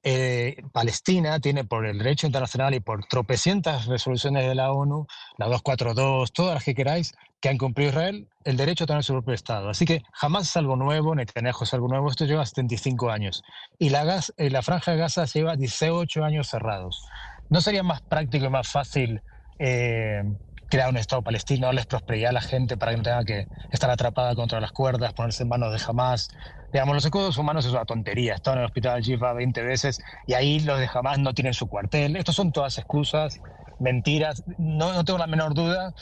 [0.01, 5.07] eh, Palestina tiene por el derecho internacional y por tropecientas resoluciones de la ONU,
[5.37, 9.13] la 242, todas las que queráis, que han cumplido Israel, el derecho a tener su
[9.13, 9.69] propio Estado.
[9.69, 13.43] Así que jamás es algo nuevo, Netanyahu es algo nuevo, esto lleva 75 años.
[13.77, 17.05] Y la, gas, eh, la franja de Gaza lleva 18 años cerrados.
[17.49, 19.21] ¿No sería más práctico y más fácil
[19.57, 20.23] eh,
[20.69, 23.89] crear un Estado palestino, darles prosperidad a la gente para que no tenga que estar
[23.89, 26.29] atrapada contra las cuerdas, ponerse en manos de Hamas?
[26.71, 28.35] Digamos, los escudos humanos es una tontería.
[28.35, 31.67] Están en el hospital Jifa 20 veces y ahí los de Hamas no tienen su
[31.67, 32.15] cuartel.
[32.15, 33.41] Estos son todas excusas,
[33.79, 34.43] mentiras.
[34.57, 35.93] No, no tengo la menor duda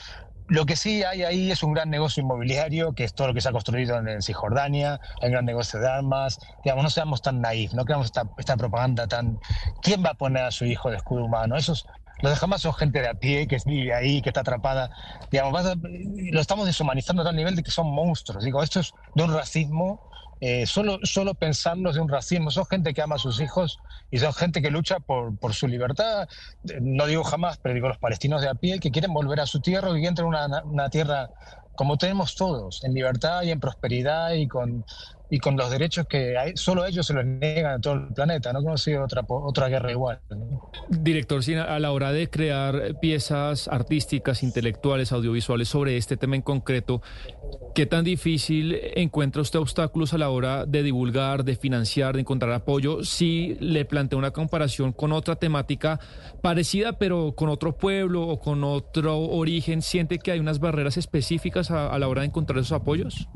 [0.49, 3.41] lo que sí hay ahí es un gran negocio inmobiliario, que es todo lo que
[3.41, 6.39] se ha construido en, Cisjordania, hay un gran negocio de armas.
[6.63, 9.39] Digamos, no seamos tan naif, no creamos esta, esta propaganda tan.
[9.81, 11.57] ¿Quién va a poner a su hijo de escudo humano?
[11.57, 11.85] Esos,
[12.21, 14.89] los de jamás son gente de a pie que vive ahí, que está atrapada.
[15.31, 15.77] Digamos,
[16.31, 18.43] lo estamos deshumanizando a tal nivel de que son monstruos.
[18.43, 20.09] Digo, esto es de un racismo
[20.39, 22.51] eh, solo, solo de un racismo.
[22.51, 23.79] Son gente que ama a sus hijos
[24.11, 26.27] y son gente que lucha por, por su libertad.
[26.81, 29.59] No digo jamás, pero digo los palestinos de a pie que quieren volver a su
[29.61, 31.29] tierra entren en una, una tierra
[31.75, 34.83] como tenemos todos, en libertad y en prosperidad y con,
[35.29, 38.53] y con los derechos que hay, solo ellos se los niegan a todo el planeta.
[38.53, 40.19] No he conocido otra, otra guerra igual.
[40.89, 47.01] Director, a la hora de crear piezas artísticas, intelectuales, audiovisuales sobre este tema en concreto,
[47.75, 52.51] ¿qué tan difícil encuentra usted obstáculos a la hora de divulgar, de financiar, de encontrar
[52.53, 53.03] apoyo?
[53.03, 55.99] Si le plantea una comparación con otra temática
[56.41, 61.69] parecida, pero con otro pueblo o con otro origen, ¿siente que hay unas barreras específicas
[61.71, 63.27] a, a la hora de encontrar esos apoyos?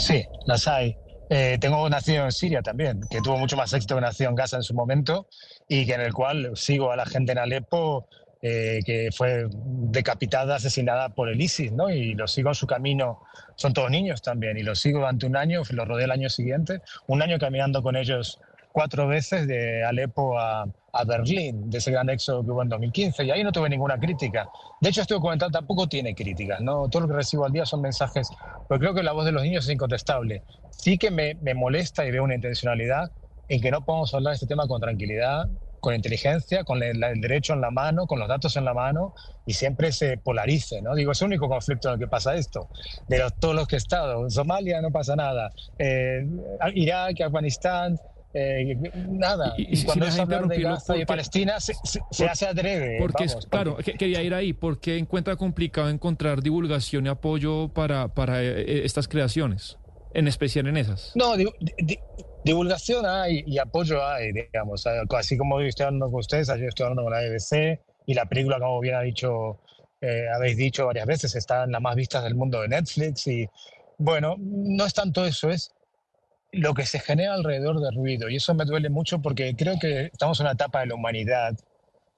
[0.00, 0.96] Sí, las hay.
[1.28, 4.56] Eh, tengo nacido en Siria también, que tuvo mucho más éxito que nació en Gaza
[4.56, 5.28] en su momento
[5.68, 8.08] y que en el cual sigo a la gente en Alepo
[8.42, 11.90] eh, que fue decapitada, asesinada por el ISIS, ¿no?
[11.90, 13.20] Y los sigo en su camino,
[13.56, 16.80] son todos niños también, y los sigo durante un año, los rodeé el año siguiente,
[17.06, 18.40] un año caminando con ellos
[18.72, 23.24] cuatro veces de Alepo a, a Berlín, de ese gran éxodo que hubo en 2015,
[23.24, 24.48] y ahí no tuve ninguna crítica.
[24.80, 26.88] De hecho, este documental tampoco tiene críticas, ¿no?
[26.88, 28.28] Todo lo que recibo al día son mensajes,
[28.68, 30.42] pero creo que la voz de los niños es incontestable.
[30.70, 33.10] Sí que me, me molesta y veo una intencionalidad
[33.48, 35.48] en que no podamos hablar de este tema con tranquilidad,
[35.80, 39.14] con inteligencia, con el, derecho en la mano, con los datos en la mano
[39.46, 40.94] y siempre se polarice, ¿no?
[40.94, 42.68] Digo, es el único conflicto en el que pasa esto.
[43.08, 46.26] De los, todos los que he estado, en Somalia no pasa nada, eh,
[46.74, 47.98] Irak, Afganistán,
[48.32, 48.76] eh,
[49.08, 49.54] nada.
[49.56, 51.74] Y, cuando es hablar de Gaza y Palestina, se,
[52.26, 52.98] hace adrede.
[52.98, 58.60] Porque, claro, quería ir ahí, porque encuentra complicado encontrar divulgación y apoyo para, para eh,
[58.60, 59.78] eh, estas creaciones,
[60.14, 61.12] en especial en esas.
[61.16, 61.34] No,
[62.44, 64.86] divulgación hay y apoyo hay, digamos.
[64.86, 68.26] Así como yo estoy hablando con ustedes, yo estoy hablando con la BBC y la
[68.26, 69.60] película, como bien ha dicho,
[70.34, 73.48] habéis dicho varias veces, está en las más vistas del mundo de Netflix y
[73.98, 75.74] bueno, no es tanto eso, es
[76.52, 78.28] lo que se genera alrededor del ruido.
[78.28, 81.56] Y eso me duele mucho porque creo que estamos en una etapa de la humanidad,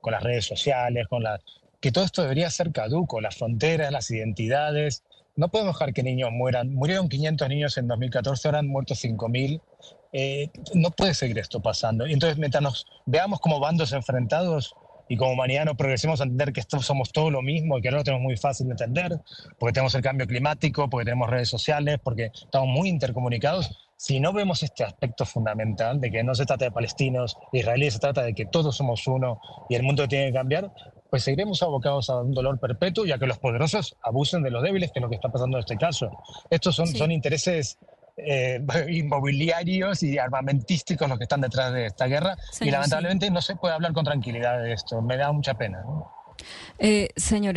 [0.01, 1.41] con las redes sociales, con la,
[1.81, 5.03] que todo esto debería ser caduco, las fronteras, las identidades.
[5.37, 6.75] No podemos dejar que niños mueran.
[6.75, 9.61] Murieron 500 niños en 2014, ahora han muerto 5.000.
[10.13, 12.07] Eh, no puede seguir esto pasando.
[12.07, 14.75] Y entonces, mientras nos veamos como bandos enfrentados,
[15.09, 17.91] y como humanidad no progresemos a entender que esto somos todo lo mismo y que
[17.91, 19.21] no lo tenemos muy fácil de entender,
[19.59, 24.33] porque tenemos el cambio climático, porque tenemos redes sociales, porque estamos muy intercomunicados, si no
[24.33, 28.35] vemos este aspecto fundamental de que no se trata de palestinos, israelíes, se trata de
[28.35, 30.73] que todos somos uno y el mundo tiene que cambiar,
[31.09, 34.61] pues seguiremos abocados a un dolor perpetuo y a que los poderosos abusen de los
[34.65, 36.11] débiles, que es lo que está pasando en este caso.
[36.51, 37.79] Estos son, son intereses
[38.17, 43.55] eh, inmobiliarios y armamentísticos los que están detrás de esta guerra y lamentablemente no se
[43.55, 45.01] puede hablar con tranquilidad de esto.
[45.01, 45.81] Me da mucha pena.
[46.81, 47.55] Eh, señor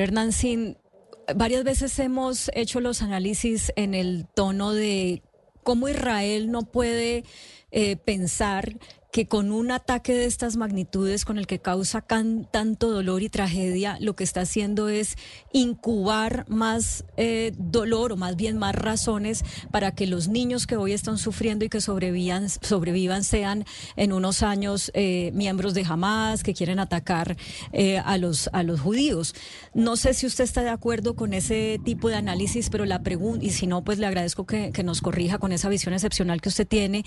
[1.35, 5.23] varias veces hemos hecho los análisis en el tono de
[5.65, 7.25] cómo Israel no puede
[7.71, 8.77] eh, pensar
[9.15, 13.97] que con un ataque de estas magnitudes, con el que causa tanto dolor y tragedia,
[14.01, 15.15] lo que está haciendo es
[15.53, 20.91] incubar más eh, dolor o más bien más razones para que los niños que hoy
[20.91, 23.63] están sufriendo y que sobrevivan, sobrevivan sean
[23.95, 27.37] en unos años eh, miembros de Hamas que quieren atacar
[27.71, 29.33] eh, a, los, a los judíos.
[29.73, 33.45] No sé si usted está de acuerdo con ese tipo de análisis, pero la pregunta,
[33.45, 36.67] y si no, pues le agradezco que, nos corrija con esa visión excepcional que usted
[36.67, 37.05] tiene,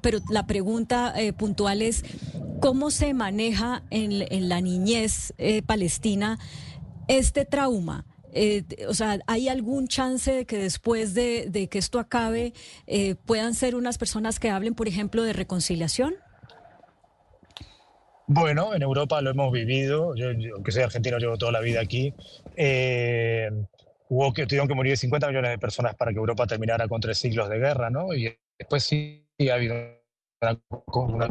[0.00, 2.04] pero la pregunta puntual es
[2.60, 6.38] cómo se maneja en, la niñez eh, palestina
[7.08, 8.06] este trauma.
[8.32, 12.52] Eh, o sea, ¿hay algún chance de que después de, que esto acabe
[12.86, 16.14] eh, puedan ser unas personas que hablen, por ejemplo, de reconciliación?
[18.26, 20.14] Bueno, en Europa lo hemos vivido.
[20.16, 22.14] Yo, aunque soy argentino, llevo toda la vida aquí.
[24.08, 27.18] hubo que tuvieron que morir 50 millones de personas para que Europa terminara con tres
[27.18, 28.14] siglos de guerra, ¿no?
[28.14, 30.03] Y después sí ha habido
[30.86, 31.30] una,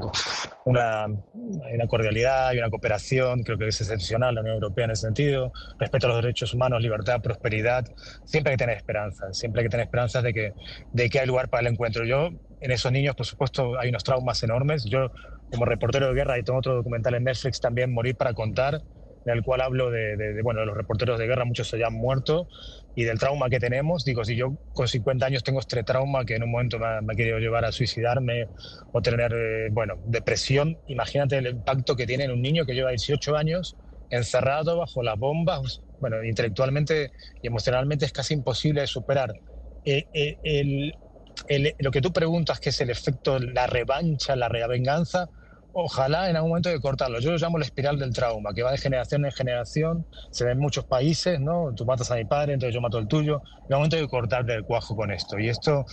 [0.66, 5.04] una, una, cordialidad y una cooperación, creo que es excepcional la Unión Europea en ese
[5.04, 7.86] sentido, respeto a los derechos humanos, libertad, prosperidad,
[8.26, 10.54] siempre hay que tener esperanza, siempre hay que tener esperanzas de que,
[10.92, 12.06] de que hay lugar para el encuentro.
[12.06, 12.30] Yo,
[12.62, 14.86] en esos niños, por supuesto, hay unos traumas enormes.
[14.86, 15.12] Yo,
[15.52, 18.82] como reportero de guerra, y tengo otro documental en Netflix también, Morir para contar,
[19.26, 22.48] en el cual hablo de, bueno, de los reporteros de guerra, muchos se han muerto,
[22.96, 24.04] y del trauma que tenemos.
[24.06, 27.16] Digo, si yo con 50 años tengo este trauma que en un momento me, ha
[27.16, 28.50] querido llevar a suicidarme
[28.92, 32.90] o tener, eh, bueno, depresión, imagínate el impacto que tiene en un niño que lleva
[32.92, 33.78] 18 años
[34.10, 35.82] encerrado bajo las bombas.
[36.00, 39.34] Bueno, intelectualmente y emocionalmente es casi imposible de superar.
[39.86, 45.30] Eh, eh, lo que tú preguntas, que es el efecto, la revancha, la revenganza,
[45.74, 47.20] ojalá en algún momento de cortarlo.
[47.20, 50.52] Yo lo llamo la espiral del trauma, que va de generación en generación, se ve
[50.52, 51.74] en muchos países, ¿no?
[51.76, 53.42] Tú matas a mi padre, entonces yo mato el tuyo.
[53.44, 55.40] En algún momento de cortarle el cuajo con esto.
[55.40, 55.86] Y esto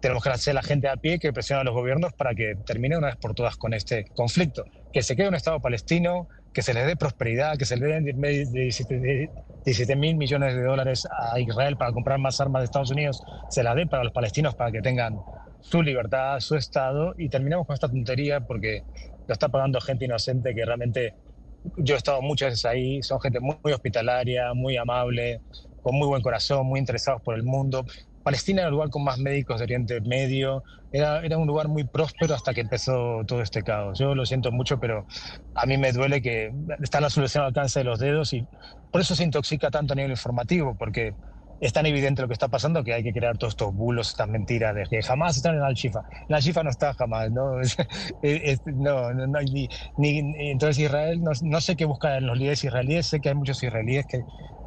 [0.00, 2.96] tenemos que hacer la gente a pie que presiona a los gobiernos para que termine
[2.96, 4.64] una vez por todas con este conflicto.
[4.92, 8.04] Que se quede un Estado palestino, que se le dé prosperidad, que se le den
[8.04, 13.62] 17 mil millones de dólares a Israel para comprar más armas de Estados Unidos, se
[13.62, 15.18] la dé para los palestinos para que tengan
[15.60, 18.84] su libertad, su Estado, y terminamos con esta tontería porque
[19.28, 21.14] lo está pagando gente inocente que realmente
[21.76, 25.42] yo he estado muchas veces ahí, son gente muy, hospitalaria, muy amable,
[25.82, 27.84] con muy buen corazón, muy interesados por el mundo.
[28.22, 30.62] Palestina era el lugar con más médicos de Oriente Medio,
[30.92, 33.98] era, era un lugar muy próspero hasta que empezó todo este caos.
[33.98, 35.06] Yo lo siento mucho, pero
[35.54, 36.50] a mí me duele que
[36.80, 38.46] está la solución al alcance de los dedos y
[38.90, 41.14] por eso se intoxica tanto a nivel informativo, porque
[41.60, 44.28] es tan evidente lo que está pasando que hay que crear todos estos bulos, estas
[44.28, 46.02] mentiras de que jamás están en Al-Shifa.
[46.28, 47.52] En Al-Shifa no está jamás, ¿no?
[48.66, 49.38] no, no, no
[49.98, 54.22] entonces Israel, no, sé qué buscan los líderes israelíes, sé que hay muchos israelíes que,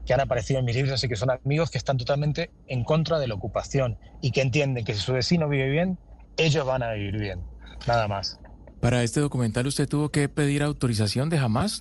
[0.05, 3.19] que han aparecido en mis libros, así que son amigos que están totalmente en contra
[3.19, 5.97] de la ocupación y que entienden que si su vecino vive bien,
[6.37, 7.39] ellos van a vivir bien,
[7.87, 8.39] nada más.
[8.79, 11.79] Para este documental usted tuvo que pedir autorización de Hamas,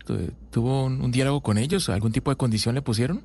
[0.51, 3.25] tuvo un, un diálogo con ellos, algún tipo de condición le pusieron?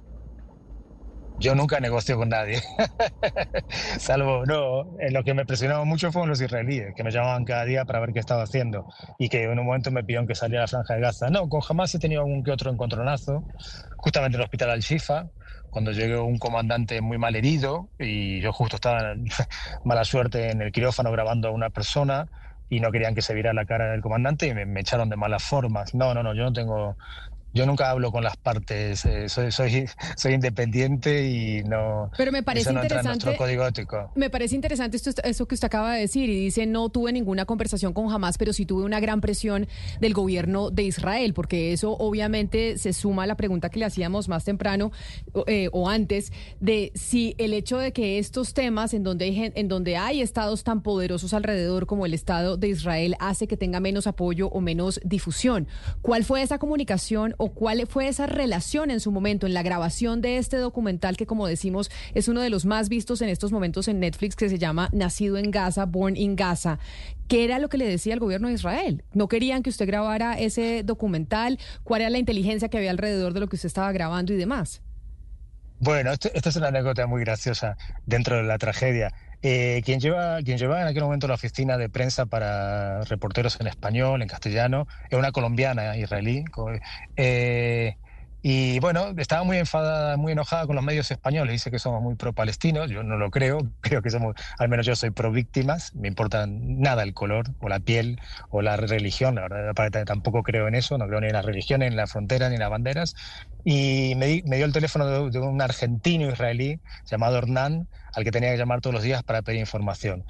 [1.37, 2.61] Yo nunca negocio con nadie.
[3.99, 7.65] Salvo, no, en lo que me presionaba mucho fueron los israelíes, que me llamaban cada
[7.65, 8.85] día para ver qué estaba haciendo
[9.19, 11.29] y que en un momento me pidieron que saliera a la franja de Gaza.
[11.29, 13.43] No, con jamás he tenido algún que otro encontronazo,
[13.97, 15.27] justamente en el hospital Al-Shifa,
[15.69, 19.25] cuando llegó un comandante muy mal herido y yo justo estaba en
[19.83, 22.27] mala suerte en el quirófano grabando a una persona
[22.69, 25.17] y no querían que se viera la cara del comandante y me, me, echaron de
[25.17, 25.93] malas formas.
[25.93, 26.97] No, no, no, yo no tengo,
[27.55, 29.87] yo nunca hablo con las partes, eh, soy, soy,
[30.17, 32.11] soy independiente y no.
[32.17, 33.35] Pero me parece interesante.
[33.37, 34.11] código ético.
[34.13, 37.45] Me parece interesante esto, eso que usted acaba de decir y dice no tuve ninguna
[37.45, 39.69] conversación con Hamas, pero sí tuve una gran presión
[40.01, 44.27] del gobierno de Israel, porque eso obviamente se suma a la pregunta que le hacíamos
[44.27, 44.91] más temprano
[45.47, 49.67] eh, o antes de si el hecho de que estos temas en donde hay, en
[49.69, 54.07] donde hay estados tan poderosos alrededor como el Estado de Israel hace que tenga menos
[54.07, 55.69] apoyo o menos difusión.
[56.01, 57.33] ¿Cuál fue esa comunicación?
[57.53, 61.47] Cuál fue esa relación en su momento en la grabación de este documental que, como
[61.47, 64.89] decimos, es uno de los más vistos en estos momentos en Netflix, que se llama
[64.91, 66.79] Nacido en Gaza, Born in Gaza.
[67.27, 69.03] ¿Qué era lo que le decía el gobierno de Israel?
[69.13, 71.59] ¿No querían que usted grabara ese documental?
[71.83, 74.81] ¿Cuál era la inteligencia que había alrededor de lo que usted estaba grabando y demás?
[75.79, 79.13] Bueno, esta es una anécdota muy graciosa dentro de la tragedia.
[79.47, 83.67] Eh, quien, lleva, quien llevaba en aquel momento la oficina de prensa para reporteros en
[83.67, 86.43] español, en castellano, es una colombiana israelí.
[87.15, 87.95] Eh,
[88.47, 91.51] Y bueno, estaba muy enfadada, muy enojada con los medios españoles.
[91.51, 92.91] Dice que somos muy pro-palestinos.
[92.91, 93.57] Yo no lo creo.
[93.81, 95.95] Creo que somos, al menos yo soy pro-víctimas.
[95.95, 98.19] Me importa nada el color o la piel
[98.51, 99.33] o la religión.
[99.33, 100.95] La verdad, tampoco creo en eso.
[100.99, 103.15] No creo ni en la religión, ni en la frontera, ni en las banderas.
[103.63, 108.57] Y me, dio el teléfono de, un argentino israelí llamado Hernán, al que tenía que
[108.57, 110.23] llamar todos los días para pedir información.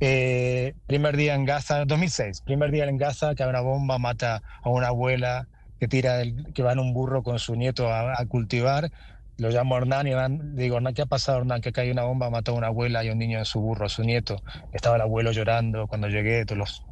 [0.00, 4.68] Eh, primer día en Gaza, 2006, primer día en Gaza, que una bomba, mata a
[4.68, 5.48] una abuela
[5.82, 8.92] que tira el, que va en un burro con su nieto a, cultivar.
[9.36, 11.60] Lo llamo Hernán y Hernán, digo, Hernán, ¿qué ha pasado, Hernán?
[11.60, 14.04] Que cae una bomba, mató a una abuela y un niño en su burro, su
[14.04, 14.44] nieto.
[14.72, 16.84] Estaba el abuelo llorando cuando llegué, todos los,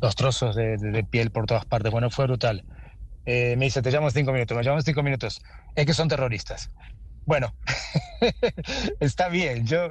[0.00, 1.90] los trozos de, de, piel por todas partes.
[1.90, 2.62] Bueno, fue brutal.
[3.24, 5.42] Eh, me dice, te llamo cinco minutos, me llamo cinco minutos.
[5.74, 6.70] Es que son terroristas.
[7.24, 7.52] Bueno,
[9.00, 9.90] está bien, yo,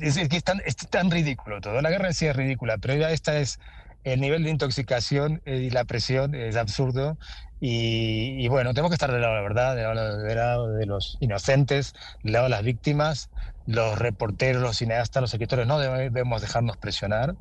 [0.00, 1.80] es, que es tan, es tan ridículo todo.
[1.80, 3.60] La guerra en sí es ridícula, pero ya esta es
[4.04, 7.16] el nivel de intoxicación eh, y la presión es absurdo
[7.64, 11.94] y, bueno, tenemos que estar del lado de la verdad, del lado, de los inocentes,
[12.24, 13.30] del lado de las víctimas.
[13.66, 17.36] Los reporteros, los cineastas, los escritores no debemos dejarnos presionar,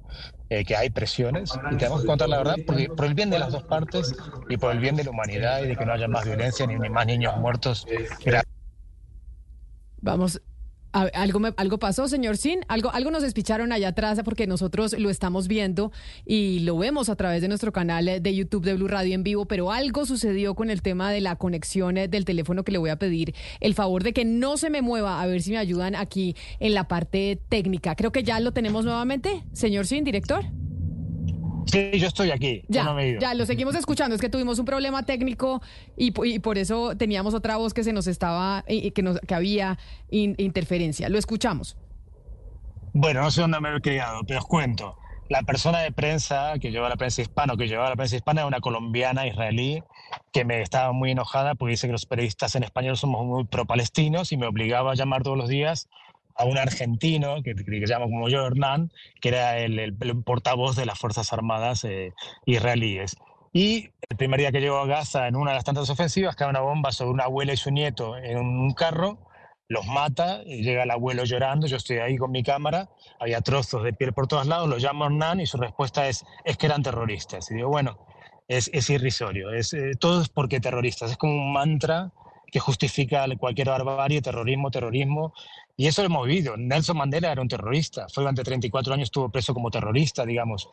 [0.52, 2.58] eh, que hay presiones y tenemos que contar la verdad
[2.96, 4.14] por el bien de las dos partes
[4.48, 6.76] y por el bien de la humanidad y de que no haya más violencia ni,
[6.76, 7.88] ni más niños muertos.
[10.02, 10.40] Vamos,
[10.92, 15.48] algo, algo pasó, señor Sin, algo, algo nos despicharon allá atrás porque nosotros lo estamos
[15.48, 15.92] viendo
[16.26, 19.46] y lo vemos a través de nuestro canal de YouTube de Blue Radio en vivo,
[19.46, 22.98] pero algo sucedió con el tema de la conexión del teléfono que le voy a
[22.98, 26.36] pedir el favor de que no se me mueva, a ver si me ayudan aquí
[26.60, 27.96] en la parte técnica.
[27.96, 30.46] Creo que ya lo tenemos nuevamente, señor Sin, director.
[31.66, 32.64] Sí, yo estoy aquí.
[32.68, 34.16] Ya, ya, lo seguimos escuchando.
[34.16, 35.62] Es que tuvimos un problema técnico
[35.96, 39.78] y, por eso teníamos otra voz que se nos estaba, y, que, nos, que había
[40.10, 41.10] interferencia.
[41.10, 41.78] Lo escuchamos.
[42.94, 44.98] Bueno, no sé dónde me he criado, pero os cuento.
[45.30, 48.48] La persona de prensa que lleva la prensa hispana, que llevaba la prensa hispana, era
[48.48, 49.82] una colombiana israelí
[50.34, 54.34] que me estaba muy enojada porque dice que los periodistas en español somos muy pro-palestinos
[54.34, 55.88] y me obligaba a llamar todos los días
[56.36, 60.86] a un argentino que, que, se llama como yo, Hernán, que era el, portavoz de
[60.86, 62.14] las Fuerzas Armadas eh,
[62.46, 63.16] israelíes.
[63.54, 66.50] Y el primer día que llegó a Gaza, en una de las tantas ofensivas, cae
[66.50, 69.20] una bomba sobre una abuela y su nieto en un carro,
[69.68, 73.84] los mata, y llega el abuelo llorando, yo estoy ahí con mi cámara, había trozos
[73.84, 76.84] de piel por todos lados, lo llamo Hernán y su respuesta es, es que eran
[76.84, 77.50] terroristas.
[77.52, 77.98] Y digo, bueno,
[78.48, 82.12] es, es irrisorio, es, eh, todo es porque terroristas, es como un mantra
[82.52, 85.34] que justifica cualquier barbarie, terrorismo, terrorismo,
[85.78, 86.58] y eso lo hemos vivido.
[86.58, 90.70] Nelson Mandela era un terrorista, fue durante 34 años, estuvo preso como terrorista, digamos.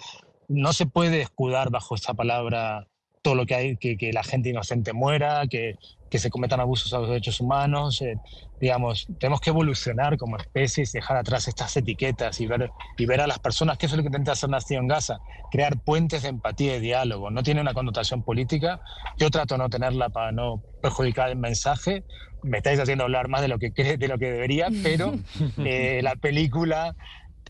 [0.49, 2.87] No se puede escudar bajo esta palabra
[3.23, 5.77] todo lo que hay, que, la gente inocente muera, que,
[6.11, 8.01] se cometan abusos a los derechos humanos.
[8.01, 8.17] Eh,
[8.61, 13.27] digamos, tenemos que evolucionar como especies, dejar atrás estas etiquetas y ver, y ver a
[13.27, 15.19] las personas, que es lo que intenta hacer Nación Gaza,
[15.51, 17.31] crear puentes de empatía y diálogo.
[17.31, 18.81] No tiene una connotación política.
[19.19, 22.05] Yo trato no tenerla para no perjudicar el mensaje.
[22.43, 25.15] Me estáis haciendo hablar más de lo que, de lo que debería, pero
[25.59, 26.95] eh, la película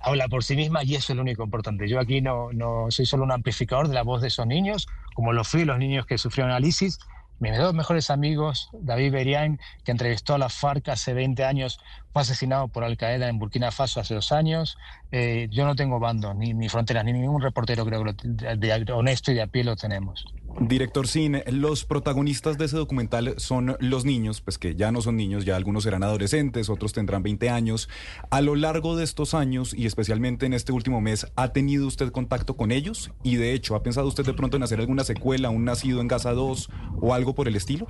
[0.00, 1.88] habla por sí misma y eso es lo único importante.
[1.88, 5.32] Yo aquí no, no soy solo un amplificador de la voz de esos niños, como
[5.32, 6.98] lo fui los niños que sufrieron análisis,
[7.40, 11.78] mis dos mejores amigos, David Berian, que entrevistó a la FARC hace 20 años,
[12.12, 14.76] fue asesinado por Al Qaeda en Burkina Faso hace dos años.
[15.12, 19.30] Eh, yo no tengo bando, ni, ni fronteras, ni ningún reportero creo que de, honesto
[19.30, 20.26] y de a pie lo tenemos.
[20.60, 25.16] Director Cine, los protagonistas de ese documental son los niños, pues que ya no son
[25.16, 27.88] niños, ya algunos serán adolescentes, otros tendrán 20 años.
[28.30, 32.10] A lo largo de estos años y especialmente en este último mes, ¿ha tenido usted
[32.10, 33.12] contacto con ellos?
[33.22, 36.08] Y de hecho, ¿ha pensado usted de pronto en hacer alguna secuela, un nacido en
[36.08, 36.70] Gaza 2
[37.00, 37.86] o algo por el estilo?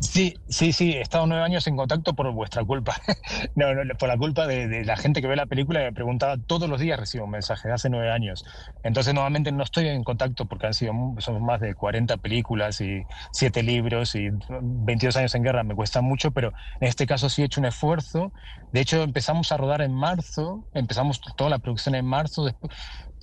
[0.00, 2.94] Sí, sí, sí, he estado nueve años en contacto por vuestra culpa.
[3.54, 6.36] no, no, por la culpa de, la gente que ve la película y me preguntaba
[6.46, 8.44] todos los días recibo un mensaje, hace nueve años.
[8.82, 13.06] Entonces, nuevamente no estoy en contacto porque han sido son más de 40 películas y
[13.32, 14.28] siete libros y
[14.60, 17.66] 22 años en guerra, me cuesta mucho, pero en este caso sí he hecho un
[17.66, 18.32] esfuerzo.
[18.72, 22.46] De hecho, empezamos a rodar en marzo, empezamos toda la producción en marzo,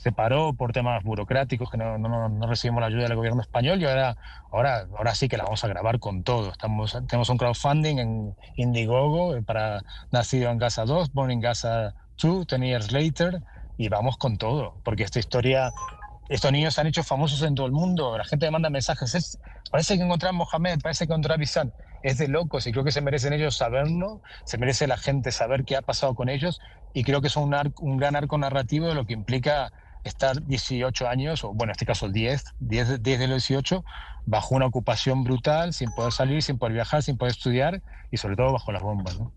[0.02, 3.80] se paró por temas burocráticos que no, no, no, recibimos la ayuda del gobierno español
[3.80, 4.18] y ahora,
[4.52, 6.52] ahora, ahora sí que la vamos a grabar con todo.
[6.52, 11.94] Estamos, tenemos un crowdfunding en Indiegogo eh, para Nacido en Gaza 2, Born in Gaza
[12.20, 13.44] 2, 10 years later,
[13.78, 15.72] y vamos con todo, porque esta historia,
[16.30, 19.38] estos niños se han hecho famosos en todo el mundo, la gente me manda mensajes,
[19.70, 21.72] parece que encontrar a Mohamed, parece que encontrar a Bisan,
[22.02, 25.64] es de locos y creo que se merecen ellos saberlo, se merece la gente saber
[25.64, 26.60] qué ha pasado con ellos
[26.92, 29.72] y creo que es un, un gran arco narrativo de lo que implica
[30.04, 33.84] estar 18 años, o bueno, en este caso 10, 10, 10 de los 18,
[34.26, 37.82] bajo una ocupación brutal, sin poder salir, sin poder viajar, sin poder estudiar
[38.12, 39.20] y sobre todo bajo las bombas.
[39.20, 39.34] ¿no?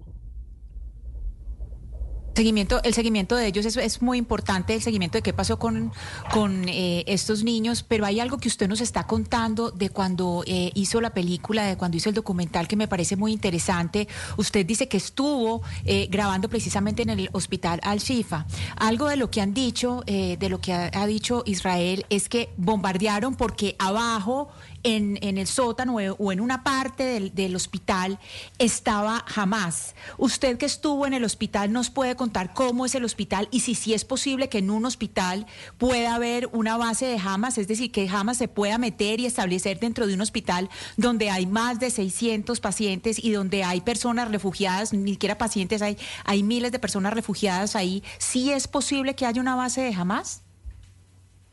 [2.35, 5.93] Seguimiento, el seguimiento de ellos es, muy importante, el seguimiento de qué pasó con,
[6.32, 10.72] con eh, estos niños, pero hay algo que usted nos está contando de cuando eh,
[10.74, 14.09] hizo la película, de cuando hizo el documental que me parece muy interesante.
[14.37, 18.47] Usted dice que estuvo eh, grabando precisamente en el hospital Al-Shifa.
[18.76, 22.51] Algo de lo que han dicho, eh, de lo que ha dicho Israel, es que
[22.57, 24.49] bombardearon porque abajo
[24.85, 28.18] en, en, el sótano o en una parte del, del, hospital
[28.59, 29.95] estaba Hamas.
[30.18, 33.74] Usted que estuvo en el hospital nos puede contar cómo es el hospital y si
[33.74, 35.47] sí es posible que en un hospital
[35.78, 39.80] pueda haber una base de Hamas, es decir, que Hamas se pueda meter y establecer
[39.80, 44.93] dentro de un hospital donde hay más de 600 pacientes y donde hay personas refugiadas,
[44.93, 48.03] ni siquiera pacientes, hay, hay miles de personas refugiadas ahí.
[48.18, 50.43] ¿Sí es posible que haya una base de Hamas?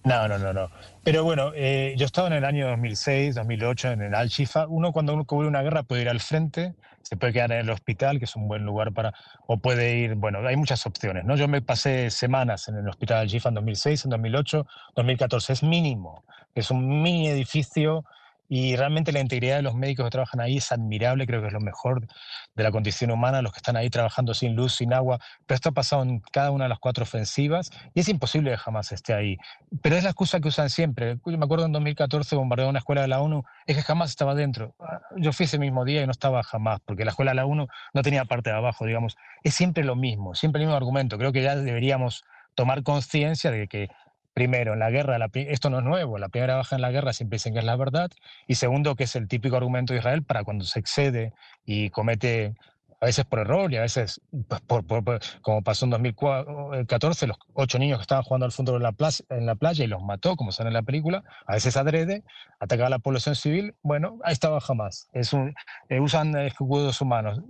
[0.03, 0.69] No, no, no, no.
[1.03, 4.67] Pero bueno, eh, yo estaba en el año 2006, 2008 en el Al-Shifa.
[4.67, 6.73] Uno cuando uno cubre una guerra puede ir al frente,
[7.03, 9.13] se puede quedar en el hospital, que es un buen lugar para,
[9.45, 11.35] o puede ir, bueno, hay muchas opciones, ¿no?
[11.35, 16.23] Yo me pasé semanas en el hospital Al-Shifa en 2006, en 2008, 2014, es mínimo.
[16.55, 18.03] Es un mini edificio
[18.49, 21.53] y realmente la integridad de los médicos que trabajan ahí es admirable, creo que es
[21.53, 22.07] lo mejor
[22.55, 25.69] de la condición humana, los que están ahí trabajando sin luz, sin agua, pero esto
[25.69, 29.13] ha pasado en cada una de las cuatro ofensivas y es imposible que jamás esté
[29.13, 29.37] ahí.
[29.81, 31.17] Pero es la excusa que usan siempre.
[31.25, 34.75] Me acuerdo en 2014 bombardeó una escuela de la ONU, es que jamás estaba dentro.
[35.17, 37.67] Yo fui ese mismo día y no estaba jamás, porque la escuela de la ONU
[37.93, 39.17] no tenía parte de abajo, digamos.
[39.43, 41.17] Es siempre lo mismo, siempre el mismo argumento.
[41.17, 42.23] Creo que ya deberíamos
[42.55, 43.89] tomar conciencia de que
[44.33, 47.13] primero, en la guerra, la, esto no es nuevo, la primera baja en la guerra
[47.13, 48.11] siempre dicen que es la verdad,
[48.47, 51.33] y segundo, que es el típico argumento de Israel para cuando se excede
[51.65, 52.53] y comete
[53.01, 57.25] a veces por error y a veces, pues, por, por, por, como pasó en 2014,
[57.25, 59.87] los ocho niños que estaban jugando al fondo en la, plaza, en la playa y
[59.87, 62.23] los mató, como sale en la película, a veces adrede,
[62.59, 65.09] atacaba a la población civil, bueno, ahí estaba jamás.
[65.13, 67.41] Es eh, usan escudos humanos.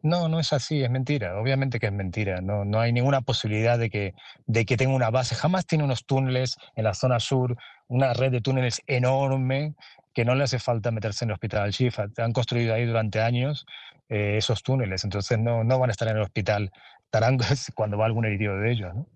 [0.00, 2.40] No, no es así, es mentira, obviamente que es mentira.
[2.40, 4.14] No, no hay ninguna posibilidad de que,
[4.46, 5.34] de que tenga una base.
[5.34, 9.74] Jamás tiene unos túneles en la zona sur, una red de túneles enorme
[10.14, 12.06] que no le hace falta meterse en el hospital Shifa.
[12.18, 13.66] Han construido ahí durante años
[14.08, 16.70] eh, esos túneles, entonces no, no van a estar en el hospital.
[17.04, 17.38] Estarán
[17.74, 18.94] cuando va algún herido de ellos.
[18.94, 19.06] ¿no?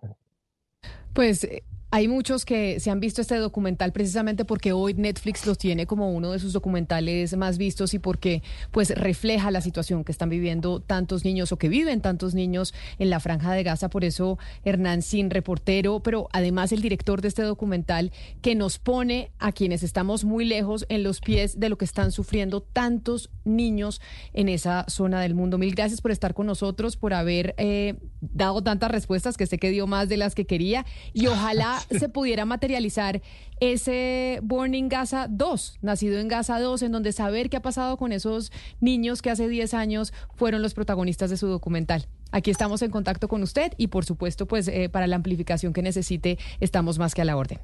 [1.13, 1.49] Pues
[1.91, 6.13] hay muchos que se han visto este documental precisamente porque hoy Netflix los tiene como
[6.13, 10.81] uno de sus documentales más vistos y porque pues refleja la situación que están viviendo
[10.81, 13.89] tantos niños o que viven tantos niños en la franja de Gaza.
[13.89, 18.13] Por eso Hernán Sin, reportero, pero además el director de este documental
[18.43, 22.13] que nos pone a quienes estamos muy lejos en los pies de lo que están
[22.13, 24.03] sufriendo tantos niños
[24.35, 25.57] en esa zona del mundo.
[25.57, 29.71] Mil gracias por estar con nosotros, por haber eh, dado tantas respuestas que sé que
[29.71, 30.85] dio más de las que quería
[31.15, 33.21] y ojalá se pudiera materializar
[33.61, 37.97] ese Born in Gaza 2, nacido en Gaza 2, en donde saber qué ha pasado
[37.97, 42.07] con esos niños que hace 10 años fueron los protagonistas de su documental.
[42.31, 45.83] Aquí estamos en contacto con usted y por supuesto, pues eh, para la amplificación que
[45.83, 47.59] necesite, estamos más que a la orden.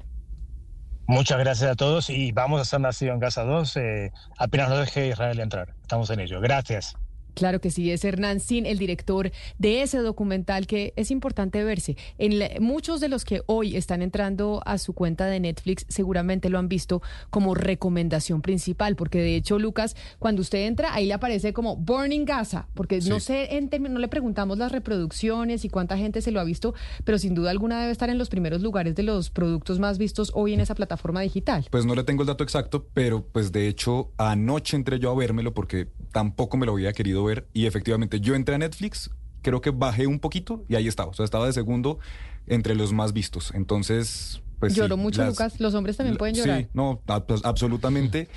[1.07, 4.81] Muchas gracias a todos y vamos a ser nacido en Gaza 2 eh, apenas nos
[4.81, 5.75] deje Israel entrar.
[5.83, 6.41] Estamos en ello.
[6.41, 6.97] Gracias.
[7.35, 11.97] Claro que sí, es Hernán Sin, el director de ese documental que es importante verse.
[12.18, 16.49] En la, muchos de los que hoy están entrando a su cuenta de Netflix seguramente
[16.49, 21.14] lo han visto como recomendación principal, porque de hecho, Lucas, cuando usted entra, ahí le
[21.14, 23.09] aparece como Burning Gaza, porque sí.
[23.09, 26.74] no sé, en no le preguntamos las reproducciones y cuánta gente se lo ha visto,
[27.05, 30.30] pero sin duda alguna debe estar en los primeros lugares de los productos más vistos
[30.35, 31.66] hoy en esa plataforma digital.
[31.70, 35.14] Pues no le tengo el dato exacto, pero pues de hecho anoche entré yo a
[35.14, 39.11] vérmelo porque tampoco me lo había querido ver y efectivamente yo entré a Netflix,
[39.43, 41.99] creo que bajé un poquito y ahí estaba, o sea, estaba de segundo
[42.47, 43.53] entre los más vistos.
[43.55, 45.61] Entonces, pues Lloró sí, mucho, las, Lucas.
[45.61, 46.62] Los hombres también pueden llorar.
[46.62, 48.29] Sí, no, absolutamente.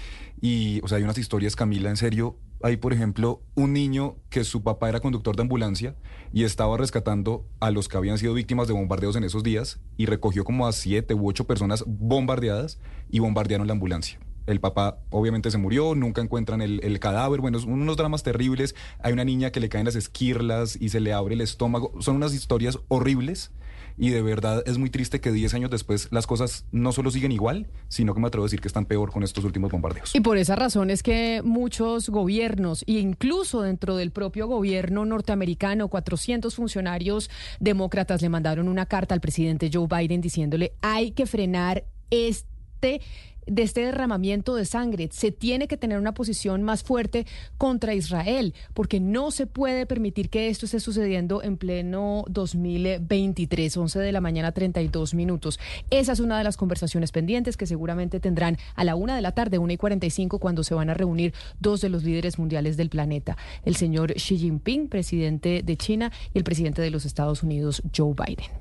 [0.41, 2.37] Y, o sea, hay unas historias, Camila, en serio.
[2.63, 5.95] Hay, por ejemplo, un niño que su papá era conductor de ambulancia
[6.33, 10.07] y estaba rescatando a los que habían sido víctimas de bombardeos en esos días y
[10.07, 12.79] recogió como a siete u ocho personas bombardeadas
[13.09, 14.19] y bombardearon la ambulancia.
[14.47, 17.41] El papá obviamente se murió, nunca encuentran el, cadáver.
[17.41, 18.73] Bueno, son unos dramas terribles.
[18.99, 21.93] Hay una niña que le caen las esquirlas y se le abre el estómago.
[21.99, 23.51] Son unas historias horribles
[23.97, 27.31] y de verdad es muy triste que 10 años después las cosas no solo siguen
[27.31, 30.13] igual, sino que me atrevo a decir que están peor con estos últimos bombardeos.
[30.15, 35.87] Y por esa razón es que muchos gobiernos, e incluso dentro del propio gobierno norteamericano,
[35.87, 37.29] 400 funcionarios
[37.59, 43.01] demócratas le mandaron una carta al presidente Joe Biden diciéndole hay que frenar este
[43.47, 45.09] de este derramamiento de sangre.
[45.11, 47.25] Se tiene que tener una posición más fuerte
[47.57, 53.99] contra Israel, porque no se puede permitir que esto esté sucediendo en pleno 2023, 11
[53.99, 55.59] de la mañana, 32 minutos.
[55.89, 59.31] Esa es una de las conversaciones pendientes que seguramente tendrán a la una de la
[59.31, 62.89] tarde, una y 45, cuando se van a reunir dos de los líderes mundiales del
[62.89, 67.81] planeta, el señor Xi Jinping, presidente de China, y el presidente de los Estados Unidos,
[67.95, 68.51] Joe Biden.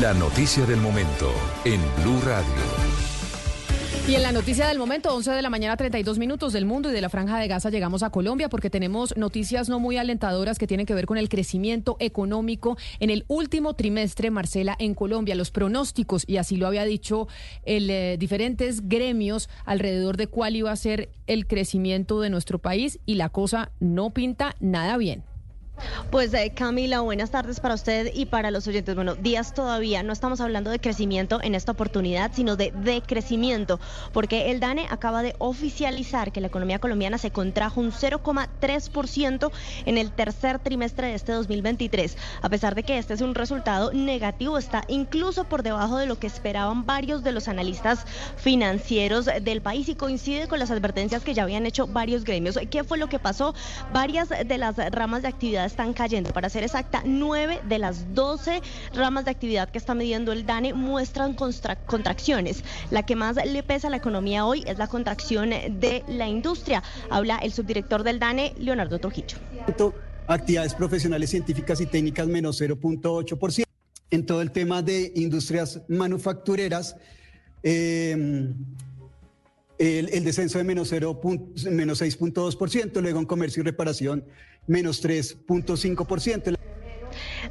[0.00, 1.30] La noticia del momento
[1.64, 3.15] en Blue Radio.
[4.08, 6.92] Y en la noticia del momento, 11 de la mañana, 32 minutos del mundo y
[6.92, 10.68] de la Franja de Gaza, llegamos a Colombia porque tenemos noticias no muy alentadoras que
[10.68, 15.34] tienen que ver con el crecimiento económico en el último trimestre, Marcela, en Colombia.
[15.34, 17.26] Los pronósticos, y así lo había dicho
[17.64, 23.00] el eh, diferentes gremios alrededor de cuál iba a ser el crecimiento de nuestro país
[23.06, 25.24] y la cosa no pinta nada bien.
[26.10, 28.94] Pues eh, Camila, buenas tardes para usted y para los oyentes.
[28.94, 33.78] Bueno, días todavía, no estamos hablando de crecimiento en esta oportunidad, sino de decrecimiento,
[34.12, 39.50] porque el DANE acaba de oficializar que la economía colombiana se contrajo un 0,3%
[39.84, 42.16] en el tercer trimestre de este 2023.
[42.40, 46.18] A pesar de que este es un resultado negativo, está incluso por debajo de lo
[46.18, 51.34] que esperaban varios de los analistas financieros del país y coincide con las advertencias que
[51.34, 52.58] ya habían hecho varios gremios.
[52.70, 53.54] ¿Qué fue lo que pasó?
[53.92, 56.32] Varias de las ramas de actividad están cayendo.
[56.32, 58.60] Para ser exacta, nueve de las doce
[58.94, 62.64] ramas de actividad que está midiendo el DANE muestran contracciones.
[62.90, 66.82] La que más le pesa a la economía hoy es la contracción de la industria.
[67.10, 69.38] Habla el subdirector del DANE, Leonardo Trujillo.
[70.28, 73.64] Actividades profesionales, científicas y técnicas menos 0.8%.
[74.10, 76.96] En todo el tema de industrias manufactureras,
[77.62, 78.54] eh,
[79.78, 81.20] el, descenso de menos, 0,
[81.70, 84.24] menos 6.2%, luego en comercio y reparación
[84.66, 86.54] menos 3.5%.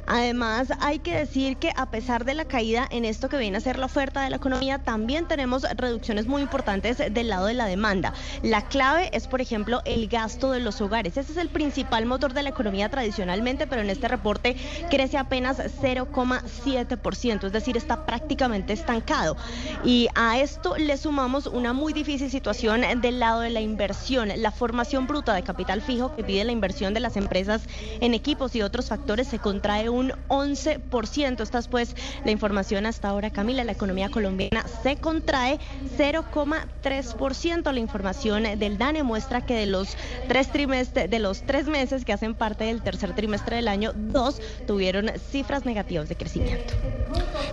[0.06, 3.60] Además, hay que decir que a pesar de la caída en esto que viene a
[3.60, 7.66] ser la oferta de la economía, también tenemos reducciones muy importantes del lado de la
[7.66, 8.12] demanda.
[8.42, 11.16] La clave es, por ejemplo, el gasto de los hogares.
[11.16, 14.56] Ese es el principal motor de la economía tradicionalmente, pero en este reporte
[14.90, 19.36] crece apenas 0,7%, es decir, está prácticamente estancado.
[19.84, 24.30] Y a esto le sumamos una muy difícil situación del lado de la inversión.
[24.36, 27.62] La formación bruta de capital fijo que pide la inversión de las empresas
[28.00, 31.40] en equipos y otros factores se contrae un 11%.
[31.40, 33.64] Esta es pues la información hasta ahora, Camila.
[33.64, 35.58] La economía colombiana se contrae
[35.96, 37.72] 0,3%.
[37.72, 39.96] La información del DANE muestra que de los
[40.28, 44.40] tres trimestres, de los tres meses que hacen parte del tercer trimestre del año, dos
[44.66, 46.74] tuvieron cifras negativas de crecimiento.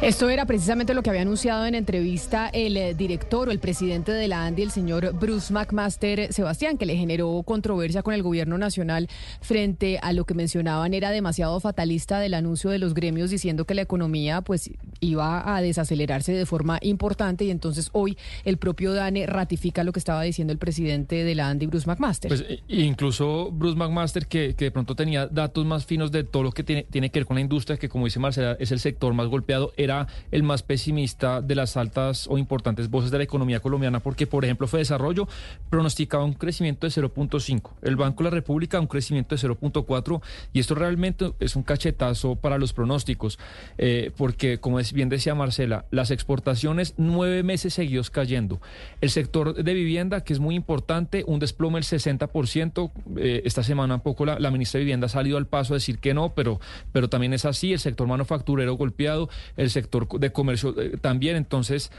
[0.01, 4.11] Esto era precisamente lo que había anunciado en entrevista el eh, director o el presidente
[4.11, 8.57] de la ANDI, el señor Bruce McMaster Sebastián, que le generó controversia con el gobierno
[8.57, 9.07] nacional
[9.41, 13.75] frente a lo que mencionaban era demasiado fatalista del anuncio de los gremios diciendo que
[13.75, 19.27] la economía pues iba a desacelerarse de forma importante y entonces hoy el propio DANE
[19.27, 22.29] ratifica lo que estaba diciendo el presidente de la ANDI, Bruce McMaster.
[22.29, 26.51] Pues incluso Bruce McMaster que, que, de pronto tenía datos más finos de todo lo
[26.51, 29.13] que tiene, tiene que ver con la industria, que como dice Marcela es el sector
[29.13, 33.59] más golpeado, era el más pesimista de las altas o importantes voces de la economía
[33.59, 35.27] colombiana porque por ejemplo fue desarrollo
[35.69, 40.21] pronosticaba un crecimiento de 0.5, el Banco de la República un crecimiento de 0.4
[40.53, 43.39] y esto realmente es un cachetazo para los pronósticos,
[43.77, 48.61] eh, porque como bien decía Marcela, las exportaciones nueve meses seguidos cayendo.
[49.01, 52.91] El sector de vivienda, que es muy importante, un desplome del 60%.
[53.17, 55.99] Eh, esta semana un poco la, ministra de Vivienda ha salido al paso a decir
[55.99, 56.59] que no, pero,
[56.91, 57.73] pero también es así.
[57.73, 61.35] El sector manufacturero golpeado, el sector de comercio eh, también.
[61.35, 61.91] Entonces,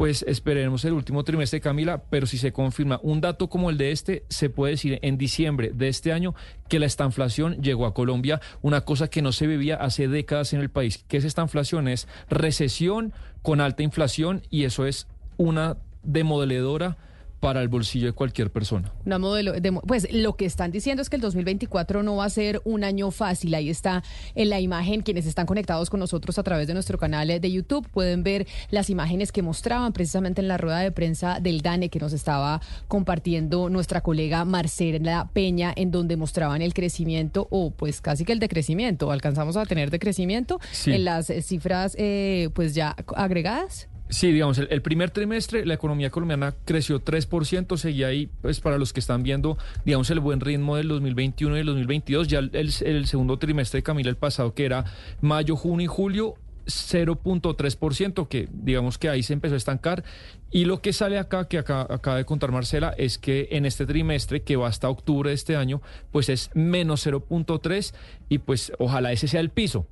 [0.00, 3.92] pues esperemos el último trimestre, Camila, pero si se confirma un dato como el de
[3.92, 6.34] este, se puede decir en diciembre de este año
[6.70, 10.60] que la estanflación llegó a Colombia, una cosa que no se vivía hace décadas en
[10.60, 11.04] el país.
[11.06, 11.86] ¿Qué es esta inflación?
[11.86, 13.12] Es recesión
[13.42, 15.06] con alta inflación y eso es
[15.36, 16.96] una demodeledora
[17.40, 18.92] para el bolsillo de cualquier persona.
[19.04, 19.54] Una modelo
[19.86, 23.10] pues lo que están diciendo es que el 2024 no va a ser un año
[23.10, 23.54] fácil.
[23.54, 24.02] Ahí está
[24.34, 27.88] en la imagen quienes están conectados con nosotros a través de nuestro canal de YouTube
[27.88, 31.98] pueden ver las imágenes que mostraban precisamente en la rueda de prensa del DANE que
[31.98, 38.24] nos estaba compartiendo nuestra colega Marcela Peña en donde mostraban el crecimiento o pues casi
[38.24, 39.10] que el decrecimiento.
[39.10, 43.89] Alcanzamos a tener decrecimiento en las cifras eh, pues ya agregadas.
[44.10, 48.92] Sí, digamos, el, primer trimestre la economía colombiana creció 3%, seguía ahí, pues para los
[48.92, 53.06] que están viendo, digamos, el buen ritmo del 2021 y del 2022, ya el, el
[53.06, 54.84] segundo trimestre de Camila el pasado, que era
[55.20, 56.34] mayo, junio y julio,
[56.66, 60.02] 0.3%, que digamos que ahí se empezó a estancar.
[60.50, 63.86] Y lo que sale acá, que acá, acaba de contar Marcela, es que en este
[63.86, 67.94] trimestre, que va hasta octubre de este año, pues es menos 0.3
[68.28, 69.86] y pues ojalá ese sea el piso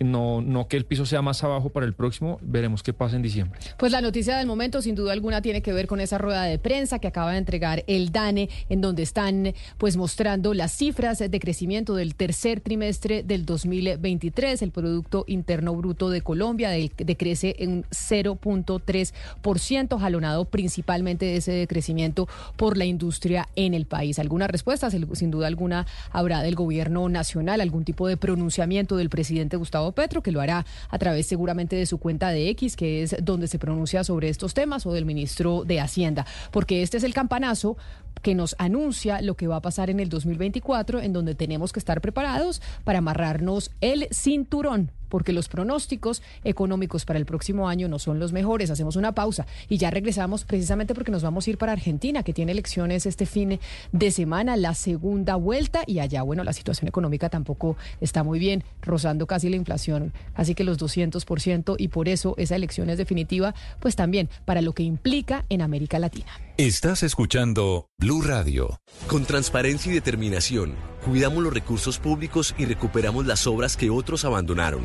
[0.00, 3.22] no, no que el piso sea más abajo para el próximo, veremos qué pasa en
[3.22, 3.58] diciembre.
[3.76, 6.58] Pues la noticia del momento, sin duda alguna, tiene que ver con esa rueda de
[6.58, 11.40] prensa que acaba de entregar el DANE, en donde están pues mostrando las cifras de
[11.40, 14.62] crecimiento del tercer trimestre del 2023.
[14.62, 22.76] El Producto Interno Bruto de Colombia decrece en 0.3%, jalonado principalmente de ese decrecimiento por
[22.76, 24.18] la industria en el país.
[24.18, 24.90] ¿Alguna respuesta?
[24.90, 30.22] Sin duda alguna habrá del gobierno nacional, algún tipo de pronunciamiento del presidente Gustavo Petro,
[30.22, 33.58] que lo hará a través seguramente de su cuenta de X, que es donde se
[33.58, 37.76] pronuncia sobre estos temas, o del ministro de Hacienda, porque este es el campanazo
[38.22, 41.78] que nos anuncia lo que va a pasar en el 2024, en donde tenemos que
[41.78, 47.98] estar preparados para amarrarnos el cinturón porque los pronósticos económicos para el próximo año no
[47.98, 48.70] son los mejores.
[48.70, 52.32] Hacemos una pausa y ya regresamos precisamente porque nos vamos a ir para Argentina, que
[52.32, 53.58] tiene elecciones este fin
[53.92, 58.64] de semana, la segunda vuelta, y allá, bueno, la situación económica tampoco está muy bien,
[58.82, 63.54] rozando casi la inflación, así que los 200%, y por eso esa elección es definitiva,
[63.80, 66.47] pues también para lo que implica en América Latina.
[66.58, 68.80] Estás escuchando Blue Radio.
[69.06, 70.74] Con transparencia y determinación,
[71.04, 74.84] cuidamos los recursos públicos y recuperamos las obras que otros abandonaron.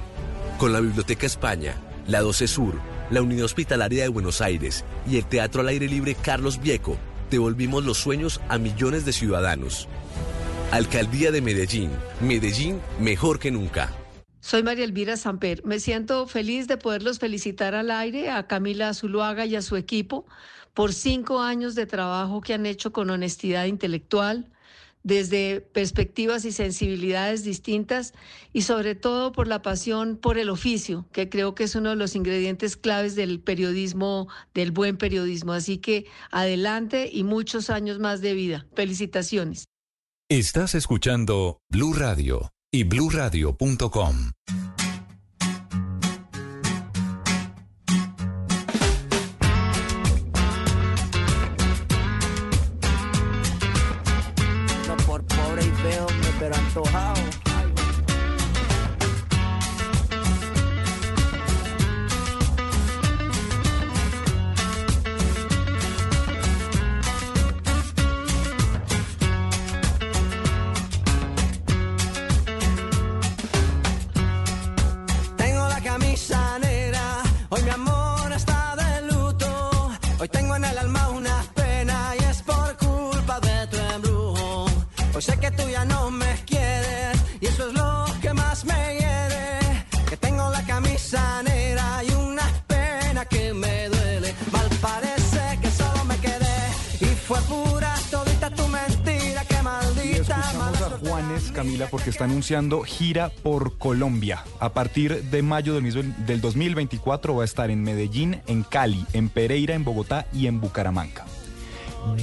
[0.59, 1.73] Con la Biblioteca España,
[2.05, 2.75] la 12 Sur,
[3.09, 6.95] la Unidad Hospitalaria de Buenos Aires y el Teatro al Aire Libre Carlos Vieco,
[7.31, 9.87] devolvimos los sueños a millones de ciudadanos.
[10.69, 11.89] Alcaldía de Medellín.
[12.21, 13.89] Medellín mejor que nunca.
[14.41, 15.65] Soy María Elvira Samper.
[15.65, 20.27] Me siento feliz de poderlos felicitar al aire a Camila Zuluaga y a su equipo
[20.73, 24.49] por cinco años de trabajo que han hecho con honestidad intelectual,
[25.03, 28.13] desde perspectivas y sensibilidades distintas
[28.53, 31.97] y sobre todo por la pasión por el oficio, que creo que es uno de
[31.97, 35.51] los ingredientes claves del periodismo, del buen periodismo.
[35.51, 38.65] Así que adelante y muchos años más de vida.
[38.75, 39.65] Felicitaciones.
[40.29, 44.31] Estás escuchando Blue Radio y bluradio.com.
[56.73, 56.89] Tengo
[75.67, 81.45] la camisa negra, hoy mi amor está de luto, hoy tengo en el alma una
[81.53, 84.65] pena y es por culpa de tu embrujo.
[85.13, 85.51] Hoy sé que
[101.89, 104.43] porque está anunciando gira por Colombia.
[104.59, 109.73] A partir de mayo del 2024 va a estar en Medellín, en Cali, en Pereira,
[109.73, 111.25] en Bogotá y en Bucaramanga.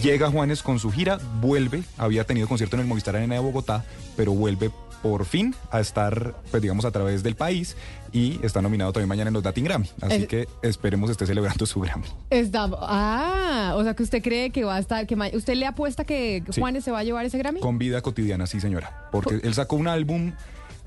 [0.03, 3.85] Llega Juanes con su gira, vuelve, había tenido concierto en el Movistar Arena de Bogotá,
[4.15, 4.71] pero vuelve
[5.03, 7.77] por fin a estar, pues digamos, a través del país
[8.12, 9.89] y está nominado también mañana en los Latin Grammy.
[10.01, 12.07] Así que esperemos esté celebrando su Grammy.
[12.31, 16.05] Está, ah, o sea que usted cree que va a estar, que usted le apuesta
[16.05, 17.61] que Juanes se va a llevar ese Grammy.
[17.61, 20.32] Con vida cotidiana, sí señora, porque él sacó un álbum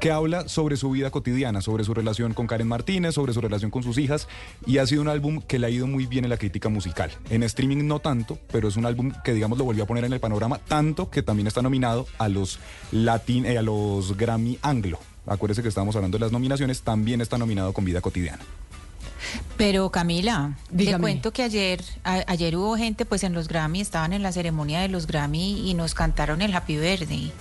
[0.04, 3.72] que habla sobre su vida cotidiana, sobre su relación con Karen Martínez, sobre su relación
[3.72, 4.28] con sus hijas,
[4.66, 7.10] y ha sido un álbum que le ha ido muy bien en la crítica musical.
[7.30, 10.12] En streaming no tanto, pero es un álbum que, digamos, lo volvió a poner en
[10.12, 12.60] el panorama, tanto que también está nominado a los,
[12.92, 15.00] Latin, eh, a los Grammy Anglo.
[15.26, 18.44] Acuérdese que estábamos hablando de las nominaciones, también está nominado con Vida Cotidiana.
[19.58, 24.24] Pero Camila, te cuento que ayer, ayer hubo gente pues en los Grammy, estaban en
[24.24, 27.32] la ceremonia de los Grammy y nos cantaron el Happy Birthday.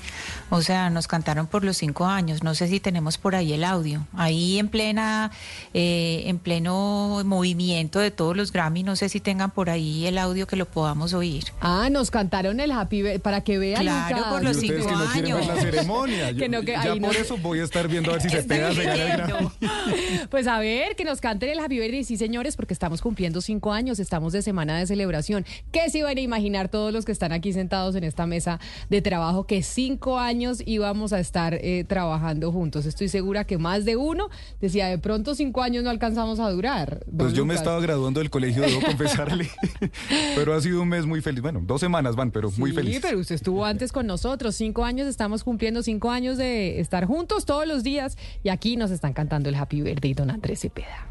[0.50, 2.42] O sea, nos cantaron por los cinco años.
[2.42, 4.06] No sé si tenemos por ahí el audio.
[4.14, 5.30] Ahí en plena,
[5.72, 10.18] eh, en pleno movimiento de todos los Grammy, no sé si tengan por ahí el
[10.18, 11.44] audio que lo podamos oír.
[11.62, 13.80] Ah, nos cantaron el Happy para que vean.
[13.80, 15.38] Claro, por los cinco que no años.
[15.38, 16.30] Ver la ceremonia.
[16.84, 20.58] ya por eso voy a estar viendo a ver si se pega el Pues a
[20.58, 24.32] ver, que nos canten el Happy Birthday, sí señores, porque estamos cumpliendo cinco años, estamos
[24.32, 25.44] de semana de celebración.
[25.70, 29.02] ¿Qué se iban a imaginar todos los que están aquí sentados en esta mesa de
[29.02, 32.86] trabajo que cinco años íbamos a estar eh, trabajando juntos.
[32.86, 34.28] Estoy segura que más de uno
[34.60, 37.04] decía, de pronto cinco años no alcanzamos a durar.
[37.16, 39.50] Pues yo me estaba graduando del colegio, debo confesarle,
[40.34, 41.42] pero ha sido un mes muy feliz.
[41.42, 42.96] Bueno, dos semanas van, pero muy feliz.
[42.96, 47.06] Sí, pero usted estuvo antes con nosotros, cinco años, estamos cumpliendo cinco años de estar
[47.06, 51.08] juntos todos los días y aquí nos están cantando el Happy Birthday, don Andrés Cepeda.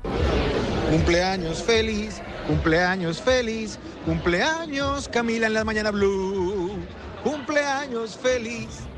[0.89, 6.71] Cumpleaños feliz, cumpleaños feliz, cumpleaños Camila en la mañana blue,
[7.23, 8.90] cumpleaños feliz.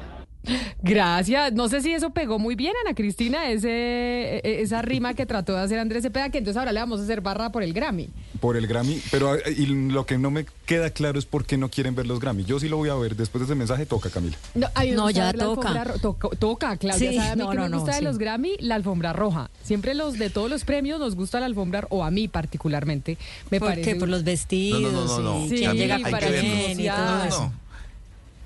[0.81, 1.53] Gracias.
[1.53, 5.25] No sé si eso pegó muy bien, Ana Cristina, ese, e, e, esa rima que
[5.25, 7.73] trató de hacer Andrés Cepeda, que entonces ahora le vamos a hacer barra por el
[7.73, 8.09] Grammy.
[8.39, 11.57] Por el Grammy, pero eh, y lo que no me queda claro es por qué
[11.57, 12.43] no quieren ver los Grammy.
[12.43, 13.15] Yo sí lo voy a ver.
[13.15, 14.37] Después de ese mensaje toca, Camila.
[14.55, 15.93] No, ya toca.
[16.39, 17.11] toca, Claudia.
[17.11, 18.55] Sí, a mí que me gusta de los Grammy?
[18.59, 19.49] La alfombra roja.
[19.63, 23.17] Siempre los de todos los premios nos gusta la alfombra, o a mí particularmente,
[23.49, 23.93] me ¿Por parece.
[23.93, 23.99] Qué?
[23.99, 25.49] Por los vestidos.
[25.49, 27.51] Sí, llega para y todo eso.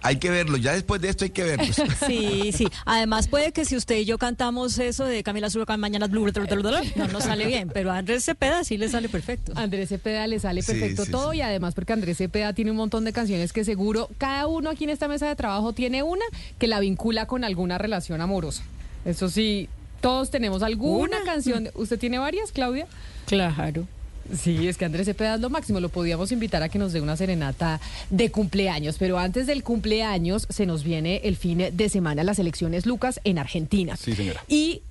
[0.08, 1.66] Hay que verlo, ya después de esto hay que verlo.
[2.08, 2.68] Sí, sí.
[2.86, 6.32] Además puede que si usted y yo cantamos eso de Camila Zuluaga mañana blue,
[6.96, 9.52] no nos sale bien, pero a Andrés Cepeda sí le sale perfecto.
[9.56, 13.12] Andrés Cepeda le sale perfecto todo y además porque Andrés Cepeda tiene un montón de
[13.12, 16.24] canciones que seguro cada uno aquí en esta mesa de trabajo tiene una
[16.58, 18.64] que la vincula con alguna relación amorosa.
[19.04, 19.68] Eso sí,
[20.00, 21.70] todos tenemos alguna canción.
[21.76, 22.88] ¿Usted tiene varias, Claudia?
[23.26, 23.88] Claro.
[24.36, 25.80] Sí, es que Andrés Cepeda es lo máximo.
[25.80, 27.80] Lo podíamos invitar a que nos dé una serenata
[28.10, 28.98] de cumpleaños.
[28.98, 33.38] Pero antes del cumpleaños se nos viene el fin de semana las elecciones Lucas en
[33.38, 33.96] Argentina.
[33.96, 34.44] Sí, señora.
[34.48, 34.82] Y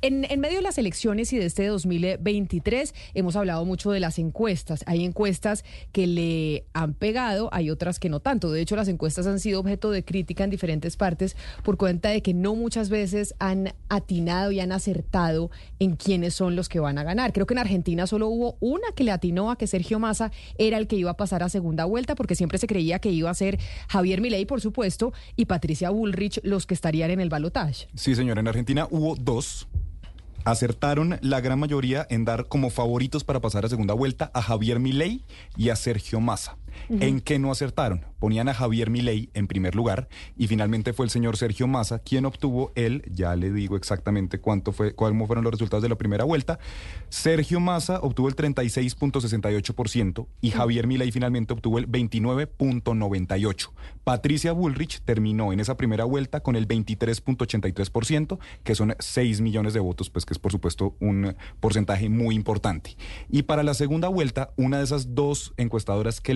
[0.00, 4.84] en, medio de las elecciones y de este 2023 hemos hablado mucho de las encuestas.
[4.86, 8.50] Hay encuestas que le han pegado, hay otras que no tanto.
[8.50, 12.22] De hecho, las encuestas han sido objeto de crítica en diferentes partes por cuenta de
[12.22, 16.98] que no muchas veces han atinado y han acertado en quiénes son los que van
[16.98, 17.32] a ganar.
[17.32, 20.78] Creo que en Argentina solo hubo una que le atinó a que Sergio Massa era
[20.78, 23.34] el que iba a pasar a segunda vuelta porque siempre se creía que iba a
[23.34, 23.58] ser
[23.88, 27.88] Javier Milei, por supuesto, y Patricia Bullrich los que estarían en el balotaje.
[27.94, 29.66] Sí, señora, en Argentina hubo dos
[30.50, 34.78] acertaron la gran mayoría en dar como favoritos para pasar a segunda vuelta a Javier
[34.80, 35.22] Milei
[35.56, 36.56] y a Sergio Massa.
[36.88, 38.04] ¿En qué no acertaron?
[38.18, 42.24] Ponían a Javier Milei en primer lugar y finalmente fue el señor Sergio Massa quien
[42.24, 46.24] obtuvo el, ya le digo exactamente cuánto fue, cuáles fueron los resultados de la primera
[46.24, 46.58] vuelta.
[47.08, 53.70] Sergio Massa obtuvo el 36.68% y Javier Milei finalmente obtuvo el 29.98.
[54.04, 59.80] Patricia Bullrich terminó en esa primera vuelta con el 23.83%, que son 6 millones de
[59.80, 62.96] votos, pues que es por supuesto un porcentaje muy importante.
[63.28, 66.34] Y para la segunda vuelta, una de esas dos encuestadoras que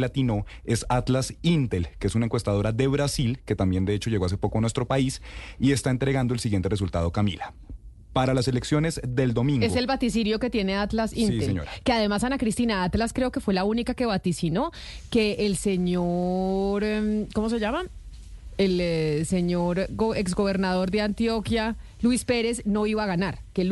[0.64, 4.38] es Atlas Intel, que es una encuestadora de Brasil, que también de hecho llegó hace
[4.38, 5.22] poco a nuestro país,
[5.58, 7.54] y está entregando el siguiente resultado, Camila
[8.12, 9.64] para las elecciones del domingo.
[9.64, 11.40] Es el vaticinio que tiene Atlas Intel.
[11.40, 11.70] Sí, señora.
[11.82, 14.70] Que además Ana Cristina Atlas creo que fue la única que vaticinó
[15.10, 17.84] que el señor, em, ¿cómo se llama?
[18.62, 23.40] El eh, señor exgobernador de Antioquia, Luis Pérez, no iba a ganar.
[23.54, 23.64] Que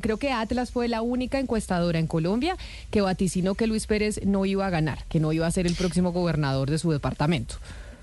[0.00, 2.56] creo que Atlas fue la única encuestadora en Colombia
[2.92, 5.74] que vaticinó que Luis Pérez no iba a ganar, que no iba a ser el
[5.74, 7.56] próximo gobernador de su departamento.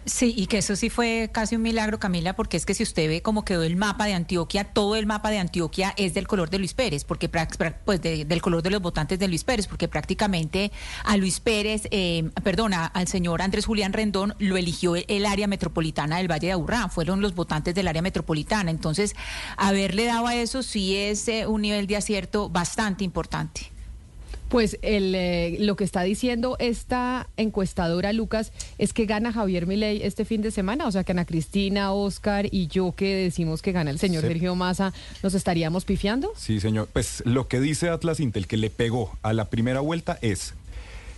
[0.06, 3.08] Sí, y que eso sí fue casi un milagro, Camila, porque es que si usted
[3.08, 6.50] ve cómo quedó el mapa de Antioquia, todo el mapa de Antioquia es del color
[6.50, 10.72] de Luis Pérez, porque pues del color de los votantes de Luis Pérez, porque prácticamente
[11.06, 16.18] a Luis Pérez, eh, perdona, al señor Andrés Julián Rendón lo eligió el área metropolitana
[16.18, 18.72] del Valle de Aburrá, fueron los votantes del área metropolitana.
[18.72, 19.16] Entonces,
[19.56, 23.73] haberle dado a eso sí es eh, un nivel de acierto bastante importante.
[24.54, 30.04] Pues el, eh, lo que está diciendo esta encuestadora, Lucas, es que gana Javier Milei
[30.04, 30.86] este fin de semana.
[30.86, 34.54] O sea, que Ana Cristina, Oscar y yo que decimos que gana el señor Sergio
[34.54, 34.94] Massa,
[35.24, 36.32] ¿nos estaríamos pifiando?
[36.38, 36.88] Sí, señor.
[36.94, 40.54] Pues lo que dice Atlas Intel, que le pegó a la primera vuelta, es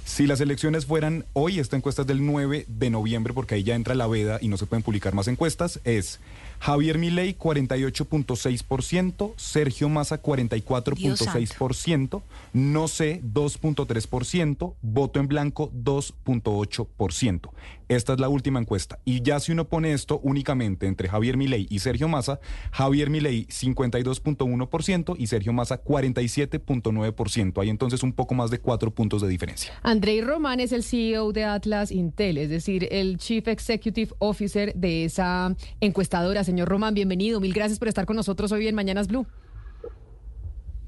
[0.06, 3.76] si las elecciones fueran hoy, esta encuesta es del 9 de noviembre, porque ahí ya
[3.76, 6.22] entra la veda y no se pueden publicar más encuestas, es
[6.60, 12.22] Javier Milei 48.6%, Sergio Massa 44.6%,
[12.54, 17.50] no sé 2.3%, voto en blanco 2.8%.
[17.88, 19.00] Esta es la última encuesta.
[19.06, 22.40] Y ya si uno pone esto únicamente entre Javier Milei y Sergio Massa,
[22.72, 27.62] Javier Milei 52.1% y Sergio Massa 47.9%.
[27.62, 29.74] Hay entonces un poco más de cuatro puntos de diferencia.
[29.84, 35.06] Andrei Román es el CEO de Atlas Intel, es decir, el Chief Executive Officer de
[35.06, 36.44] esa encuestadora.
[36.44, 37.40] Señor Román, bienvenido.
[37.40, 39.28] Mil gracias por estar con nosotros hoy en Mañanas Blue.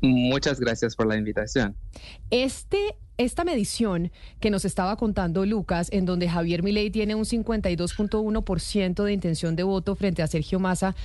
[0.02, 1.76] Muchas gracias por la invitación.
[2.30, 9.04] Este esta medición que nos estaba contando Lucas, en donde Javier Milei tiene un 52.1%
[9.04, 10.96] de intención de voto frente a Sergio Massa,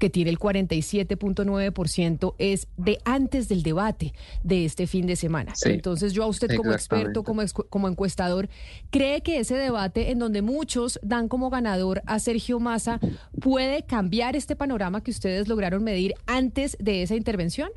[0.00, 5.52] que tiene el 47.9%, es de antes del debate de este fin de semana.
[5.64, 8.48] Entonces, yo a usted como experto, como, como encuestador,
[8.90, 12.98] ¿cree que ese debate en donde muchos dan como ganador a Sergio Massa
[13.40, 17.70] puede cambiar este panorama que ustedes lograron medir antes de esa intervención?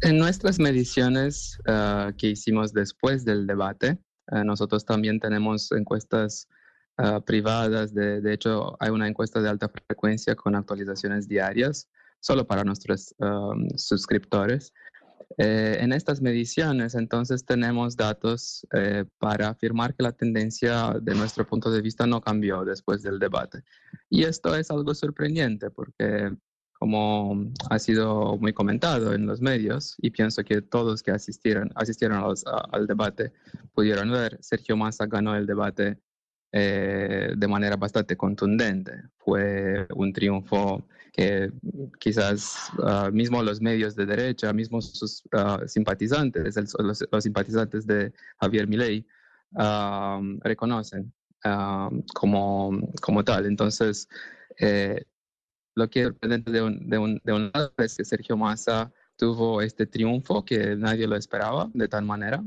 [0.00, 3.98] En nuestras mediciones ah, que hicimos después del debate,
[4.28, 6.48] ah, nosotros también tenemos encuestas
[6.98, 7.94] ah, privadas.
[7.94, 11.88] De, de, hecho, hay una encuesta de alta frecuencia con actualizaciones diarias
[12.20, 13.14] solo para nuestros
[13.76, 14.72] suscriptores.
[15.38, 21.46] Eh, en estas mediciones, entonces, tenemos datos eh, para afirmar que la tendencia de nuestro
[21.46, 23.64] punto de vista no cambió después del debate.
[24.08, 26.36] Y esto es algo sorprendente porque,
[26.84, 32.22] como ha sido muy comentado en los medios, y pienso que todos que asistieron, asistieron
[32.72, 33.32] al debate
[33.72, 35.96] pudieron ver, Sergio Massa ganó el debate
[36.52, 38.92] eh, de manera bastante contundente.
[39.16, 41.50] Fue un triunfo que
[41.98, 47.86] quizás uh, mismo los medios de derecha, mismo sus uh, simpatizantes, el, los, los, simpatizantes
[47.86, 48.12] de
[48.42, 49.06] Javier Milei,
[49.52, 51.10] uh, reconocen
[52.14, 53.46] como, como tal.
[53.46, 54.06] Entonces,
[54.58, 55.02] eh,
[55.74, 59.62] lo que es de un, de, un, de un lado es que Sergio Massa tuvo
[59.62, 62.42] este triunfo que nadie lo esperaba de tal manera.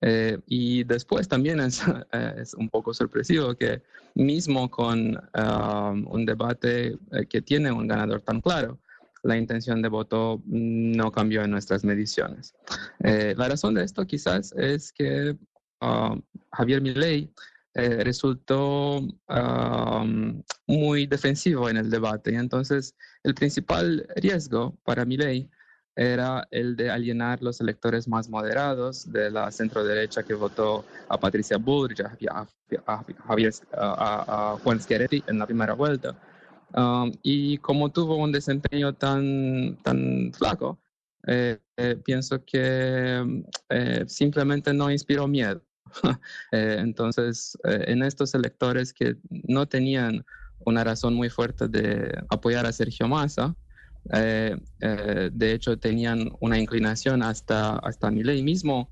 [0.00, 1.82] Eh, y después también es,
[2.36, 3.82] es, un poco sorpresivo que
[4.14, 8.78] mismo con um, un debate eh, que tiene un ganador tan claro,
[9.24, 12.54] la intención de voto no cambió en nuestras mediciones.
[13.02, 15.36] Eh, la razón de esto quizás es que
[15.80, 16.22] um,
[16.52, 17.28] Javier Milei
[17.74, 25.48] resultó um, muy defensivo en el debate y entonces el principal riesgo para Milei
[25.94, 31.18] era el de alienar los electores más moderados de la centro derecha que votó a
[31.18, 32.46] Patricia Bullrich, a,
[32.86, 36.16] a, Juan Schiaretti en la primera vuelta.
[37.22, 40.78] Y como tuvo un desempeño tan, tan flaco,
[41.26, 45.62] eh, eh, pienso que eh, simplemente no inspiró miedo.
[46.52, 50.24] entonces, en estos electores que no tenían
[50.60, 53.56] una razón muy fuerte de apoyar a Sergio Massa,
[54.12, 58.90] eh, eh, de hecho, tenían una inclinación hasta, hasta ley mismo,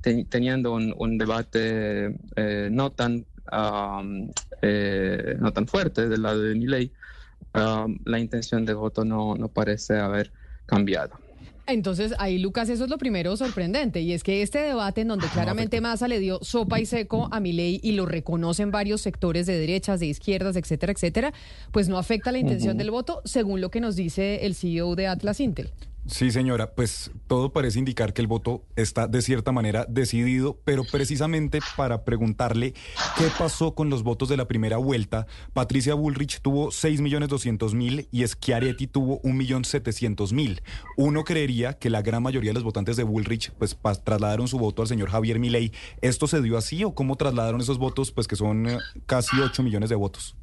[0.00, 8.18] teniendo un, debate eh, no, tan, no tan fuerte del lado de mi um, la
[8.18, 10.32] intención de voto no, no parece haber
[10.66, 11.25] cambiado.
[11.66, 15.26] Entonces, ahí, Lucas, eso es lo primero sorprendente, y es que este debate en donde
[15.26, 19.58] claramente Massa le dio sopa y seco a ley y lo reconocen varios sectores de
[19.58, 21.32] derechas, de izquierdas, etcétera, etcétera,
[21.72, 25.08] pues no afecta la intención del voto, según lo que nos dice el CEO de
[25.08, 25.70] Atlas Intel.
[26.08, 30.84] Sí, señora, pues todo parece indicar que el voto está de cierta manera decidido, pero
[30.84, 32.74] precisamente para preguntarle
[33.18, 38.86] qué pasó con los votos de la primera vuelta, Patricia Bullrich tuvo 6.200.000 y Schiaretti
[38.86, 40.62] tuvo 1.700.000.
[40.96, 44.82] Uno creería que la gran mayoría de los votantes de Bullrich pues trasladaron su voto
[44.82, 45.72] al señor Javier Milei.
[46.02, 49.60] ¿Esto se dio así o cómo trasladaron esos votos pues que son eh, casi 8
[49.64, 50.36] millones de votos?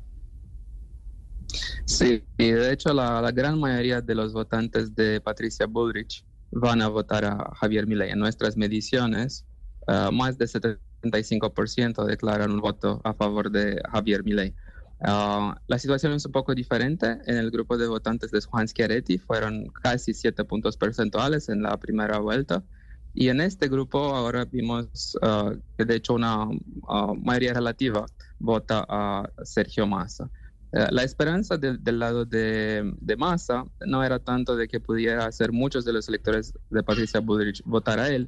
[1.85, 6.87] Sí, y de hecho la, gran mayoría de los votantes de Patricia Bullrich van a
[6.87, 8.11] votar a Javier Milei.
[8.11, 9.45] En nuestras mediciones,
[9.87, 14.55] uh, más de 75% declaran un voto a favor de Javier Milei.
[14.99, 17.17] Uh, la situación es un poco diferente.
[17.25, 21.77] En el grupo de votantes de Juan Schiaretti fueron casi 7 puntos percentuales en la
[21.77, 22.63] primera vuelta.
[23.13, 26.47] Y en este grupo ahora vimos uh, que de hecho una
[27.21, 28.05] mayoría relativa
[28.39, 30.29] vota a Sergio Massa.
[30.73, 35.51] Eh, la esperanza del lado de, de, Massa no era tanto de que pudiera hacer
[35.51, 38.27] muchos de los electores de Patricia Bullrich votar a él,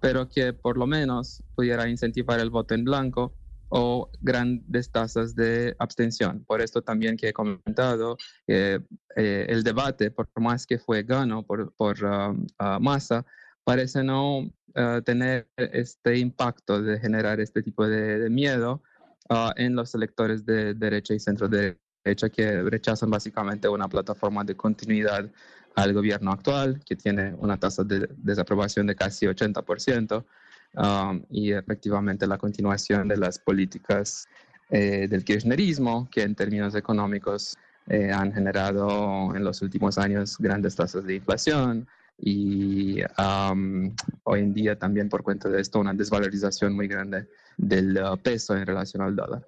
[0.00, 3.34] pero que por lo menos pudiera incentivar el voto en blanco
[3.68, 6.44] o grandes tasas de abstención.
[6.46, 8.16] Por esto también que he comentado,
[8.46, 8.80] eh,
[9.16, 12.46] el debate, por más que fue gano por, por um,
[12.80, 13.24] Massa,
[13.64, 18.82] parece no uh, tener este impacto de generar este tipo de, miedo
[19.30, 24.44] uh, en los electores de derecha y centro de hecho que rechazan básicamente una plataforma
[24.44, 25.30] de continuidad
[25.74, 30.24] al gobierno actual, que tiene una tasa de desaprobación de casi 80%,
[30.74, 34.26] um, y efectivamente la continuación de las políticas
[34.70, 37.56] eh, del kirchnerismo, que en términos económicos
[37.88, 41.86] eh, han generado en los últimos años grandes tasas de inflación
[42.18, 47.26] y um, hoy en día también por cuenta de esto una desvalorización muy grande
[47.56, 49.44] del uh, peso en relación al dólar.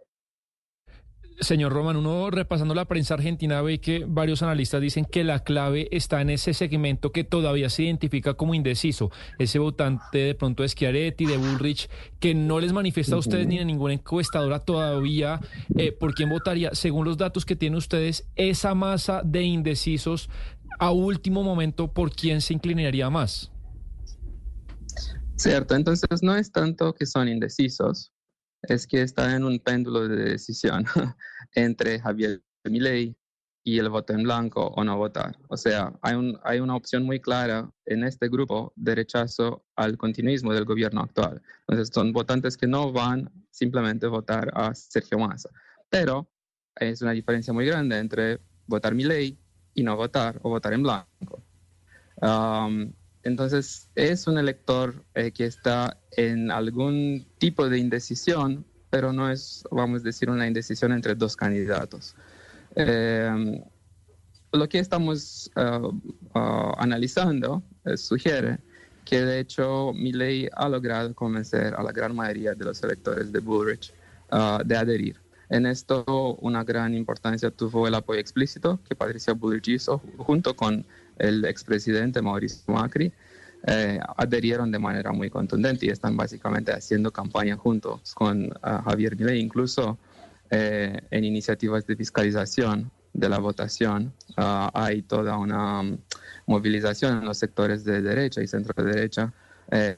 [1.40, 5.88] Señor Roman, uno repasando la prensa argentina ve que varios analistas dicen que la clave
[5.90, 10.68] está en ese segmento que todavía se identifica como indeciso, ese votante de pronto de
[10.68, 11.90] Schiaretti, de Bullrich,
[12.20, 15.40] que no les manifiesta a ustedes ni a ninguna encuestadora todavía
[15.76, 16.70] eh, por quién votaría.
[16.72, 20.30] Según los datos que tienen ustedes, esa masa de indecisos
[20.78, 23.50] a último momento, ¿por quién se inclinaría más?
[25.36, 28.13] Cierto, entonces no es tanto que son indecisos,
[28.68, 30.84] es que está en un péndulo de decisión
[31.54, 33.16] entre Javier Milei
[33.66, 35.38] y el voto en blanco o no votar.
[35.48, 39.96] O sea, hay, un, hay una opción muy clara en este grupo de rechazo al
[39.96, 41.40] continuismo del gobierno actual.
[41.60, 45.48] Entonces, son votantes que no van simplemente a votar a Sergio Massa.
[45.88, 46.28] Pero
[46.76, 49.38] es una diferencia muy grande entre votar Milei
[49.72, 51.42] y no votar o votar en blanco.
[53.24, 59.64] Entonces es un elector eh, que está en algún tipo de indecisión, pero no es,
[59.70, 62.14] vamos a decir, una indecisión entre dos candidatos.
[62.76, 63.62] Eh,
[64.52, 65.50] lo que estamos
[66.34, 67.64] analizando
[67.96, 68.58] sugiere
[69.04, 73.40] que de hecho Milley ha logrado convencer a la gran mayoría de los electores de
[73.40, 73.92] Bullrich
[74.64, 75.16] de adherir.
[75.48, 80.86] En esto una gran importancia tuvo el apoyo explícito que Patricia Bullrich hizo junto con
[81.18, 83.12] el expresidente Mauricio Macri.
[83.66, 89.40] Eh, adherieron de manera muy contundente y están básicamente haciendo campaña juntos con Javier Milei,
[89.40, 89.98] incluso
[90.50, 94.12] eh, en iniciativas de fiscalización de la votación.
[94.36, 95.98] Ah, hay toda una um,
[96.46, 99.32] movilización en los sectores de derecha y centro derecha
[99.70, 99.96] eh,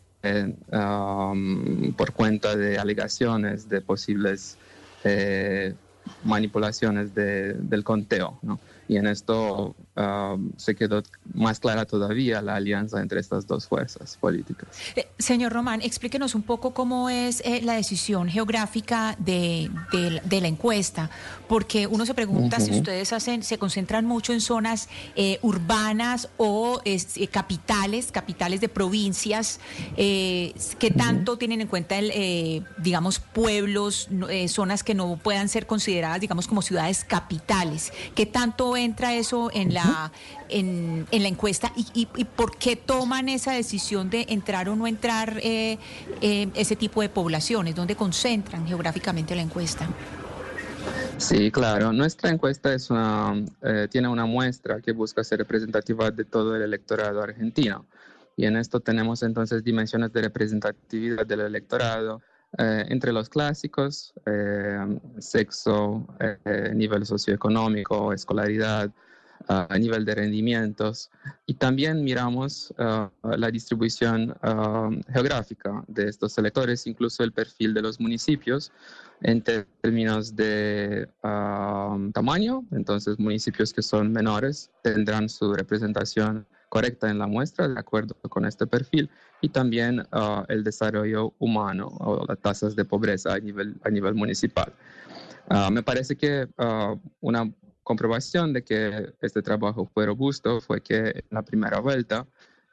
[0.72, 4.56] um, por cuenta de alegaciones de posibles
[5.04, 5.74] eh,
[6.24, 8.38] manipulaciones del conteo.
[8.42, 8.60] ¿no?
[8.88, 11.02] Y en esto um, se quedó
[11.34, 14.68] más clara todavía la alianza entre estas dos fuerzas políticas.
[14.94, 21.10] Eh, señor Román, explíquenos un poco cómo es eh, la decisión geográfica de, la encuesta,
[21.48, 26.80] porque uno se pregunta si ustedes hacen, se concentran mucho en zonas eh, urbanas o
[27.30, 29.60] capitales, capitales de provincias,
[29.96, 34.08] que tanto tienen en cuenta, el, digamos, pueblos,
[34.48, 39.74] zonas que no puedan ser consideradas, digamos, como ciudades capitales, que tanto entra eso en
[39.74, 40.12] la,
[40.48, 45.78] en, la encuesta y, por qué toman esa decisión de entrar o no entrar eh,
[46.20, 47.74] eh, ese tipo de poblaciones?
[47.74, 49.88] ¿Dónde concentran geográficamente la encuesta?
[51.18, 51.92] Sí, claro.
[51.92, 56.62] Nuestra encuesta es una, eh, tiene una muestra que busca ser representativa de todo el
[56.62, 57.86] electorado argentino.
[58.36, 62.20] Y en esto tenemos entonces dimensiones de representatividad del electorado,
[62.58, 68.90] eh, entre los clásicos, eh, sexo, eh, nivel socioeconómico, escolaridad,
[69.48, 71.10] a nivel de rendimientos.
[71.44, 74.34] Y también miramos la distribución
[75.12, 78.72] geográfica de estos electores, incluso el perfil de los municipios
[79.20, 82.64] en términos de tamaño.
[82.72, 88.44] Entonces, municipios que son menores tendrán su representación correcta en la muestra de acuerdo con
[88.44, 89.08] este perfil
[89.40, 94.14] y también uh, el desarrollo humano o las tasas de pobreza a nivel, a nivel
[94.14, 94.72] municipal.
[95.48, 97.50] Uh, me parece que uh, una
[97.82, 102.26] comprobación de que este trabajo fue robusto fue que en la primera vuelta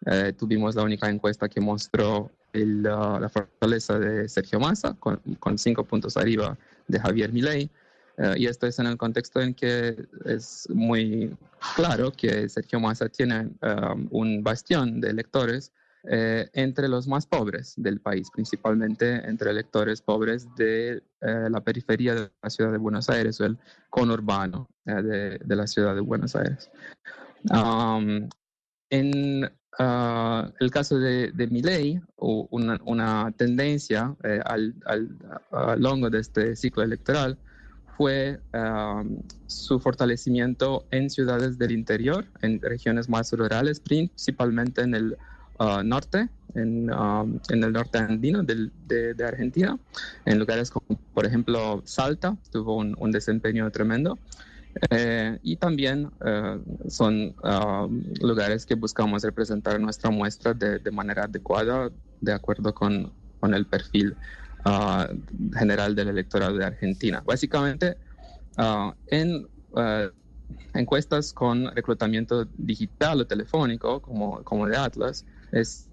[0.05, 5.83] eh, tuvimos la única encuesta que mostró la fortaleza de Sergio Massa con, con, cinco
[5.83, 6.57] puntos arriba
[6.87, 7.69] de Javier Milei.
[8.17, 11.35] Eh, y esto es en el contexto en que es muy
[11.75, 15.71] claro que Sergio Massa tiene um, un bastión de electores
[16.03, 22.13] eh, entre los más pobres del país, principalmente entre electores pobres de eh, la periferia
[22.13, 23.57] de la ciudad de Buenos Aires o el
[23.89, 26.69] conurbano de, la ciudad de Buenos Aires.
[27.49, 28.27] Um,
[28.89, 29.45] en
[29.79, 34.15] uh, el caso de, de una tendencia
[34.45, 35.17] al, al,
[35.51, 37.39] a lo largo de este ciclo electoral
[37.97, 45.17] fue um, su fortalecimiento en ciudades del interior, en regiones más rurales, principalmente en el
[45.59, 49.77] uh, norte, en, um, en, el norte andino de, de, Argentina,
[50.25, 54.17] en lugares como, por ejemplo, Salta, tuvo un, un desempeño tremendo.
[54.89, 61.25] Eh, y también uh, son um, lugares que buscamos representar nuestra muestra de, de manera
[61.25, 61.91] adecuada,
[62.21, 64.15] de acuerdo con, con el perfil
[65.57, 67.21] general del electorado de Argentina.
[67.25, 67.97] Básicamente,
[68.57, 70.07] ah, en ah,
[70.73, 75.87] encuestas con reclutamiento digital o telefónico, como, como de Atlas, es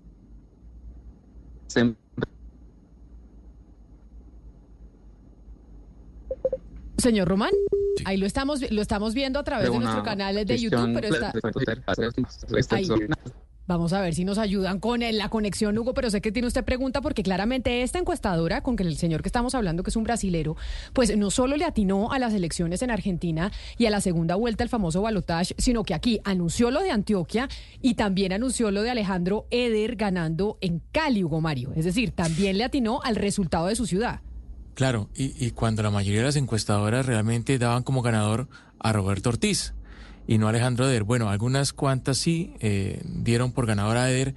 [6.99, 7.51] Señor Román,
[8.05, 11.09] ahí lo estamos, lo estamos viendo a través de, nuestro canal de YouTube, pero
[12.59, 12.79] está...
[13.71, 16.65] Vamos a ver si nos ayudan con la conexión, Hugo, pero sé que tiene usted
[16.65, 20.03] pregunta porque claramente esta encuestadora, con que el señor que estamos hablando, que es un
[20.03, 20.57] brasilero,
[20.93, 24.65] pues no solo le atinó a las elecciones en Argentina y a la segunda vuelta
[24.65, 27.49] el famoso balotage, sino que aquí anunció lo de Antioquia
[27.81, 31.71] y también anunció lo de Alejandro Eder ganando en Cali, Hugo Mario.
[31.77, 34.21] Es decir, también le atinó al resultado de su ciudad.
[34.75, 38.49] Claro, y, y cuando la mayoría de las encuestadoras realmente daban como ganador
[38.81, 39.75] a Roberto Ortiz
[40.31, 41.03] y no Alejandro Eder.
[41.03, 44.37] Bueno, algunas cuantas sí eh, dieron por ganadora a Eder,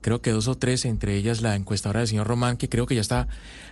[0.00, 2.94] creo que dos o tres, entre ellas la encuestadora del señor Román, que creo que
[2.94, 3.28] ya está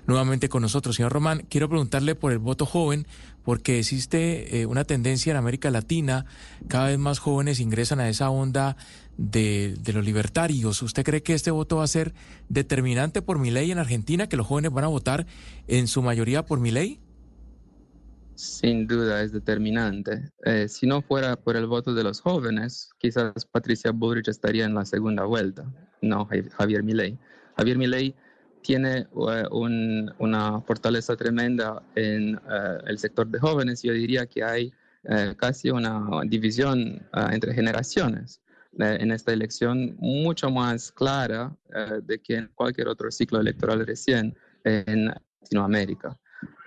[0.07, 0.97] nuevamente con nosotros.
[0.97, 3.07] Señor Román, quiero preguntarle por el voto joven,
[3.43, 6.27] porque existe eh, una tendencia en América Latina,
[6.69, 8.77] cada vez más jóvenes ingresan a esa onda
[9.17, 10.83] de, de, los libertarios.
[10.83, 12.13] ¿Usted cree que este voto va a ser
[12.51, 15.27] determinante por mi ley en Argentina, que los jóvenes van a votar
[15.69, 17.01] en su mayoría por mi ley?
[18.43, 20.33] Sin duda es determinante.
[20.45, 24.75] Eh, si no fuera por el voto de los jóvenes, quizás Patricia Bullrich estaría en
[24.75, 25.65] la segunda vuelta,
[26.01, 26.29] no
[26.59, 27.17] Javier Milei.
[27.57, 28.15] Javier Milei
[28.63, 29.45] tiene eh,
[30.19, 33.83] una fortaleza tremenda en eh, el sector de jóvenes.
[33.83, 34.73] Yo diría que hay
[35.37, 38.41] casi una división entre generaciones
[38.79, 41.57] en esta elección mucho más clara
[42.05, 44.33] de que en cualquier otro ciclo electoral recién
[44.63, 46.17] en Latinoamérica.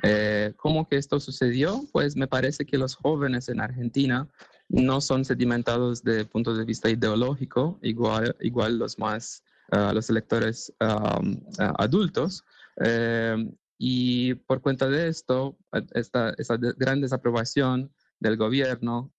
[0.03, 1.81] Eh, ¿Cómo que esto sucedió?
[1.91, 4.27] Pues me parece que los jóvenes en Argentina
[4.67, 10.73] no son sedimentados desde punto de vista ideológico, igual, igual los más, uh, los electores
[10.79, 11.39] um,
[11.77, 12.43] adultos.
[12.83, 15.57] Eh, y por cuenta de esto,
[15.93, 19.11] esta, esa gran desaprobación del gobierno,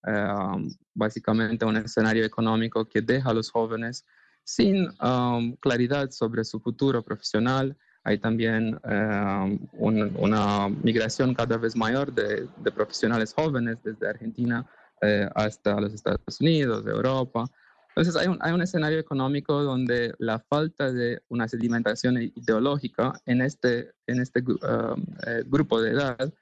[0.94, 4.06] básicamente un escenario económico que deja a los jóvenes
[4.46, 12.14] sin um, claridad sobre su futuro profesional, hay también eh, una migración cada vez mayor
[12.14, 14.64] de, profesionales jóvenes desde Argentina
[15.02, 17.50] eh, hasta los Estados Unidos, Europa.
[17.88, 23.42] Entonces hay un, hay un, escenario económico donde la falta de una sedimentación ideológica en
[23.42, 26.32] este, en este eh, grupo de edad,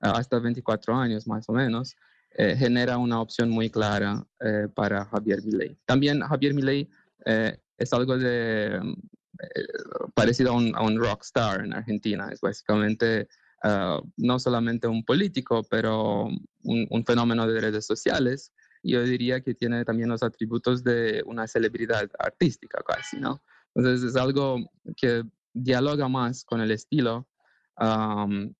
[0.00, 1.96] hasta 24 años más o menos,
[2.36, 4.26] genera una opción muy clara
[4.74, 5.78] para Javier Milei.
[5.86, 6.90] También Javier Milei
[7.78, 8.80] es algo de, eh,
[10.14, 12.28] parecido a un, a un rockstar en Argentina.
[12.32, 13.28] Es básicamente
[13.62, 16.28] ah, no solamente un político, pero
[16.62, 18.52] un, fenómeno de redes sociales.
[18.82, 23.42] Yo diría que tiene también los atributos de una celebridad artística casi, ¿no?
[23.74, 24.58] Entonces es algo
[24.96, 27.26] que dialoga más con el estilo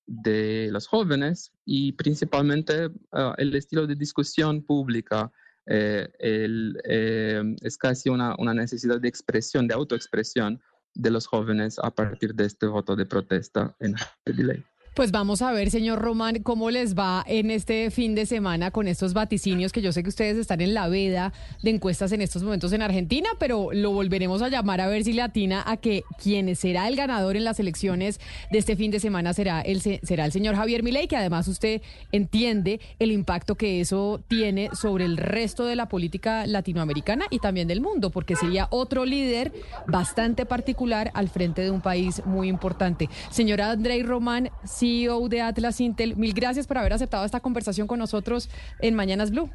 [0.05, 5.31] de los jóvenes y principalmente ah, el estilo de discusión pública.
[5.67, 10.61] Eh, eh, es casi una, una, necesidad de expresión, de autoexpresión,
[10.93, 14.63] de los jóvenes a partir de este voto de protesta en el ley.
[14.95, 18.87] Pues vamos a ver, señor Román, cómo les va en este fin de semana con
[18.87, 22.43] estos vaticinios que yo sé que ustedes están en la veda de encuestas en estos
[22.43, 26.05] momentos en Argentina, pero lo volveremos a llamar a ver si le atina a que
[26.23, 30.23] quien será el ganador en las elecciones de este fin de semana será el, será
[30.23, 31.81] el señor Javier Milei, que además usted
[32.13, 37.67] entiende el impacto que eso tiene sobre el resto de la política latinoamericana y también
[37.67, 39.51] del mundo, porque sería otro líder
[39.87, 43.09] bastante particular al frente de un país muy importante.
[43.29, 44.51] Señora Andrei Román,
[44.85, 46.15] CEO de Atlas Intel.
[46.15, 48.49] Mil gracias por haber aceptado esta conversación con nosotros
[48.79, 49.49] en Mañanas Blue.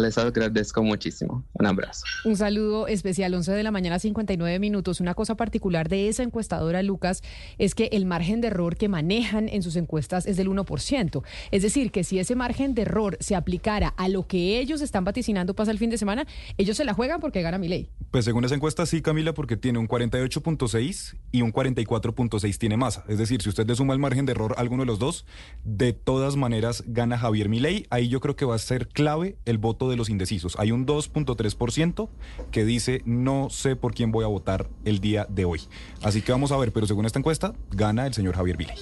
[0.00, 1.44] Les agradezco muchísimo.
[1.52, 2.04] Un abrazo.
[2.24, 5.00] Un saludo especial, 11 de la mañana, 59 minutos.
[5.00, 7.22] Una cosa particular de esa encuestadora, Lucas,
[7.58, 11.22] es que el margen de error que manejan en sus encuestas es del 1%.
[11.50, 15.04] Es decir, que si ese margen de error se aplicara a lo que ellos están
[15.04, 16.26] vaticinando pasa el fin de semana,
[16.58, 17.90] ellos se la juegan porque gana mi ley.
[18.10, 23.04] Pues según esa encuesta, sí, Camila, porque tiene un 48.6 y un 44.6 tiene masa.
[23.08, 25.26] Es decir, si usted le suma el margen de error a alguno de los dos,
[25.64, 27.86] de todas maneras gana Javier Milei.
[27.90, 30.56] Ahí yo creo que va a ser clave el voto de los indecisos.
[30.58, 32.08] Hay un 2.3%
[32.50, 35.60] que dice no sé por quién voy a votar el día de hoy.
[36.02, 38.76] Así que vamos a ver, pero según esta encuesta, gana el señor Javier Viley.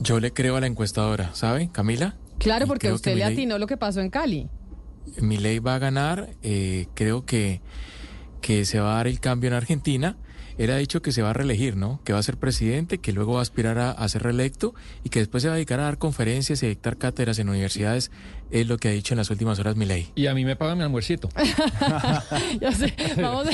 [0.00, 2.16] Yo le creo a la encuestadora, ¿sabe, Camila?
[2.38, 4.48] Claro, porque usted le atinó lo que pasó en Cali.
[5.20, 7.60] Milei va a ganar, eh, creo que,
[8.40, 10.16] que se va a dar el cambio en Argentina
[10.56, 12.00] él ha dicho que se va a reelegir, ¿no?
[12.04, 15.18] Que va a ser presidente, que luego va a aspirar a, ser reelecto y que
[15.18, 18.12] después se va a dedicar a dar conferencias y a dictar cátedras en universidades,
[18.50, 20.08] es lo que ha dicho en las últimas horas mi ley.
[20.14, 21.28] Y a mí me pagan mi almuercito.
[22.60, 23.46] ya sé, vamos,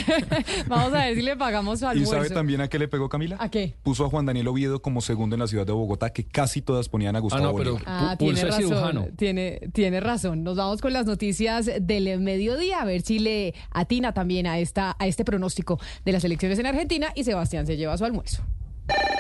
[0.71, 2.15] a ver si le pagamos su almuerzo.
[2.15, 3.37] ¿Y sabe también a qué le pegó Camila?
[3.39, 3.75] ¿A qué?
[3.83, 6.89] Puso a Juan Daniel Oviedo como segundo en la ciudad de Bogotá, que casi todas
[6.89, 10.45] ponían a Gustavo ah, no, pero ah, tiene razón, tiene, tiene razón.
[10.45, 14.97] Nos vamos con las noticias del mediodía, a ver si le atina también a, esta,
[14.99, 18.43] a este pronóstico de las elecciones en Argentina y Sebastián se lleva su almuerzo.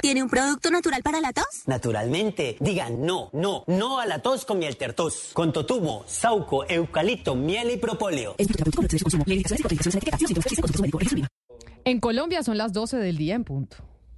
[0.02, 1.44] ¿Tiene un producto natural para la tos?
[1.66, 2.56] Naturalmente.
[2.60, 5.30] Digan no, no, no a la tos con miel tertos.
[5.32, 8.34] Con totumo, sauco, eucalipto, miel y propóleo.
[11.84, 13.89] En Colombia son las 12 del día en punto.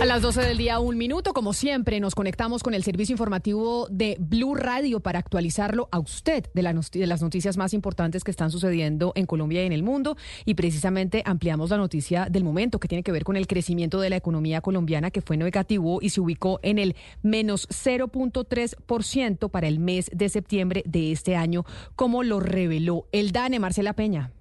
[0.00, 1.32] A las 12 del día, un minuto.
[1.32, 6.46] Como siempre, nos conectamos con el servicio informativo de Blue Radio para actualizarlo a usted
[6.52, 10.16] de, las noticias más importantes que están sucediendo en Colombia y en el mundo.
[10.44, 14.10] Y precisamente ampliamos la noticia del momento que tiene que ver con el crecimiento de
[14.10, 19.78] la economía colombiana, que fue negativo y se ubicó en el menos 0.3% para el
[19.78, 21.64] mes de septiembre de este año,
[21.94, 24.32] como lo reveló el DANE, Marcela Peña.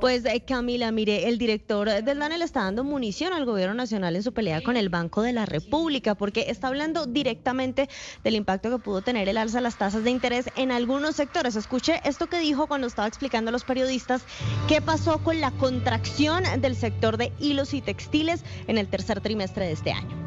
[0.00, 4.14] Pues eh, Camila, mire, el director del DANE le está dando munición al gobierno nacional
[4.14, 7.88] en su pelea con el Banco de la República, porque está hablando directamente
[8.22, 11.56] del impacto que pudo tener el alza de las tasas de interés en algunos sectores.
[11.56, 14.22] Escuche esto que dijo cuando estaba explicando a los periodistas
[14.68, 19.64] qué pasó con la contracción del sector de hilos y textiles en el tercer trimestre
[19.64, 20.25] de este año.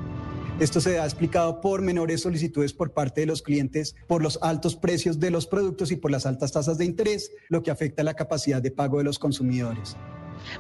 [0.59, 4.75] Esto se ha explicado por menores solicitudes por parte de los clientes, por los altos
[4.75, 8.13] precios de los productos y por las altas tasas de interés, lo que afecta la
[8.13, 9.95] capacidad de pago de los consumidores.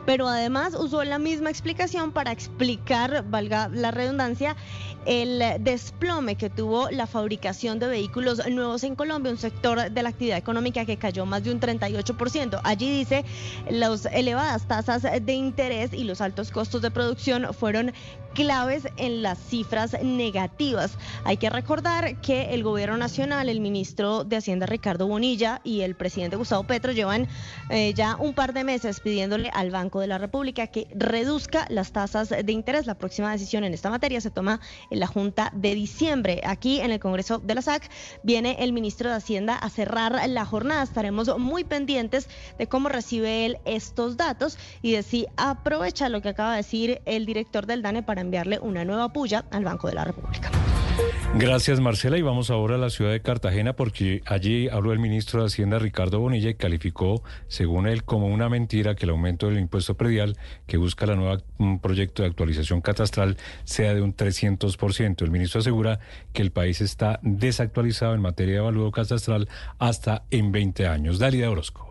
[0.05, 4.55] Pero además usó la misma explicación para explicar, valga la redundancia,
[5.09, 10.09] el desplome que tuvo la fabricación de vehículos nuevos en Colombia, un sector de la
[10.09, 12.61] actividad económica que cayó más de un 38%.
[12.63, 13.25] Allí dice,
[13.71, 17.91] las elevadas tasas de interés y los altos costos de producción fueron
[18.33, 20.97] claves en las cifras negativas.
[21.23, 25.95] Hay que recordar que el gobierno nacional, el ministro de Hacienda Ricardo Bonilla y el
[25.95, 27.27] presidente Gustavo Petro llevan
[27.69, 31.91] eh, ya un par de meses pidiéndole al Banco de la República que reduzca las
[31.91, 32.85] tasas de interés.
[32.85, 34.59] La próxima decisión en esta materia se toma
[34.99, 36.41] la Junta de diciembre.
[36.45, 37.89] Aquí en el Congreso de la SAC
[38.21, 40.83] viene el ministro de Hacienda a cerrar la jornada.
[40.83, 42.27] Estaremos muy pendientes
[42.57, 47.01] de cómo recibe él estos datos y de si aprovecha lo que acaba de decir
[47.05, 50.51] el director del DANE para enviarle una nueva puya al Banco de la República.
[51.35, 52.17] Gracias, Marcela.
[52.17, 55.79] Y vamos ahora a la ciudad de Cartagena porque allí habló el ministro de Hacienda,
[55.79, 60.37] Ricardo Bonilla, y calificó, según él, como una mentira que el aumento del impuesto predial
[60.67, 61.37] que busca la nueva
[61.81, 65.21] proyecto de actualización catastral sea de un 300%.
[65.21, 65.99] El ministro asegura
[66.33, 69.47] que el país está desactualizado en materia de evalúo catastral
[69.77, 71.19] hasta en 20 años.
[71.19, 71.88] Dalida Orozco.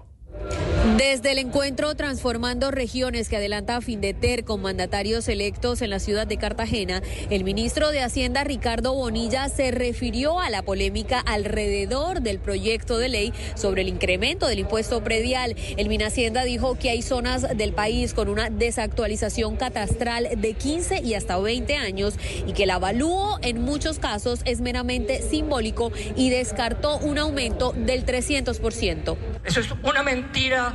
[0.97, 6.27] Desde el encuentro Transformando Regiones que adelanta a Findeter con mandatarios electos en la ciudad
[6.27, 12.39] de Cartagena, el ministro de Hacienda Ricardo Bonilla se refirió a la polémica alrededor del
[12.39, 15.57] proyecto de ley sobre el incremento del impuesto predial.
[15.77, 21.15] El Minhacienda dijo que hay zonas del país con una desactualización catastral de 15 y
[21.15, 22.15] hasta 20 años
[22.47, 28.07] y que el avalúo en muchos casos es meramente simbólico y descartó un aumento del
[28.07, 29.17] 300%.
[29.45, 30.75] Eso es una mentira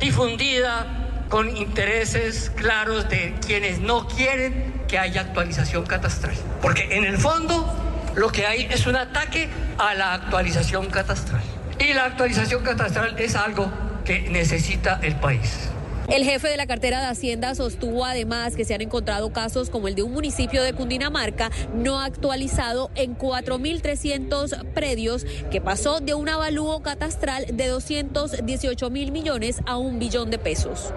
[0.00, 0.86] difundida
[1.28, 6.34] con intereses claros de quienes no quieren que haya actualización catastral.
[6.60, 9.48] Porque en el fondo lo que hay es un ataque
[9.78, 11.42] a la actualización catastral.
[11.78, 13.70] Y la actualización catastral es algo
[14.04, 15.70] que necesita el país.
[16.08, 19.88] El jefe de la cartera de Hacienda sostuvo además que se han encontrado casos como
[19.88, 26.30] el de un municipio de Cundinamarca no actualizado en 4.300 predios que pasó de un
[26.30, 30.94] avalúo catastral de 218 mil millones a un billón de pesos.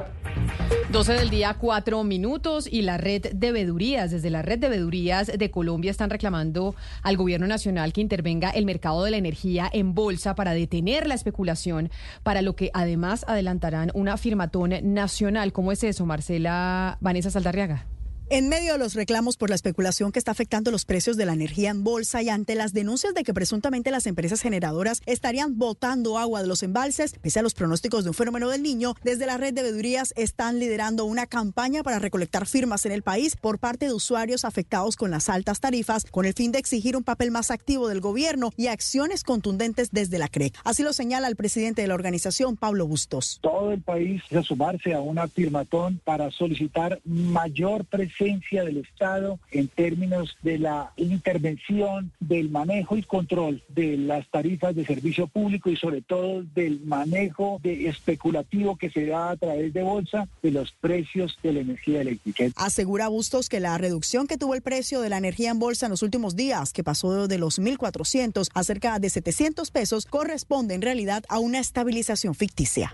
[0.92, 5.28] 12 del día, cuatro minutos y la red de vedurías, desde la red de vedurías
[5.28, 9.94] de Colombia están reclamando al gobierno nacional que intervenga el mercado de la energía en
[9.94, 11.90] bolsa para detener la especulación,
[12.24, 15.54] para lo que además adelantarán una firmatón nacional.
[15.54, 17.91] ¿Cómo es eso, Marcela Vanessa Saldarriaga?
[18.34, 21.34] En medio de los reclamos por la especulación que está afectando los precios de la
[21.34, 26.18] energía en bolsa y ante las denuncias de que presuntamente las empresas generadoras estarían botando
[26.18, 29.36] agua de los embalses, pese a los pronósticos de un fenómeno del niño, desde la
[29.36, 33.88] red de vedurías están liderando una campaña para recolectar firmas en el país por parte
[33.88, 37.52] de usuarios afectados con las altas tarifas, con el fin de exigir un papel más
[37.52, 40.56] activo del gobierno y acciones contundentes desde la CREC.
[40.64, 43.40] Así lo señala el presidente de la organización, Pablo Bustos.
[43.42, 47.84] Todo el país a sumarse a una firmatón para solicitar mayor
[48.22, 54.76] presencia del Estado en términos de la intervención, del manejo y control de las tarifas
[54.76, 59.74] de servicio público y sobre todo del manejo de especulativo que se da a través
[59.74, 62.46] de bolsa de los precios de la energía eléctrica.
[62.56, 65.92] Asegura Bustos que la reducción que tuvo el precio de la energía en bolsa en
[65.92, 70.84] los últimos días, que pasó de los 1.400 a cerca de 700 pesos, corresponde en
[70.84, 72.94] realidad a una estabilización ficticia.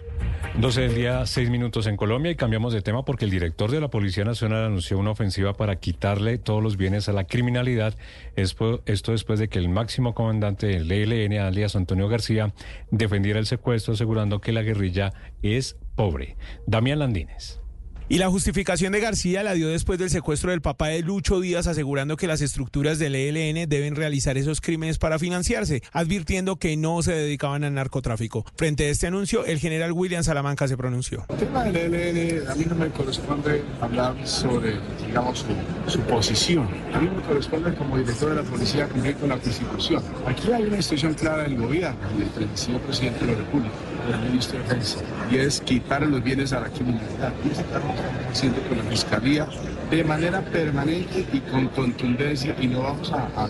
[0.59, 3.79] 12 del día, 6 minutos en Colombia y cambiamos de tema porque el director de
[3.79, 7.95] la Policía Nacional anunció una ofensiva para quitarle todos los bienes a la criminalidad.
[8.35, 12.53] Esto después de que el máximo comandante del ELN, alias Antonio García,
[12.91, 16.37] defendiera el secuestro asegurando que la guerrilla es pobre.
[16.67, 17.59] Damián Landines.
[18.09, 21.67] Y la justificación de García la dio después del secuestro del papá de Lucho Díaz,
[21.67, 27.03] asegurando que las estructuras del ELN deben realizar esos crímenes para financiarse, advirtiendo que no
[27.03, 28.45] se dedicaban al narcotráfico.
[28.55, 31.25] Frente a este anuncio, el general William Salamanca se pronunció.
[31.27, 35.45] El tema del ELN, a mí no me corresponde hablar sobre, digamos,
[35.87, 36.69] su, posición.
[36.93, 40.01] A mí me corresponde como director de la policía cumplir con la constitución.
[40.25, 41.99] Aquí hay una instrucción clara del gobierno,
[42.39, 43.75] del señor presidente de la República,
[44.07, 47.33] del ministro de Defensa, y es quitar los bienes a la criminalidad.
[47.45, 47.95] Y estamos
[48.31, 49.47] haciendo con la fiscalía
[49.89, 53.47] de manera permanente y con contundencia y no vamos a, a.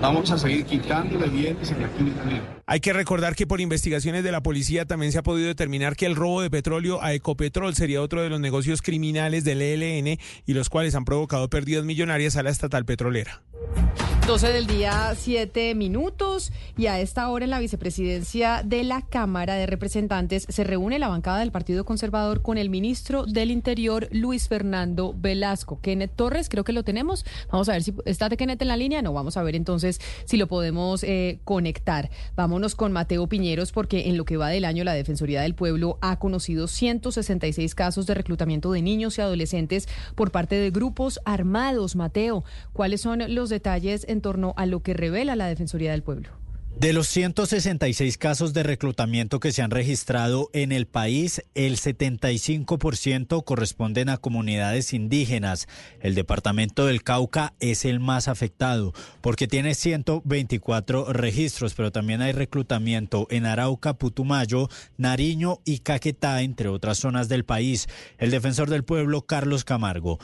[0.00, 2.61] Vamos a seguir quitándole bienes a la criminalidad.
[2.72, 6.06] Hay que recordar que por investigaciones de la policía también se ha podido determinar que
[6.06, 10.54] el robo de petróleo a Ecopetrol sería otro de los negocios criminales del ELN y
[10.54, 13.42] los cuales han provocado pérdidas millonarias a la estatal petrolera.
[14.26, 16.52] 12 del día, 7 minutos.
[16.78, 21.08] Y a esta hora en la vicepresidencia de la Cámara de Representantes se reúne la
[21.08, 25.80] bancada del Partido Conservador con el ministro del Interior, Luis Fernando Velasco.
[25.82, 27.26] Kenneth Torres, creo que lo tenemos.
[27.50, 29.02] Vamos a ver si está de Kenneth en la línea.
[29.02, 32.08] No, vamos a ver entonces si lo podemos eh, conectar.
[32.36, 35.98] Vámonos con Mateo Piñeros, porque en lo que va del año, la Defensoría del Pueblo
[36.00, 41.96] ha conocido 166 casos de reclutamiento de niños y adolescentes por parte de grupos armados.
[41.96, 46.41] Mateo, ¿cuáles son los detalles en torno a lo que revela la Defensoría del Pueblo?
[46.78, 53.44] De los 166 casos de reclutamiento que se han registrado en el país, el 75%
[53.44, 55.68] corresponden a comunidades indígenas.
[56.00, 62.32] El departamento del Cauca es el más afectado porque tiene 124 registros, pero también hay
[62.32, 67.86] reclutamiento en Arauca, Putumayo, Nariño y Caquetá, entre otras zonas del país.
[68.18, 70.18] El defensor del pueblo, Carlos Camargo.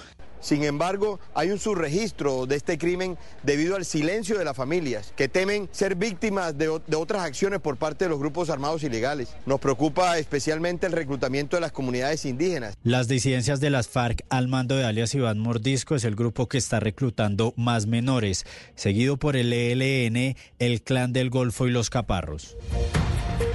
[0.48, 5.28] Sin embargo, hay un subregistro de este crimen debido al silencio de las familias que
[5.28, 9.28] temen ser víctimas de, de, otras acciones por parte de los grupos armados ilegales.
[9.44, 12.78] Nos preocupa especialmente el reclutamiento de las comunidades indígenas.
[12.82, 16.56] Las disidencias de las FARC al mando de alias Iván Mordisco es el grupo que
[16.56, 22.56] está reclutando más menores, seguido por el ELN, el Clan del Golfo y los Caparros.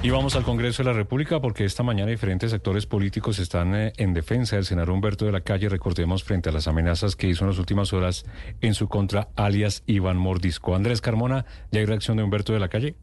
[0.02, 3.94] Y vamos al Congreso de la República porque esta mañana diferentes sectores políticos están eh,
[3.98, 7.46] en defensa del senador Humberto de la Calle, recordemos, frente a las amenazas que hizo
[7.46, 8.26] en las últimas horas
[8.60, 10.76] en su contra, alias Iván Mordisco.
[10.76, 12.98] Andrés Carmona, ¿ya hay reacción de Humberto de la Calle?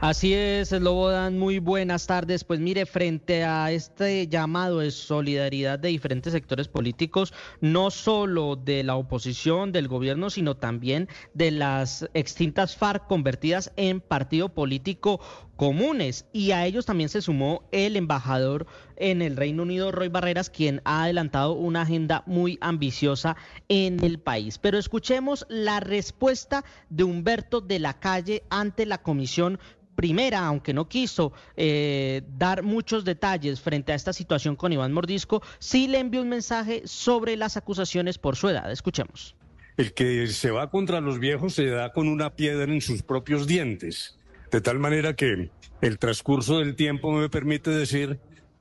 [0.00, 2.44] Así es, Dan, muy buenas tardes.
[2.44, 7.32] Pues mire, frente a este llamado de solidaridad de diferentes sectores políticos,
[7.62, 14.00] no solo de la oposición, del gobierno, sino también de las extintas FARC convertidas en
[14.00, 15.20] partido político
[15.56, 18.66] comunes y a ellos también se sumó el embajador
[18.96, 23.36] en el Reino Unido, Roy Barreras, quien ha adelantado una agenda muy ambiciosa
[23.68, 24.58] en el país.
[24.58, 29.58] Pero escuchemos la respuesta de Humberto de la Calle ante la Comisión
[29.94, 35.42] primera, aunque no quiso eh, dar muchos detalles frente a esta situación con Iván Mordisco,
[35.58, 38.70] sí le envió un mensaje sobre las acusaciones por su edad.
[38.70, 39.36] Escuchemos.
[39.76, 43.46] El que se va contra los viejos se da con una piedra en sus propios
[43.46, 44.16] dientes.
[44.54, 45.50] De tal manera que
[45.80, 48.20] el transcurso del tiempo me permite decir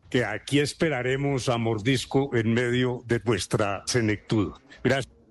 [0.10, 4.54] que aquí esperaremos a Mordisco en medio de vuestra senectud.
[4.84, 5.23] Gracias.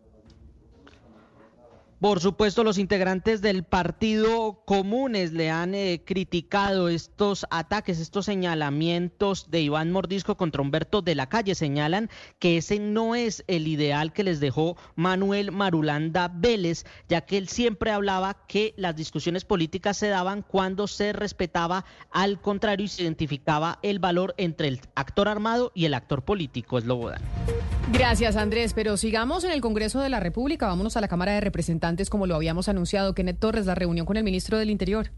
[2.03, 9.53] Por supuesto, los integrantes del Partido Comunes le han eh, criticado estos ataques, estos señalamientos
[9.53, 11.55] de Iván Mordisco contra Humberto de la Calle.
[11.55, 12.11] Señalan
[12.41, 17.47] que ese no es el ideal que les dejó Manuel Marulanda Vélez, ya que él
[17.47, 23.05] siempre hablaba que las discusiones políticas se daban cuando se respetaba al contrario y se
[23.05, 26.79] identificaba el valor entre el actor armado y el actor político.
[26.79, 27.23] Es Lobodan.
[27.91, 28.73] Gracias, Andrés.
[28.75, 30.67] Pero sigamos en el Congreso de la República.
[30.67, 33.15] Vámonos a la Cámara de Representantes, como lo habíamos anunciado.
[33.15, 35.11] Kenneth Torres, la reunión con el ministro del Interior.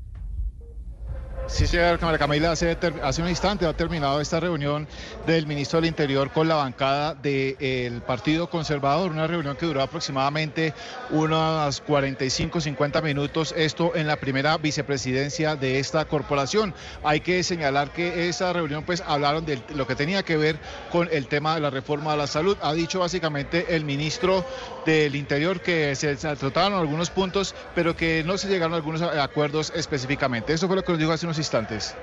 [1.47, 4.89] Sí, señor Camila, hace, hace, un instante ha terminado esta reunión
[5.27, 10.73] del ministro del Interior con la bancada del Partido Conservador, una reunión que duró aproximadamente
[11.11, 16.75] unos 45, 50 minutos, esto en la primera vicepresidencia de esta corporación.
[17.05, 20.59] Hay que señalar que esa reunión pues hablaron de lo que tenía que ver
[20.91, 22.57] con el tema de la reforma de la salud.
[22.62, 24.47] Ha dicho básicamente el ministro
[24.87, 29.73] del Interior que se trataron algunos puntos, pero que no se llegaron a algunos acuerdos
[29.77, 30.55] específicamente.
[30.55, 31.94] Eso fue lo que nos dijo hace unos instantes.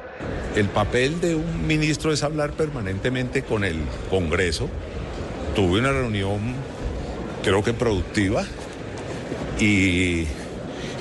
[0.55, 3.77] El papel de un ministro es hablar permanentemente con el
[4.09, 4.69] Congreso.
[5.55, 6.55] Tuve una reunión,
[7.43, 8.43] creo que productiva,
[9.59, 10.25] y,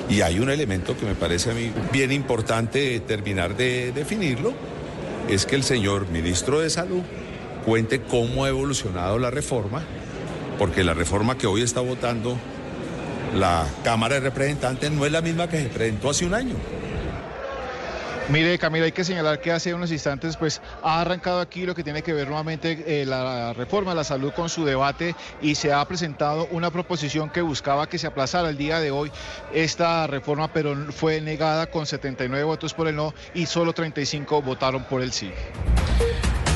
[0.09, 4.53] y hay un elemento que me parece a mí bien importante terminar de definirlo,
[5.29, 7.01] es que el señor ministro de Salud
[7.65, 9.83] cuente cómo ha evolucionado la reforma,
[10.57, 12.37] porque la reforma que hoy está votando
[13.35, 16.55] la Cámara de Representantes no es la misma que se presentó hace un año.
[18.29, 21.83] Mire, Camila, hay que señalar que hace unos instantes pues ha arrancado aquí lo que
[21.83, 25.73] tiene que ver nuevamente eh, la reforma de la salud con su debate y se
[25.73, 29.11] ha presentado una proposición que buscaba que se aplazara el día de hoy
[29.53, 34.83] esta reforma, pero fue negada con 79 votos por el no y solo 35 votaron
[34.85, 35.31] por el sí.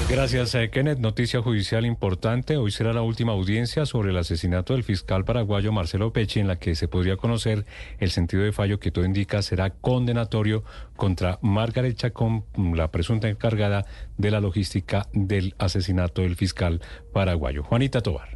[0.08, 1.00] Gracias, eh, Kenneth.
[1.00, 2.58] Noticia judicial importante.
[2.58, 6.58] Hoy será la última audiencia sobre el asesinato del fiscal paraguayo Marcelo Pecci, en la
[6.58, 7.66] que se podría conocer
[7.98, 10.64] el sentido de fallo que todo indica será condenatorio
[10.96, 13.88] contra Margaret Chacón, la presunta encargada
[14.18, 17.64] de la logística del asesinato del fiscal paraguayo.
[17.64, 18.35] Juanita Tobar.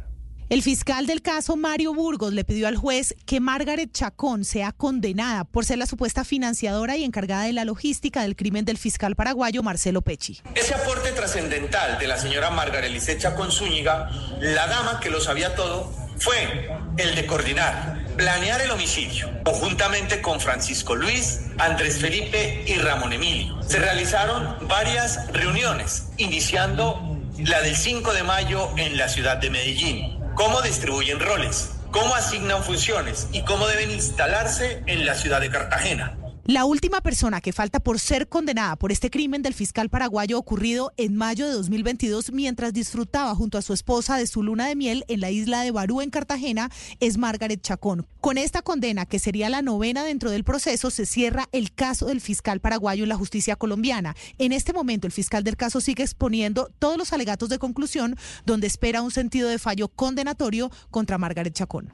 [0.50, 5.44] El fiscal del caso, Mario Burgos, le pidió al juez que Margaret Chacón sea condenada
[5.44, 9.62] por ser la supuesta financiadora y encargada de la logística del crimen del fiscal paraguayo
[9.62, 10.40] Marcelo Pecci.
[10.56, 14.10] Ese aporte trascendental de la señora Margaret Lisset Chacón Zúñiga,
[14.40, 20.40] la dama que lo sabía todo, fue el de coordinar, planear el homicidio, conjuntamente con
[20.40, 23.62] Francisco Luis, Andrés Felipe y Ramón Emilio.
[23.62, 30.19] Se realizaron varias reuniones, iniciando la del 5 de mayo en la ciudad de Medellín
[30.40, 36.16] cómo distribuyen roles, cómo asignan funciones y cómo deben instalarse en la ciudad de Cartagena.
[36.50, 40.90] La última persona que falta por ser condenada por este crimen del fiscal paraguayo ocurrido
[40.96, 45.04] en mayo de 2022 mientras disfrutaba junto a su esposa de su luna de miel
[45.06, 46.68] en la isla de Barú en Cartagena
[46.98, 48.08] es Margaret Chacón.
[48.20, 52.20] Con esta condena, que sería la novena dentro del proceso, se cierra el caso del
[52.20, 54.16] fiscal paraguayo en la justicia colombiana.
[54.38, 58.66] En este momento el fiscal del caso sigue exponiendo todos los alegatos de conclusión donde
[58.66, 61.92] espera un sentido de fallo condenatorio contra Margaret Chacón.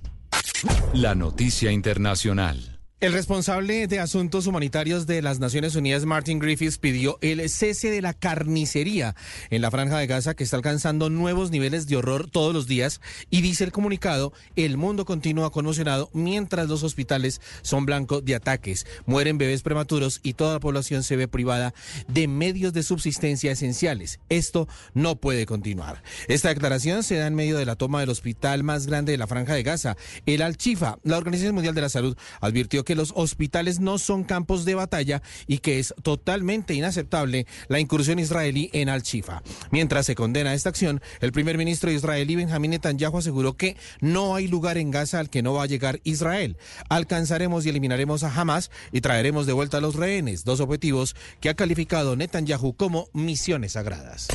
[0.95, 2.76] La noticia internacional.
[2.98, 8.01] El responsable de asuntos humanitarios de las Naciones Unidas, Martin Griffiths, pidió el cese de
[8.01, 9.14] la carnicería
[9.51, 13.02] en la franja de Gaza que está alcanzando nuevos niveles de horror todos los días
[13.28, 18.86] y dice el comunicado, el mundo continúa conmocionado mientras los hospitales son blancos de ataques,
[19.05, 21.74] mueren bebés prematuros y toda la población se ve privada
[22.09, 24.20] de medios de subsistencia esenciales.
[24.31, 26.02] Esto no puede continuar.
[26.28, 29.27] Esta declaración se da en medio de la toma del hospital más grande de la
[29.27, 30.97] franja de Gaza, el Al-Chifa.
[31.02, 35.21] La Organización Mundial de la Salud advirtió que los hospitales no son campos de batalla
[35.47, 39.43] y que es totalmente inaceptable la incursión israelí en Al-Shifa.
[39.71, 44.49] Mientras se condena esta acción, el primer ministro israelí Benjamín Netanyahu aseguró que no hay
[44.49, 46.57] lugar en Gaza al que no va a llegar Israel.
[46.89, 51.51] Alcanzaremos y eliminaremos a Hamas y traeremos de vuelta a los rehenes, dos objetivos que
[51.51, 54.29] ha calificado Netanyahu como misiones sagradas.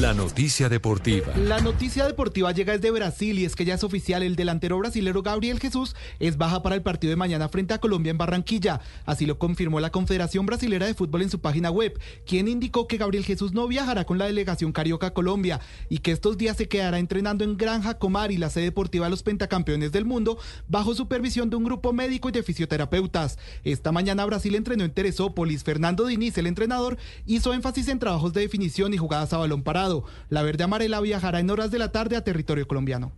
[0.00, 1.36] La noticia deportiva.
[1.36, 5.22] La noticia deportiva llega desde Brasil y es que ya es oficial el delantero brasilero
[5.22, 8.80] Gabriel Jesús es baja para el partido de mañana frente a Colombia en Barranquilla.
[9.04, 12.96] Así lo confirmó la Confederación Brasilera de Fútbol en su página web, quien indicó que
[12.96, 15.60] Gabriel Jesús no viajará con la delegación Carioca Colombia
[15.90, 19.10] y que estos días se quedará entrenando en Granja Comar y la sede deportiva de
[19.10, 23.38] los pentacampeones del mundo bajo supervisión de un grupo médico y de fisioterapeutas.
[23.64, 25.62] Esta mañana Brasil entrenó en Teresópolis.
[25.62, 26.96] Fernando Diniz, el entrenador,
[27.26, 29.89] hizo énfasis en trabajos de definición y jugadas a balón parado.
[30.28, 33.12] La verde amarela viajará en horas de la tarde a territorio colombiano.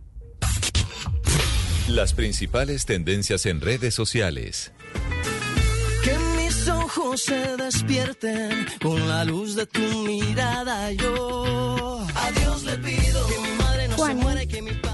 [1.87, 4.71] Las principales tendencias en redes sociales.
[6.03, 10.91] Que mis ojos se despierten con la luz de tu mirada.
[10.93, 14.92] Yo a Dios le pido que mi madre no se muera y que mi padre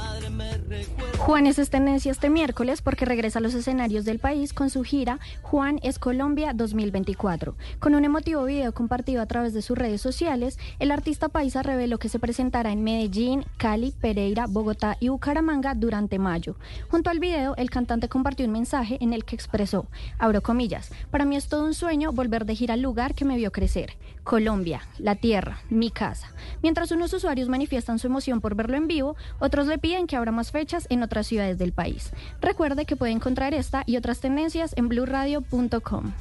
[1.29, 5.19] Juanes es tendencia este miércoles porque regresa a los escenarios del país con su gira
[5.43, 7.53] Juan es Colombia 2024.
[7.77, 11.99] Con un emotivo video compartido a través de sus redes sociales, el artista paisa reveló
[11.99, 16.55] que se presentará en Medellín, Cali, Pereira, Bogotá y Bucaramanga durante mayo.
[16.89, 19.85] Junto al video, el cantante compartió un mensaje en el que expresó,
[20.17, 23.37] abro comillas, para mí es todo un sueño volver de gira al lugar que me
[23.37, 26.33] vio crecer, Colombia, la tierra, mi casa.
[26.63, 30.31] Mientras unos usuarios manifiestan su emoción por verlo en vivo, otros le piden que abra
[30.31, 32.11] más fechas en otras ciudades del país.
[32.41, 36.11] Recuerde que puede encontrar esta y otras tendencias en blurradio.com.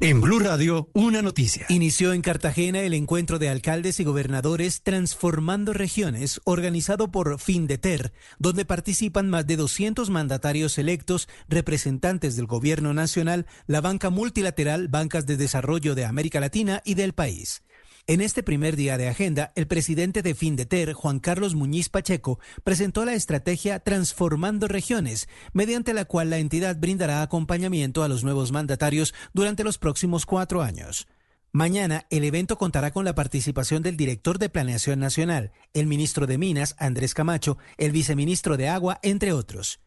[0.00, 1.66] En Blue Radio, una noticia.
[1.68, 8.64] Inició en Cartagena el encuentro de alcaldes y gobernadores Transformando Regiones, organizado por Findeter, donde
[8.64, 15.36] participan más de 200 mandatarios electos, representantes del gobierno nacional, la banca multilateral, bancas de
[15.36, 17.64] desarrollo de América Latina y del país.
[18.10, 23.04] En este primer día de agenda, el presidente de Findeter, Juan Carlos Muñiz Pacheco, presentó
[23.04, 29.12] la estrategia Transformando Regiones, mediante la cual la entidad brindará acompañamiento a los nuevos mandatarios
[29.34, 31.06] durante los próximos cuatro años.
[31.52, 36.38] Mañana el evento contará con la participación del director de Planeación Nacional, el ministro de
[36.38, 39.80] Minas, Andrés Camacho, el viceministro de Agua, entre otros.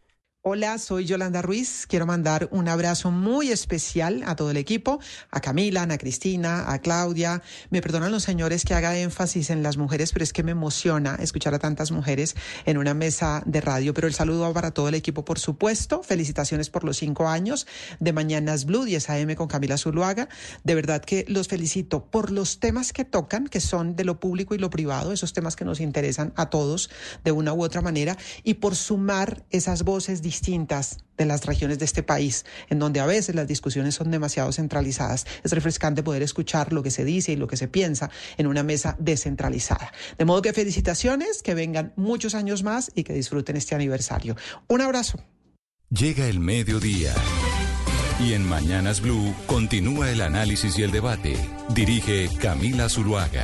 [0.43, 1.85] Hola, soy Yolanda Ruiz.
[1.85, 4.99] Quiero mandar un abrazo muy especial a todo el equipo,
[5.29, 7.43] a Camila, a Cristina, a Claudia.
[7.69, 11.13] Me perdonan los señores que haga énfasis en las mujeres, pero es que me emociona
[11.19, 12.35] escuchar a tantas mujeres
[12.65, 13.93] en una mesa de radio.
[13.93, 16.01] Pero el saludo va para todo el equipo, por supuesto.
[16.01, 17.67] Felicitaciones por los cinco años
[17.99, 20.27] de Mañanas Blue 10 AM con Camila Zuluaga.
[20.63, 24.55] De verdad que los felicito por los temas que tocan, que son de lo público
[24.55, 26.89] y lo privado, esos temas que nos interesan a todos
[27.23, 31.85] de una u otra manera, y por sumar esas voces distintas de las regiones de
[31.85, 35.25] este país, en donde a veces las discusiones son demasiado centralizadas.
[35.43, 38.63] Es refrescante poder escuchar lo que se dice y lo que se piensa en una
[38.63, 39.91] mesa descentralizada.
[40.17, 44.37] De modo que felicitaciones, que vengan muchos años más y que disfruten este aniversario.
[44.69, 45.19] Un abrazo.
[45.89, 47.13] Llega el mediodía.
[48.21, 51.35] Y en Mañanas Blue continúa el análisis y el debate.
[51.75, 53.43] Dirige Camila Zuluaga.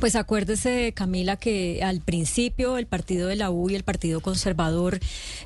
[0.00, 4.98] Pues acuérdese, Camila, que al principio el partido de la U y el Partido Conservador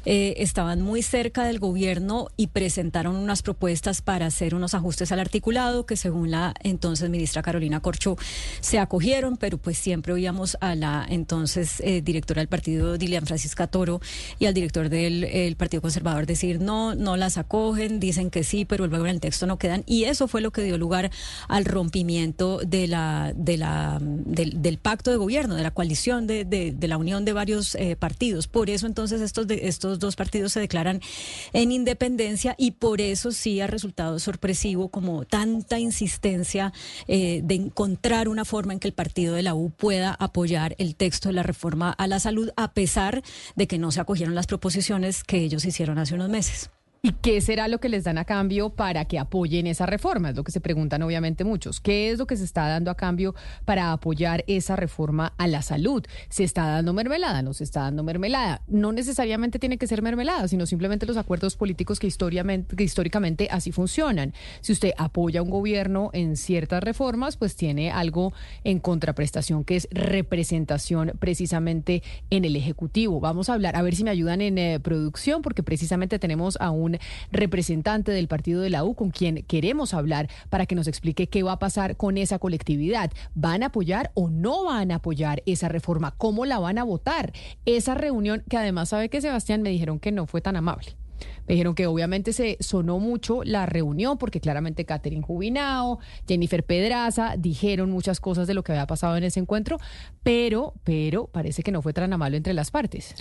[0.06, 5.20] eh, estaban muy cerca del gobierno y presentaron unas propuestas para hacer unos ajustes al
[5.20, 8.16] articulado que según la entonces ministra Carolina Corcho
[8.60, 13.66] se acogieron, pero pues siempre oíamos a la entonces eh, directora del partido, Dilian Francisca
[13.68, 14.00] Toro,
[14.38, 18.86] y al director del Partido Conservador decir no, no las acogen, dicen que sí, pero
[18.86, 19.84] luego en el texto no quedan.
[19.86, 21.10] Y eso fue lo que dio lugar
[21.46, 23.32] al rompimiento de la...
[23.36, 24.00] De la
[24.30, 28.46] del, pacto de gobierno, de la coalición, de, de, la unión de varios eh, partidos.
[28.46, 31.00] Por eso entonces estos, de, estos dos partidos se declaran
[31.52, 36.72] en independencia y por eso sí ha resultado sorpresivo como tanta insistencia
[37.08, 40.94] eh, de encontrar una forma en que el partido de la U pueda apoyar el
[40.96, 43.22] texto de la reforma a la salud a pesar
[43.56, 46.70] de que no se acogieron las proposiciones que ellos hicieron hace unos meses.
[47.02, 50.28] ¿Y qué será lo que les dan a cambio para que apoyen esa reforma?
[50.28, 51.80] Es lo que se preguntan obviamente muchos.
[51.80, 55.62] ¿Qué es lo que se está dando a cambio para apoyar esa reforma a la
[55.62, 56.04] salud?
[56.28, 57.40] ¿Se está dando mermelada?
[57.40, 58.60] ¿No se está dando mermelada?
[58.68, 64.34] No necesariamente tiene que ser mermelada, sino simplemente los acuerdos políticos que, históricamente así funcionan.
[64.60, 69.76] Si usted apoya a un gobierno en ciertas reformas, pues tiene algo en contraprestación que
[69.76, 73.20] es representación precisamente en el Ejecutivo.
[73.20, 76.70] Vamos a hablar, a ver si me ayudan en eh, producción, porque precisamente tenemos a
[76.70, 76.89] un
[77.30, 81.42] representante del partido de la U con quien queremos hablar para que nos explique qué
[81.42, 83.10] va a pasar con esa colectividad.
[83.34, 86.14] ¿Van a apoyar o no van a apoyar esa reforma?
[86.16, 87.32] ¿Cómo la van a votar?
[87.66, 90.99] Esa reunión que además sabe que Sebastián me dijeron que no fue tan amable.
[91.46, 97.34] Me dijeron que obviamente se sonó mucho la reunión porque claramente Catherine Jubinao, Jennifer Pedraza
[97.36, 99.78] dijeron muchas cosas de lo que había pasado en ese encuentro,
[100.22, 103.14] pero, pero parece que no fue tan amable entre las partes.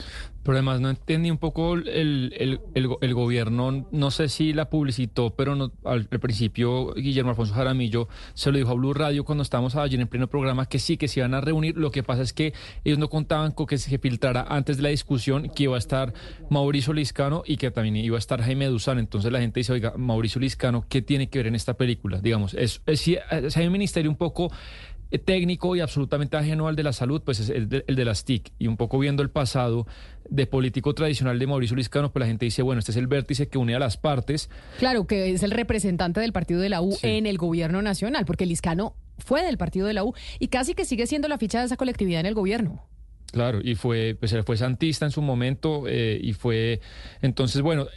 [0.44, 5.56] Pero además no entendí un poco el, el, gobierno, no sé si la publicitó, pero
[5.56, 10.00] no, al, principio Guillermo Alfonso Jaramillo se lo dijo a Blue Radio cuando estábamos ayer
[10.00, 11.78] en pleno programa que sí, que se iban a reunir.
[11.78, 12.54] Lo que pasa es que
[12.84, 16.14] ellos no contaban con que se filtrara antes de la discusión que iba a estar
[16.50, 19.00] Mauricio Liscano y que también iba a estar Jaime Duzán.
[19.00, 22.20] Entonces la gente dice, oiga, Mauricio Liscano, ¿qué tiene que ver en esta película?
[22.22, 24.52] Digamos, es, si hay un ministerio un poco
[25.12, 28.52] eh, técnico y absolutamente ajeno al de la salud, pues es el de, las TIC.
[28.60, 29.88] Y un poco viendo el pasado
[30.30, 33.48] de político tradicional de Mauricio Liscano, pues la gente dice, bueno, este es el vértice
[33.48, 34.50] que une a las partes.
[34.78, 38.46] Claro, que es el representante del partido de la U en el gobierno nacional, porque
[38.46, 41.66] Liscano fue del partido de la U y casi que sigue siendo la ficha de
[41.66, 42.89] esa colectividad en el gobierno.
[43.32, 46.82] Claro, y fue, pues fue santista en su momento eh, y fue,
[47.22, 47.88] entonces, bueno,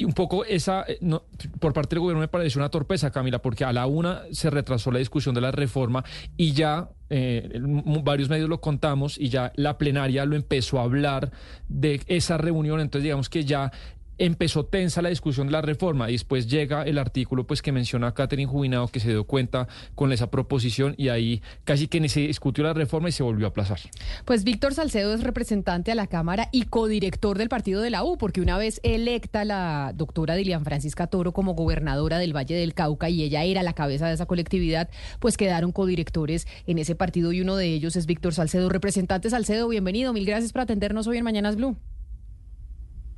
[0.00, 1.24] y un poco esa, eh, no,
[1.58, 4.90] por parte del gobierno me parece una torpeza, Camila, porque a la una se retrasó
[4.90, 6.04] la discusión de la reforma
[6.38, 7.60] y ya eh,
[8.02, 11.32] varios medios lo contamos y ya la plenaria lo empezó a hablar
[11.68, 13.72] de esa reunión, entonces digamos que ya
[14.20, 18.12] empezó tensa la discusión de la reforma y después llega el artículo pues que menciona
[18.12, 22.62] Catherine Jubinado que se dio cuenta con esa proposición y ahí casi que se discutió
[22.62, 23.80] la reforma y se volvió a aplazar.
[24.26, 28.18] Pues Víctor Salcedo es representante a la Cámara y codirector del partido de la U,
[28.18, 33.08] porque una vez electa la doctora Dilian Francisca Toro como gobernadora del Valle del Cauca
[33.08, 37.40] y ella era la cabeza de esa colectividad, pues quedaron codirectores en ese partido y
[37.40, 38.68] uno de ellos es Víctor Salcedo.
[38.68, 41.78] Representante Salcedo, bienvenido, mil gracias por atendernos hoy en Mañanas Blue.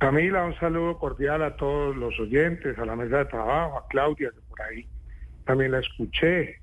[0.03, 4.31] Camila, un saludo cordial a todos los oyentes, a la mesa de trabajo, a Claudia,
[4.31, 4.85] que por ahí
[5.45, 6.59] también la escuché,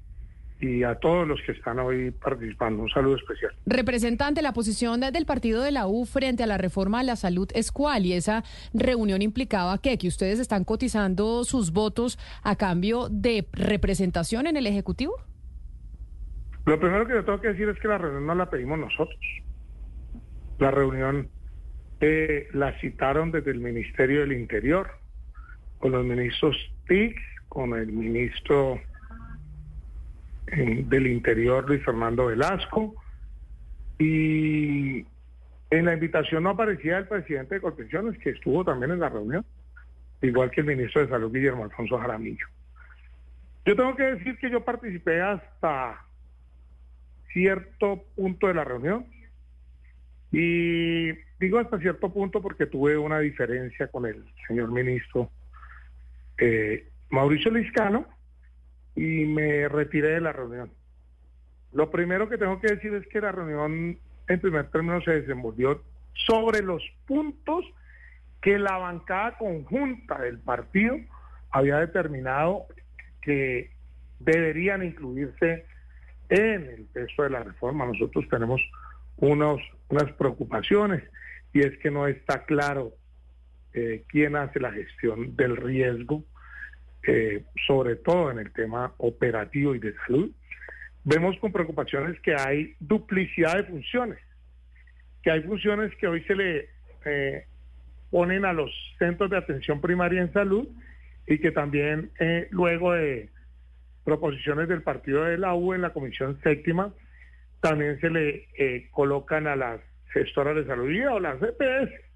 [0.60, 2.82] y a todos los que están hoy participando.
[2.82, 3.50] Un saludo especial.
[3.64, 7.48] Representante, la posición del partido de la U frente a la reforma a la salud
[7.54, 8.44] es cuál y esa
[8.74, 14.66] reunión implicaba que, que ustedes están cotizando sus votos a cambio de representación en el
[14.66, 15.16] Ejecutivo.
[16.66, 19.18] Lo primero que tengo que decir es que la reunión no la pedimos nosotros.
[20.58, 21.30] La reunión
[22.00, 24.90] eh, la citaron desde el Ministerio del Interior,
[25.78, 26.56] con los ministros
[26.86, 27.18] TIC,
[27.48, 28.80] con el ministro
[30.46, 32.94] eh, del Interior Luis Fernando Velasco,
[33.98, 35.04] y
[35.70, 39.44] en la invitación no aparecía el presidente de Contenciones, que estuvo también en la reunión,
[40.22, 42.46] igual que el ministro de Salud Guillermo Alfonso Jaramillo.
[43.66, 46.02] Yo tengo que decir que yo participé hasta
[47.32, 49.06] cierto punto de la reunión
[50.32, 55.30] y digo hasta cierto punto porque tuve una diferencia con el señor ministro
[56.38, 58.06] eh, Mauricio Liscano
[58.94, 60.70] y me retiré de la reunión.
[61.72, 63.98] Lo primero que tengo que decir es que la reunión
[64.28, 65.82] en primer término se desenvolvió
[66.26, 67.64] sobre los puntos
[68.40, 70.96] que la bancada conjunta del partido
[71.50, 72.66] había determinado
[73.22, 73.70] que
[74.18, 75.66] deberían incluirse
[76.28, 77.86] en el texto de la reforma.
[77.86, 78.60] Nosotros tenemos
[79.20, 81.02] unos, unas preocupaciones
[81.52, 82.92] y es que no está claro
[83.72, 86.24] eh, quién hace la gestión del riesgo,
[87.06, 90.30] eh, sobre todo en el tema operativo y de salud.
[91.04, 94.18] Vemos con preocupaciones que hay duplicidad de funciones,
[95.22, 96.68] que hay funciones que hoy se le
[97.04, 97.46] eh,
[98.10, 100.68] ponen a los centros de atención primaria en salud
[101.26, 102.10] y que también
[102.50, 103.28] luego de
[104.04, 106.92] proposiciones del partido de la U en la comisión séptima,
[107.60, 109.80] también se le eh, colocan a las
[110.12, 112.09] gestoras de salud o las EPS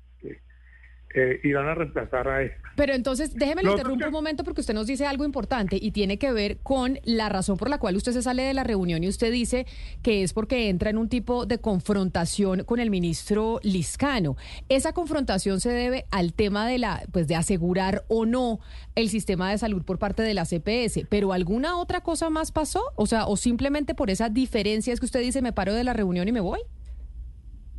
[1.15, 2.59] eh, irán a reemplazar a esta.
[2.77, 6.19] Pero entonces, déjeme le interrumpo un momento porque usted nos dice algo importante y tiene
[6.19, 9.09] que ver con la razón por la cual usted se sale de la reunión y
[9.09, 9.65] usted dice
[10.03, 14.37] que es porque entra en un tipo de confrontación con el ministro Liscano.
[14.69, 18.59] Esa confrontación se debe al tema de la, pues de asegurar o no
[18.97, 21.07] el sistema de salud por parte de la CPS.
[21.09, 25.07] Pero alguna otra cosa más pasó, o sea, o simplemente por esa diferencia es que
[25.07, 26.61] usted dice me paro de la reunión y me voy.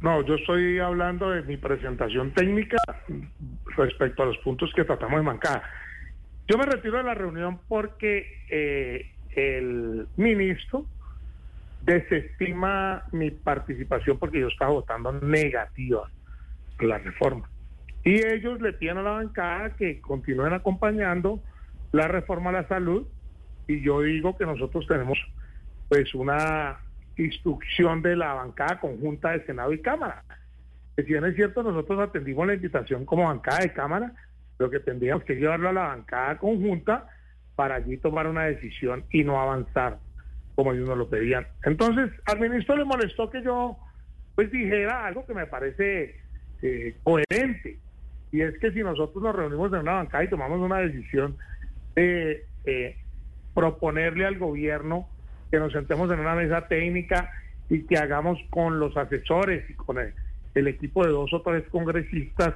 [0.02, 2.78] No, yo estoy hablando de mi presentación técnica
[3.78, 5.64] respecto a los puntos que tratamos de mancar.
[6.48, 10.86] Yo me retiro de la reunión porque eh, el ministro
[11.82, 16.10] desestima mi participación porque yo estaba votando negativa
[16.80, 17.50] la reforma.
[18.04, 21.42] Y ellos le piden a la bancada que continúen acompañando
[21.92, 23.08] la reforma a la salud
[23.68, 25.18] y yo digo que nosotros tenemos
[25.90, 26.78] pues una
[27.18, 30.24] instrucción de la bancada conjunta de Senado y Cámara.
[30.96, 34.14] Que si bien es cierto, nosotros atendimos la invitación como bancada de Cámara,
[34.58, 37.08] pero que tendríamos que llevarlo a la bancada conjunta
[37.56, 40.00] para allí tomar una decisión y no avanzar
[40.56, 41.46] como ellos nos lo pedían.
[41.64, 43.78] Entonces, al ministro le molestó que yo
[44.36, 46.16] pues dijera algo que me parece
[46.62, 47.80] eh, coherente,
[48.32, 51.38] y es que si nosotros nos reunimos en una bancada y tomamos una decisión
[51.96, 52.98] de eh,
[53.54, 55.08] proponerle al gobierno
[55.52, 57.32] que nos sentemos en una mesa técnica
[57.70, 62.54] y que hagamos con los asesores y con el, equipo de dos o tres congresistas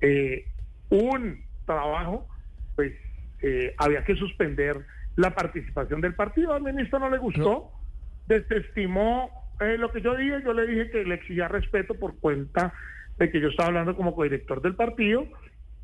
[0.00, 0.44] eh,
[0.90, 2.28] un trabajo,
[2.76, 2.92] pues
[3.40, 4.84] eh, había que suspender
[5.16, 6.52] la participación del partido.
[6.52, 7.70] Al ministro no le gustó,
[8.26, 12.72] desestimó eh, lo que yo dije, yo le dije que le exigía respeto por cuenta
[13.18, 15.26] de que yo estaba hablando como codirector del partido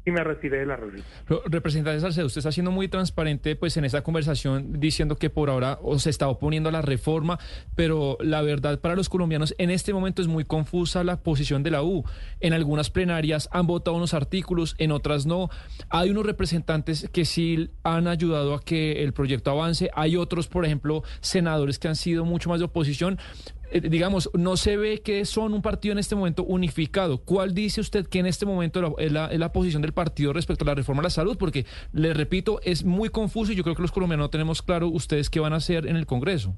[0.05, 1.05] y me retiré de la reunión.
[1.47, 5.79] representante Salcedo, usted está siendo muy transparente pues en esta conversación diciendo que por ahora
[5.99, 7.39] se está oponiendo a la reforma,
[7.75, 11.71] pero la verdad para los colombianos en este momento es muy confusa la posición de
[11.71, 12.05] la U.
[12.41, 15.49] En algunas plenarias han votado unos artículos, en otras no.
[15.89, 20.65] Hay unos representantes que sí han ayudado a que el proyecto avance, hay otros, por
[20.65, 23.19] ejemplo, senadores que han sido mucho más de oposición.
[23.71, 27.19] Eh, digamos, no se ve que son un partido en este momento unificado.
[27.19, 30.65] ¿Cuál dice usted que en este momento es la, es la posición del partido respecto
[30.65, 31.37] a la reforma a la salud?
[31.39, 34.89] Porque, le repito, es muy confuso y yo creo que los colombianos no tenemos claro
[34.89, 36.57] ustedes qué van a hacer en el Congreso.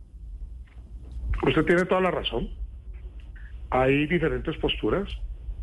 [1.46, 2.48] Usted tiene toda la razón.
[3.70, 5.08] Hay diferentes posturas.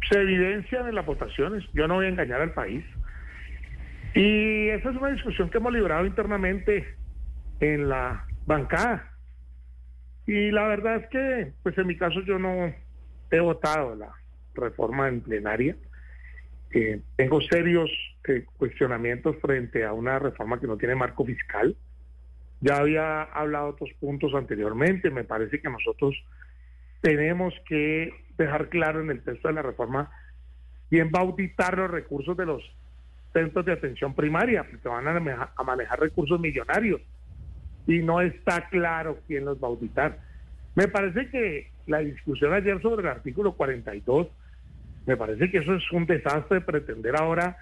[0.09, 1.63] Se evidencian en las votaciones.
[1.73, 2.83] Yo no voy a engañar al país.
[4.13, 6.95] Y esa es una discusión que hemos librado internamente
[7.59, 9.12] en la bancada.
[10.25, 12.73] Y la verdad es que, pues en mi caso yo no
[13.29, 14.11] he votado la
[14.53, 15.75] reforma en plenaria.
[16.71, 17.89] Eh, tengo serios
[18.27, 21.75] eh, cuestionamientos frente a una reforma que no tiene marco fiscal.
[22.61, 25.09] Ya había hablado otros puntos anteriormente.
[25.09, 26.15] Me parece que nosotros
[27.01, 30.09] tenemos que dejar claro en el texto de la reforma
[30.89, 32.63] quién va a los recursos de los
[33.33, 37.01] centros de atención primaria, porque van a manejar, recursos millonarios
[37.87, 40.19] y no está claro quién los va a auditar.
[40.75, 44.27] Me parece que la discusión ayer sobre el artículo 42,
[45.05, 47.57] me parece que eso es un desastre pretender ahora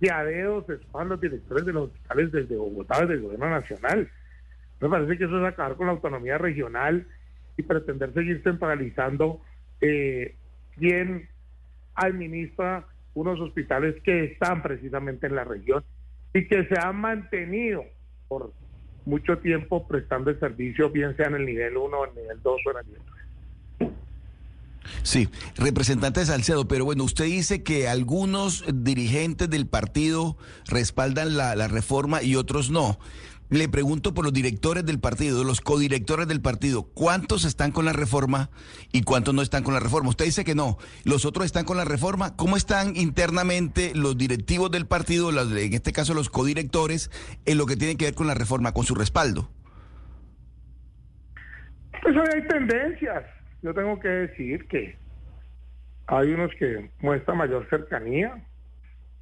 [0.00, 4.08] que a dedos se los directores de los hospitales desde Bogotá, desde el gobierno nacional.
[4.80, 7.06] Me parece que eso es acabar con la autonomía regional
[7.56, 9.40] y pretender seguir centralizando
[9.80, 10.34] eh,
[10.76, 11.28] quién
[11.94, 15.84] administra unos hospitales que están precisamente en la región
[16.32, 17.84] y que se han mantenido
[18.28, 18.52] por
[19.06, 22.60] mucho tiempo prestando el servicio, bien sea en el nivel 1, en el nivel 2
[22.66, 23.02] o en el nivel
[23.78, 23.90] 3.
[25.02, 30.36] Sí, representante Salcedo, pero bueno, usted dice que algunos dirigentes del partido
[30.66, 32.98] respaldan la, la reforma y otros no.
[33.50, 37.92] Le pregunto por los directores del partido, los codirectores del partido, ¿cuántos están con la
[37.92, 38.48] reforma
[38.90, 40.08] y cuántos no están con la reforma?
[40.08, 42.36] Usted dice que no, los otros están con la reforma.
[42.36, 47.10] ¿Cómo están internamente los directivos del partido, en este caso los codirectores,
[47.44, 49.50] en lo que tiene que ver con la reforma, con su respaldo?
[52.02, 53.24] Pues hay tendencias.
[53.62, 54.96] Yo tengo que decir que
[56.06, 58.42] hay unos que muestran mayor cercanía.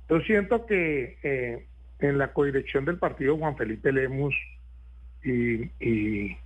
[0.08, 1.66] Yo siento que eh,
[2.02, 4.34] en la codirección del partido Juan Felipe Lemus
[5.24, 6.36] y,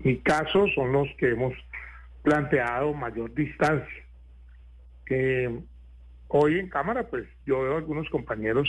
[0.00, 1.54] mi caso son los que hemos
[2.22, 4.04] planteado mayor distancia.
[6.28, 8.68] hoy en Cámara, pues yo veo algunos compañeros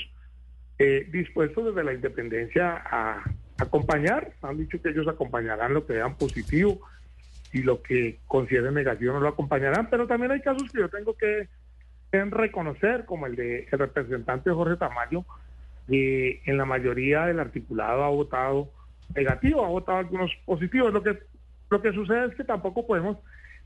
[0.78, 3.24] eh, dispuestos desde la independencia a
[3.58, 4.34] acompañar.
[4.42, 6.80] Han dicho que ellos acompañarán lo que vean positivo
[7.52, 11.16] y lo que consideren negativo no lo acompañarán, pero también hay casos que yo tengo
[11.18, 11.48] que
[12.12, 15.26] reconocer, como el de el representante Jorge Tamayo,
[15.88, 18.70] y en la mayoría del articulado ha votado
[19.16, 20.94] negativo, ha votado algunos positivos.
[20.94, 21.18] Lo que,
[21.70, 23.18] lo que sucede es que tampoco podemos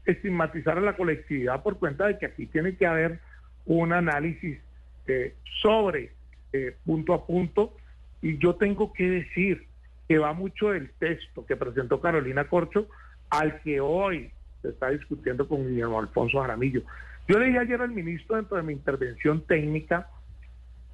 [0.06, 3.20] estigmatizar a la colectividad por cuenta de que aquí tiene que haber
[3.66, 4.60] un análisis
[5.08, 6.12] eh, sobre
[6.54, 7.76] eh, punto a punto
[8.22, 9.66] y yo tengo que decir
[10.08, 12.88] que va mucho del texto que presentó Carolina Corcho
[13.30, 14.32] al que hoy
[14.62, 16.82] se está discutiendo con Guillermo Alfonso Jaramillo.
[17.28, 20.10] Yo le dije ayer al ministro dentro de mi intervención técnica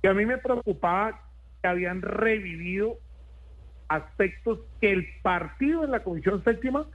[0.01, 1.21] que a mí me preocupaba
[1.61, 2.97] que habían revivido
[3.87, 6.85] aspectos que el partido en la Comisión Séptima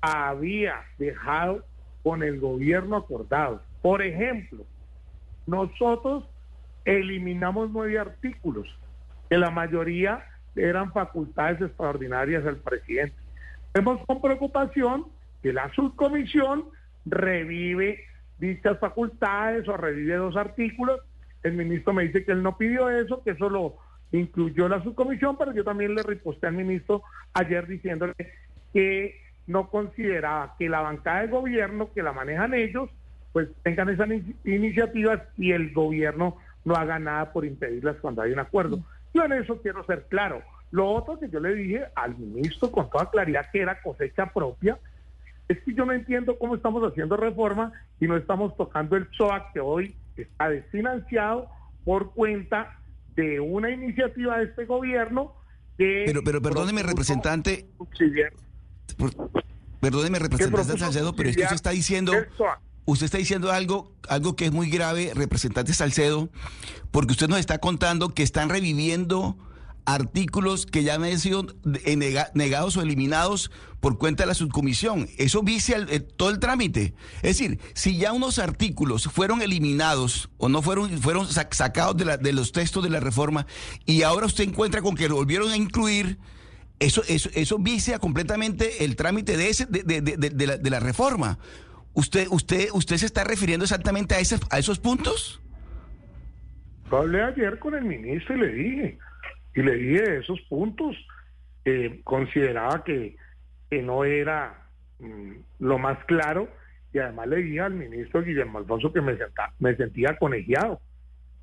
[0.00, 1.64] había dejado
[2.02, 3.62] con el gobierno acordado.
[3.82, 4.64] Por ejemplo,
[5.46, 6.28] nosotros
[6.84, 8.66] eliminamos nueve artículos,
[9.28, 13.16] que la mayoría eran facultades extraordinarias del presidente.
[13.74, 15.06] Vemos con preocupación
[15.42, 16.64] que la subcomisión
[17.04, 18.00] revive
[18.38, 21.00] dichas facultades o revive dos artículos
[21.46, 23.76] el ministro me dice que él no pidió eso, que eso lo
[24.12, 27.02] incluyó la subcomisión, pero yo también le reposté al ministro
[27.34, 28.14] ayer diciéndole
[28.72, 32.90] que no consideraba que la bancada de gobierno, que la manejan ellos,
[33.32, 34.08] pues tengan esas
[34.44, 38.80] iniciativas y el gobierno no haga nada por impedirlas cuando hay un acuerdo.
[39.14, 40.42] Yo en eso quiero ser claro.
[40.72, 44.78] Lo otro que yo le dije al ministro con toda claridad que era cosecha propia,
[45.48, 49.52] es que yo no entiendo cómo estamos haciendo reforma y no estamos tocando el SOAC
[49.52, 51.48] que hoy está desfinanciado
[51.84, 52.80] por cuenta
[53.14, 55.34] de una iniciativa de este gobierno
[55.78, 56.04] que...
[56.06, 57.66] Pero, pero perdóneme, representante...
[59.80, 62.12] perdóneme, representante Salcedo, pero es que usted está diciendo...
[62.88, 66.28] Usted está diciendo algo, algo que es muy grave, representante Salcedo,
[66.92, 69.36] porque usted nos está contando que están reviviendo
[69.86, 71.46] artículos que ya han sido
[71.84, 71.96] eh,
[72.34, 73.50] negados o eliminados
[73.80, 75.08] por cuenta de la subcomisión.
[75.16, 76.92] Eso vicia eh, todo el trámite.
[77.16, 82.52] Es decir, si ya unos artículos fueron eliminados o no fueron, fueron sacados de, los
[82.52, 83.46] textos de la reforma
[83.86, 86.18] y ahora usted encuentra con que lo volvieron a incluir,
[86.78, 90.80] eso, eso, eso vicia completamente el trámite de, ese, de, de, de, la, de la
[90.80, 91.38] reforma.
[91.94, 95.40] ¿Usted, usted, ¿Usted se está refiriendo exactamente a, ese, a esos puntos?
[96.90, 98.98] Hablé ayer con el ministro y le dije,
[99.56, 100.94] y le dije esos puntos.
[101.64, 103.16] que consideraba que,
[103.68, 104.68] que no era
[105.00, 106.48] mm, lo más claro
[106.92, 109.18] y además le dije al ministro Guillermo Alfonso que me,
[109.58, 110.80] me sentía conegiado.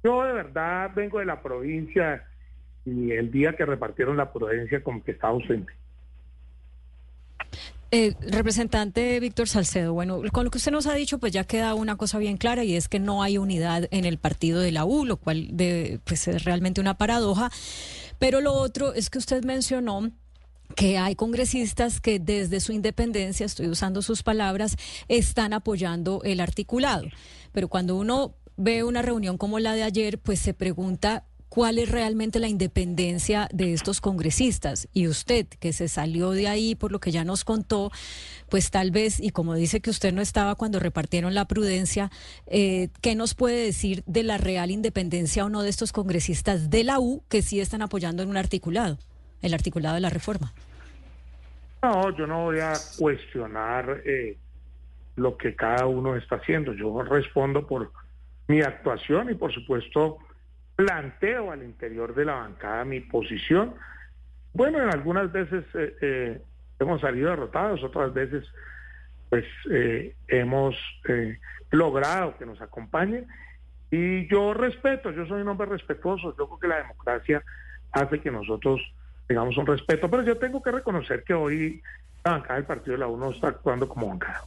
[0.04, 2.24] Yo de verdad vengo de la provincia
[2.86, 5.74] y el día que repartieron la prudencia como que estaba ausente.
[7.96, 11.76] Eh, representante Víctor Salcedo, bueno, con lo que usted nos ha dicho, pues ya queda
[11.76, 14.84] una cosa bien clara y es que no hay unidad en el partido de la
[14.84, 17.52] U, lo cual de, pues es realmente una paradoja.
[18.24, 20.10] Pero lo otro es que usted mencionó
[20.78, 24.78] que hay congresistas que desde su independencia, estoy usando sus palabras,
[25.10, 27.04] están apoyando el articulado.
[27.52, 31.92] Pero cuando uno ve una reunión como la de ayer, pues se pregunta cuál es
[31.92, 34.88] realmente la independencia de estos congresistas.
[34.92, 37.92] Y usted, que se salió de ahí por lo que ya nos contó,
[38.50, 42.10] pues tal vez, y como dice que usted no estaba cuando repartieron la prudencia,
[42.48, 46.84] eh, ¿qué nos puede decir de la real independencia o no de estos congresistas de
[46.84, 48.98] la U que sí están apoyando en un articulado,
[49.44, 50.54] el articulado de la reforma?
[51.84, 54.38] No, yo no voy a cuestionar eh,
[55.18, 56.74] lo que cada uno está haciendo.
[56.74, 57.92] Yo respondo por
[58.48, 60.18] mi actuación y por supuesto
[60.76, 63.76] planteo al interior de la bancada mi posición.
[64.54, 66.42] Bueno, en algunas veces eh, eh,
[66.80, 68.46] hemos salido derrotados, otras veces
[69.30, 70.76] pues eh, hemos
[71.72, 73.26] logrado que nos acompañen
[73.90, 77.44] y yo respeto, yo soy un hombre respetuoso, yo creo que la democracia
[77.92, 78.82] hace que nosotros
[79.28, 81.82] tengamos un respeto, pero yo tengo que reconocer que hoy
[82.24, 84.42] la bancada del Partido de la UNO está actuando como bancada.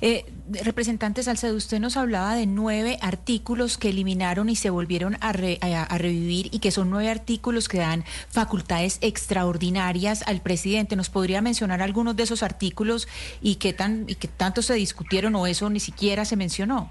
[0.00, 0.24] Eh,
[0.64, 6.48] representante Salcedo, usted nos hablaba de nueve artículos que eliminaron y se volvieron a, revivir
[6.52, 10.96] y que son nueve artículos que dan facultades extraordinarias al presidente.
[10.96, 13.08] ¿Nos podría mencionar algunos de esos artículos
[13.42, 16.90] y qué, tan, y qué tanto se discutieron o eso ni siquiera se mencionó?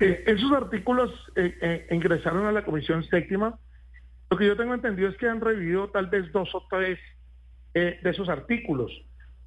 [0.00, 3.58] Eh, esos artículos eh, ingresaron a la Comisión Séptima.
[4.30, 6.98] Lo que yo tengo entendido es que han revivido tal vez dos o tres
[7.74, 8.92] de esos artículos.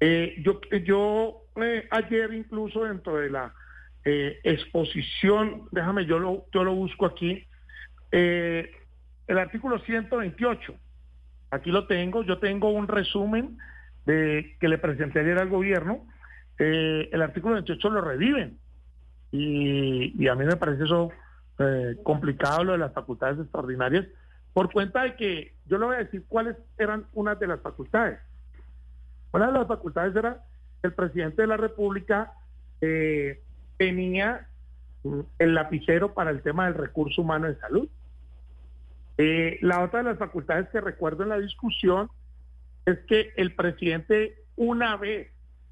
[0.00, 3.54] yo, yo eh, ayer incluso dentro de la
[4.04, 7.46] eh, exposición, déjame, yo lo, yo lo busco aquí,
[8.12, 8.70] eh,
[9.26, 10.74] el artículo 128,
[11.50, 13.58] aquí lo tengo, yo tengo un resumen
[14.04, 16.06] de que le presenté ayer al gobierno,
[16.58, 18.58] el artículo 28 lo reviven
[19.30, 21.10] y, a mí me parece eso
[22.02, 24.06] complicado lo de las facultades extraordinarias
[24.54, 28.18] por cuenta de que yo le voy a decir cuáles eran unas de las facultades.
[29.32, 30.42] Una de las facultades era
[30.82, 32.32] el presidente de la República
[32.80, 33.42] eh,
[33.76, 34.48] tenía
[35.02, 37.88] mm, el lapicero para el tema del recurso humano en salud.
[39.18, 42.10] Eh, la otra de las facultades que recuerdo en la discusión
[42.84, 45.28] es que el presidente, una vez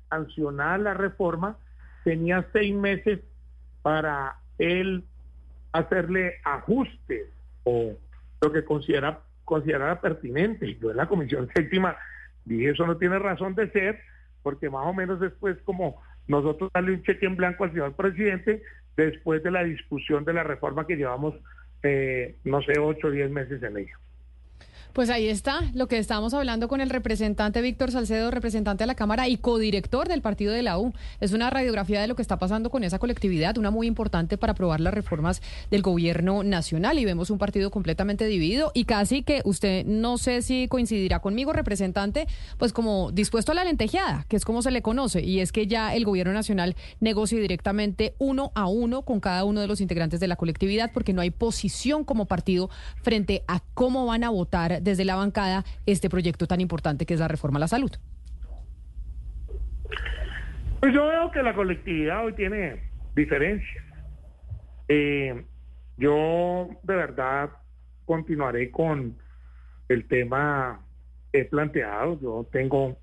[0.08, 1.58] sancionada la reforma,
[2.04, 3.20] tenía seis meses
[3.82, 5.04] para él
[5.72, 7.28] hacerle ajustes
[7.64, 7.92] o
[8.40, 10.76] lo que considera, considerara pertinente.
[10.80, 11.96] Yo en la Comisión Séptima
[12.44, 14.00] dije, eso no tiene razón de ser,
[14.44, 18.62] porque más o menos después como nosotros darle un cheque en blanco al señor presidente
[18.96, 21.34] después de la discusión de la reforma que llevamos,
[21.82, 23.96] eh, no sé, ocho o diez meses en ello.
[24.94, 28.94] Pues ahí está lo que estábamos hablando con el representante Víctor Salcedo, representante de la
[28.94, 30.92] Cámara y codirector del partido de la U.
[31.18, 34.52] Es una radiografía de lo que está pasando con esa colectividad, una muy importante para
[34.52, 37.00] aprobar las reformas del gobierno nacional.
[37.00, 41.52] Y vemos un partido completamente dividido y casi que usted no sé si coincidirá conmigo,
[41.52, 45.24] representante, pues como dispuesto a la lentejeada, que es como se le conoce.
[45.24, 49.60] Y es que ya el gobierno nacional negocia directamente uno a uno con cada uno
[49.60, 52.70] de los integrantes de la colectividad porque no hay posición como partido
[53.02, 57.20] frente a cómo van a votar desde la bancada este proyecto tan importante que es
[57.20, 57.90] la reforma a la salud?
[60.80, 62.82] Pues yo veo que la colectividad hoy tiene
[63.16, 63.84] diferencias.
[64.88, 65.44] Eh,
[65.96, 67.50] yo de verdad
[68.04, 69.16] continuaré con
[69.88, 70.80] el tema
[71.32, 72.18] he planteado.
[72.20, 72.96] Yo tengo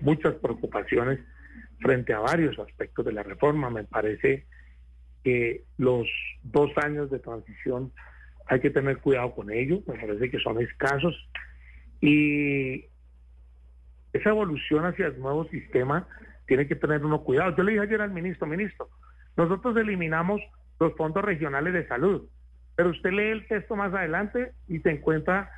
[0.00, 1.20] muchas preocupaciones
[1.80, 3.70] frente a varios aspectos de la reforma.
[3.70, 4.46] Me parece
[5.24, 6.06] que los
[6.42, 7.92] dos años de transición
[8.46, 11.14] hay que tener cuidado con ello, me parece que son escasos
[12.00, 12.86] y
[14.12, 16.06] esa evolución hacia el nuevo sistema
[16.46, 17.56] tiene que tener uno cuidado.
[17.56, 18.88] Yo le dije ayer al ministro, ministro,
[19.36, 20.40] nosotros eliminamos
[20.78, 22.28] los fondos regionales de salud,
[22.74, 25.50] pero usted lee el texto más adelante y se encuentra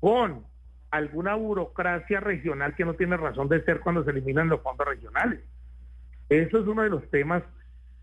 [0.00, 0.44] con
[0.90, 5.40] alguna burocracia regional que no tiene razón de ser cuando se eliminan los fondos regionales.
[6.28, 7.42] Eso es uno de los temas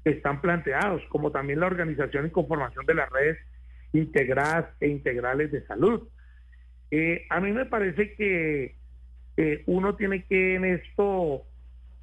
[0.03, 3.38] que están planteados, como también la organización y conformación de las redes
[3.93, 6.07] integradas e integrales de salud.
[6.91, 8.75] Eh, a mí me parece que
[9.67, 11.45] uno tiene que en esto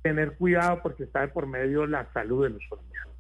[0.01, 3.15] tener cuidado porque está de por medio la salud de los colombianos.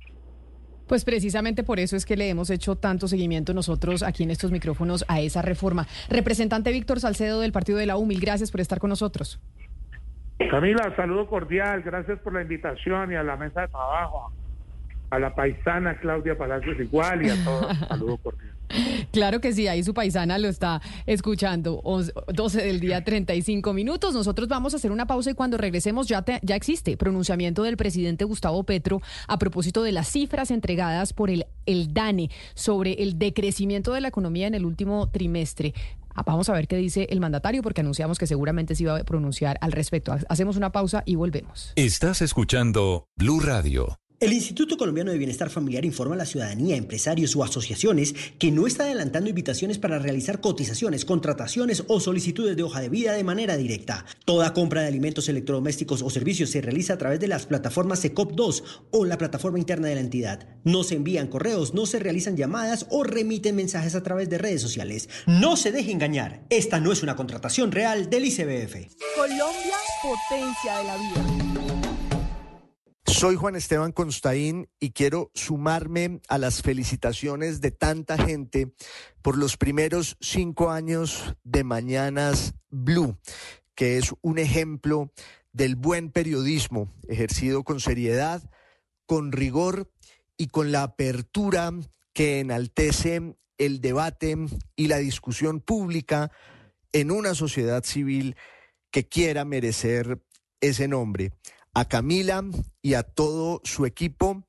[0.86, 4.52] Pues precisamente por eso es que le hemos hecho tanto seguimiento nosotros aquí en estos
[4.52, 5.86] micrófonos a esa reforma.
[6.09, 9.40] Representante Víctor Salcedo del Partido de la U, gracias por estar con nosotros.
[10.51, 14.32] Camila, saludo cordial, gracias por la invitación y a la mesa de trabajo,
[15.10, 18.56] a la paisana Claudia Palacios igual y a todos, saludo cordial.
[19.12, 21.82] Claro que sí, ahí su paisana lo está escuchando.
[22.32, 24.14] 12 del día, 35 minutos.
[24.14, 28.24] Nosotros vamos a hacer una pausa y cuando regresemos ya, ya existe pronunciamiento del presidente
[28.24, 33.93] Gustavo Petro a propósito de las cifras entregadas por el, el DANE sobre el decrecimiento
[33.93, 35.74] de la economía en el último trimestre.
[36.14, 39.05] Ah, vamos a ver qué dice el mandatario porque anunciamos que seguramente se iba a
[39.05, 40.16] pronunciar al respecto.
[40.28, 41.72] Hacemos una pausa y volvemos.
[41.76, 43.98] Estás escuchando Blue Radio.
[44.18, 48.66] El Instituto Colombiano de Bienestar Familiar informa a la ciudadanía, empresarios o asociaciones que no
[48.66, 53.59] está adelantando invitaciones para realizar cotizaciones, contrataciones o solicitudes de hoja de vida de manera
[53.59, 54.06] directa.
[54.24, 58.62] Toda compra de alimentos electrodomésticos o servicios se realiza a través de las plataformas SECOP2
[58.90, 60.48] o la plataforma interna de la entidad.
[60.64, 64.62] No se envían correos, no se realizan llamadas o remiten mensajes a través de redes
[64.62, 65.10] sociales.
[65.26, 66.47] No se deje engañar.
[66.48, 68.97] Esta no es una contratación real del ICBF.
[69.14, 71.86] Colombia, potencia de la vida.
[73.16, 78.74] Soy Juan Esteban Constaín y quiero sumarme a las felicitaciones de tanta gente
[79.22, 83.16] por los primeros cinco años de Mañanas Blue,
[83.74, 85.10] que es un ejemplo
[85.55, 88.43] del buen periodismo ejercido con seriedad,
[89.06, 89.90] con rigor
[90.36, 91.72] y con la apertura
[92.12, 94.36] que enaltece el debate
[94.76, 96.30] y la discusión pública
[96.93, 98.36] en una sociedad civil
[98.90, 100.20] que quiera merecer
[100.60, 101.32] ese nombre.
[101.72, 102.43] A Camila
[102.87, 104.45] y a todo su equipo.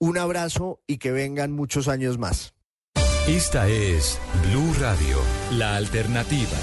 [0.00, 2.52] Un abrazo y que vengan muchos años más.
[3.28, 4.18] Esta es
[4.48, 5.18] Blue Radio,
[5.52, 6.58] la alternativa.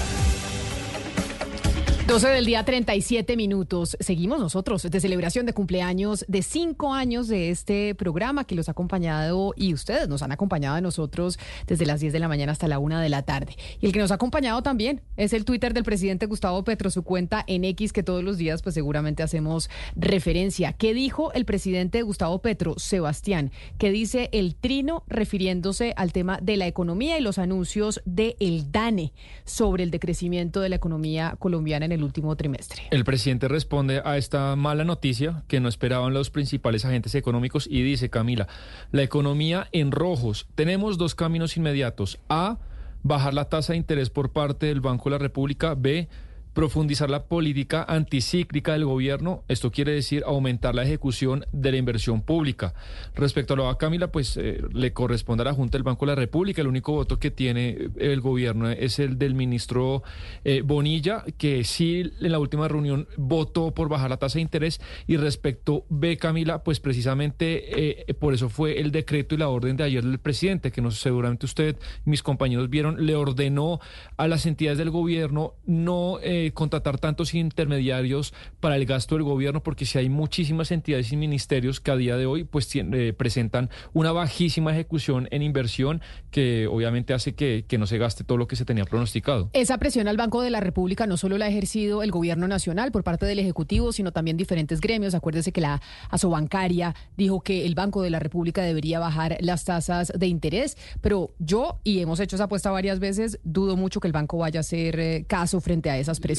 [2.06, 3.96] 12 del día, 37 minutos.
[3.98, 8.72] Seguimos nosotros de celebración de cumpleaños de cinco años de este programa que los ha
[8.72, 12.68] acompañado y ustedes nos han acompañado a nosotros desde las 10 de la mañana hasta
[12.68, 13.56] la 1 de la tarde.
[13.80, 17.02] Y el que nos ha acompañado también es el Twitter del presidente Gustavo Petro, su
[17.02, 20.74] cuenta en X, que todos los días pues seguramente hacemos referencia.
[20.74, 23.50] ¿Qué dijo el presidente Gustavo Petro, Sebastián?
[23.78, 28.70] ¿Qué dice el trino refiriéndose al tema de la economía y los anuncios de el
[28.70, 29.12] DANE
[29.44, 32.82] sobre el decrecimiento de la economía colombiana en el último trimestre.
[32.90, 37.82] El presidente responde a esta mala noticia que no esperaban los principales agentes económicos y
[37.82, 38.48] dice, Camila,
[38.92, 40.46] la economía en rojos.
[40.54, 42.18] Tenemos dos caminos inmediatos.
[42.28, 42.58] A,
[43.02, 45.74] bajar la tasa de interés por parte del Banco de la República.
[45.74, 46.08] B,
[46.56, 49.44] profundizar la política anticíclica del gobierno.
[49.46, 52.72] Esto quiere decir aumentar la ejecución de la inversión pública.
[53.14, 56.12] Respecto a lo de Camila, pues eh, le corresponde a la Junta del Banco de
[56.12, 56.62] la República.
[56.62, 60.02] El único voto que tiene el gobierno es el del ministro
[60.44, 64.80] eh, Bonilla, que sí en la última reunión votó por bajar la tasa de interés.
[65.06, 69.76] Y respecto B, Camila, pues precisamente eh, por eso fue el decreto y la orden
[69.76, 71.76] de ayer del presidente, que no seguramente usted
[72.06, 73.78] mis compañeros vieron, le ordenó
[74.16, 76.18] a las entidades del gobierno no
[76.52, 81.80] contratar tantos intermediarios para el gasto del gobierno, porque si hay muchísimas entidades y ministerios
[81.80, 86.00] que a día de hoy pues eh, presentan una bajísima ejecución en inversión
[86.30, 89.50] que obviamente hace que, que no se gaste todo lo que se tenía pronosticado.
[89.52, 92.92] Esa presión al Banco de la República no solo la ha ejercido el gobierno nacional
[92.92, 95.14] por parte del Ejecutivo, sino también diferentes gremios.
[95.14, 100.12] Acuérdese que la asobancaria dijo que el Banco de la República debería bajar las tasas
[100.16, 104.12] de interés, pero yo, y hemos hecho esa apuesta varias veces, dudo mucho que el
[104.12, 106.35] banco vaya a hacer eh, caso frente a esas presiones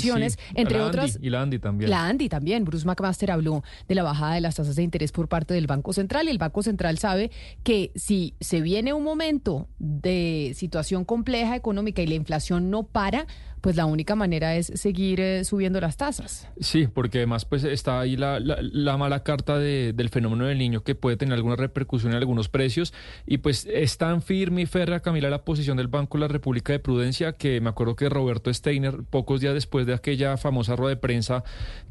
[0.55, 1.19] entre otras.
[1.21, 1.89] y la Andy también.
[1.89, 2.65] La Andy también.
[2.65, 5.93] Bruce McMaster habló de la bajada de las tasas de interés por parte del Banco
[5.93, 7.31] Central y el Banco Central sabe
[7.63, 13.27] que si se viene un momento de situación compleja económica y la inflación no para,
[13.61, 16.47] pues la única manera es seguir eh, subiendo las tasas.
[16.59, 20.95] Sí, porque además pues está ahí la, la, mala carta del fenómeno del niño que
[20.95, 22.93] puede tener alguna repercusión en algunos precios
[23.25, 26.73] y pues es tan firme y férrea, Camila, la posición del Banco de la República
[26.73, 30.95] de Prudencia que me acuerdo que Roberto Steiner, pocos días después de aquella famosa rueda
[30.95, 31.43] de prensa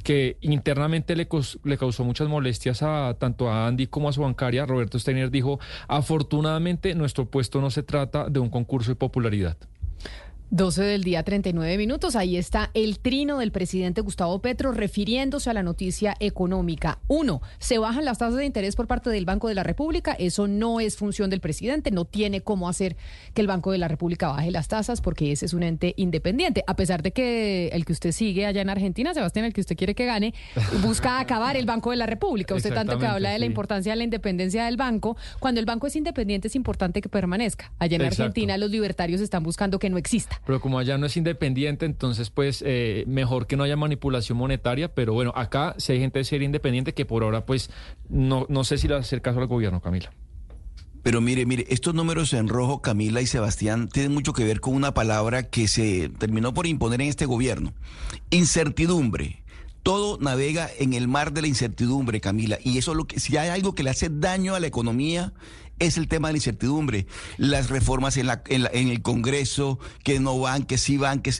[0.02, 1.28] que internamente le,
[1.64, 5.59] le causó muchas molestias a tanto a Andy como a su bancaria, Roberto Steiner dijo,
[5.88, 9.56] afortunadamente nuestro puesto no se trata de un concurso de popularidad.
[10.51, 12.14] 12 del día 39 minutos.
[12.14, 17.01] Ahí está el trino del presidente Gustavo Petro refiriéndose a la noticia económica.
[17.09, 20.12] Uno, se bajan las tasas de interés por parte del Banco de la República.
[20.12, 21.90] Eso no es función del presidente.
[21.90, 22.97] No tiene cómo hacer
[23.35, 26.62] que el Banco de la República baje las tasas porque ese es un ente independiente.
[26.68, 29.77] A pesar de que el que usted sigue allá en Argentina, Sebastián, el que usted
[29.77, 30.32] quiere que gane,
[30.81, 32.55] busca acabar el Banco de la República.
[32.55, 35.16] Usted tanto que habla de la importancia de la independencia del banco.
[35.40, 37.73] Cuando el banco es independiente es importante que permanezca.
[37.81, 40.36] Allá en Argentina los libertarios están buscando que no exista.
[40.45, 44.95] Pero como allá no es independiente, entonces pues eh, mejor que no haya manipulación monetaria,
[44.95, 47.71] pero bueno, acá si hay gente de ser independiente que por ahora pues
[48.09, 50.13] no, no sé si le va a hacer caso al gobierno, Camila.
[51.03, 54.75] Pero mire, mire, estos números en rojo, Camila y Sebastián, tienen mucho que ver con
[54.75, 57.73] una palabra que se terminó por imponer en este gobierno.
[58.31, 59.45] Incertidumbre
[59.87, 62.59] todo navega en el mar de la incertidumbre, Camila.
[62.61, 65.33] Y eso es lo que, si hay algo que le hace daño a la economía,
[65.78, 67.07] es el tema de la incertidumbre.
[67.36, 71.32] Las reformas en, la, en, el Congreso, que no van, que sí van, que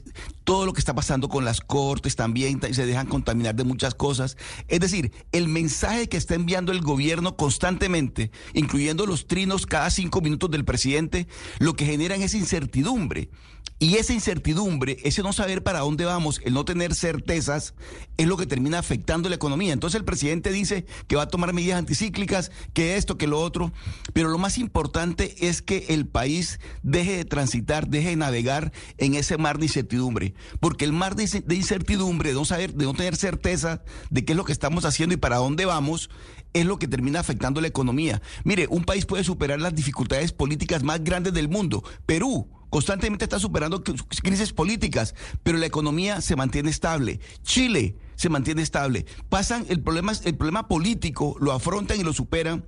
[0.45, 4.37] todo lo que está pasando con las cortes también se dejan contaminar de muchas cosas.
[4.69, 10.21] Es decir, el mensaje que está enviando el gobierno constantemente, incluyendo los trinos cada cinco
[10.21, 11.27] minutos del presidente,
[11.59, 13.31] lo que generan es incertidumbre.
[13.79, 17.75] Y esa incertidumbre, ese no saber para dónde vamos, el no tener certezas,
[18.17, 19.75] es lo que termina afectando la economía.
[19.75, 23.75] Entonces el presidente dice que va a tomar medidas anticíclicas, que esto, que lo otro,
[24.15, 29.15] pero lo más importante es que el país deje de transitar, deje de navegar en
[29.15, 33.17] ese mar de incertidumbre, porque el mar de incertidumbre, de no saber, de no tener
[33.17, 36.09] certeza de qué es lo que estamos haciendo y para dónde vamos,
[36.55, 38.23] es lo que termina afectando la economía.
[38.43, 41.85] Mire, un país puede superar las dificultades políticas más grandes del mundo.
[42.07, 43.83] Perú constantemente está superando
[44.23, 47.21] crisis políticas, pero la economía se mantiene estable.
[47.43, 49.07] Chile se mantiene estable.
[49.31, 52.67] Pasan el problema, el problema político, lo afrontan y lo superan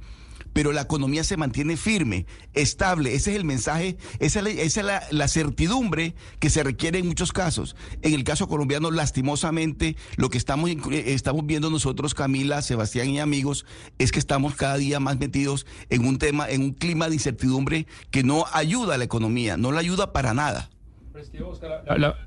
[0.59, 3.15] pero la economía se mantiene firme, estable.
[3.15, 4.77] Ese es el mensaje, esa es,
[5.13, 7.77] la, certidumbre que se requiere en muchos casos.
[8.03, 13.21] En el caso colombiano, lastimosamente, lo que estamos, eh, estamos viendo nosotros, Camila, Sebastián y
[13.21, 13.67] amigos,
[13.99, 17.87] es que estamos cada día más metidos en un tema, en un clima de incertidumbre
[18.11, 20.71] que no ayuda a la economía, no la ayuda para nada.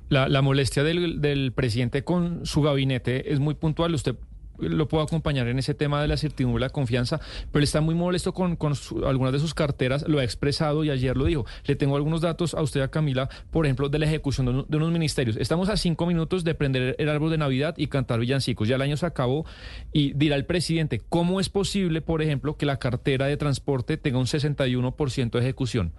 [0.10, 3.94] La, molestia del, del, presidente con su gabinete es muy puntual.
[3.94, 4.16] Usted
[4.62, 7.20] lo puedo acompañar en ese tema de la certidumbre la confianza,
[7.52, 8.58] pero está muy molesto con,
[9.06, 11.46] algunas de sus carteras, lo ha expresado y ayer lo dijo.
[11.66, 14.92] Le tengo algunos datos a usted, a Camila, por ejemplo, de la ejecución de, unos
[14.92, 15.38] ministerios.
[15.38, 18.68] Estamos a cinco minutos de prender el árbol de Navidad y cantar villancicos.
[18.68, 19.46] Ya el año se acabó
[19.92, 24.20] y dirá el presidente, ¿cómo es posible, por ejemplo, que la cartera de transporte tenga
[24.20, 25.94] un 61% de ejecución?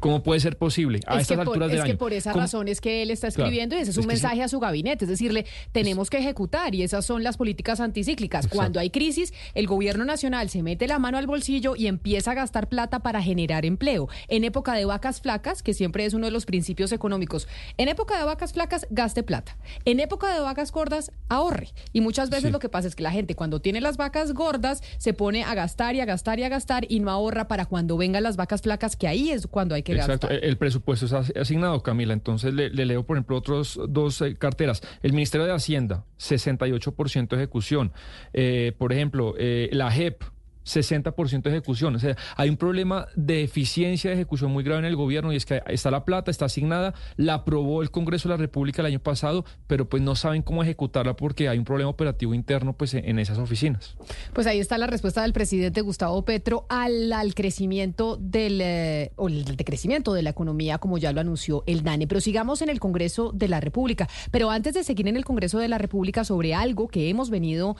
[0.00, 1.86] ¿Cómo puede ser posible a estas alturas del año?
[1.86, 4.42] Es que por esa razón es que él está escribiendo y ese es un mensaje
[4.42, 8.46] a su gabinete, es decirle, tenemos que ejecutar y esas son las políticas anticíclicas.
[8.46, 12.34] Cuando hay crisis, el gobierno nacional se mete la mano al bolsillo y empieza a
[12.34, 14.08] gastar plata para generar empleo.
[14.28, 18.18] En época de vacas flacas, que siempre es uno de los principios económicos, en época
[18.18, 19.56] de vacas flacas, gaste plata.
[19.84, 21.68] En época de vacas gordas, ahorre.
[21.92, 24.82] Y muchas veces lo que pasa es que la gente cuando tiene las vacas gordas
[24.98, 27.96] se pone a gastar y a gastar y a gastar y no ahorra para cuando
[27.96, 31.82] vengan las vacas flacas, que ahí es cuando hay que Exacto, el presupuesto es asignado,
[31.82, 32.12] Camila.
[32.12, 34.82] Entonces le, leo, por ejemplo, otros dos eh, carteras.
[35.02, 37.92] El Ministerio de Hacienda, 68% de ejecución.
[38.32, 40.22] Eh, por ejemplo, eh, la JEP,
[40.68, 41.96] 60% de ejecución.
[41.96, 45.36] O sea, hay un problema de eficiencia de ejecución muy grave en el gobierno y
[45.36, 48.86] es que está la plata, está asignada, la aprobó el Congreso de la República el
[48.86, 52.94] año pasado, pero pues no saben cómo ejecutarla porque hay un problema operativo interno pues
[52.94, 53.96] en esas oficinas.
[54.32, 59.28] Pues ahí está la respuesta del presidente Gustavo Petro al, al crecimiento del eh, o
[59.28, 62.06] el decrecimiento de la economía como ya lo anunció el DANE.
[62.06, 64.08] Pero sigamos en el Congreso de la República.
[64.30, 67.76] Pero antes de seguir en el Congreso de la República sobre algo que hemos venido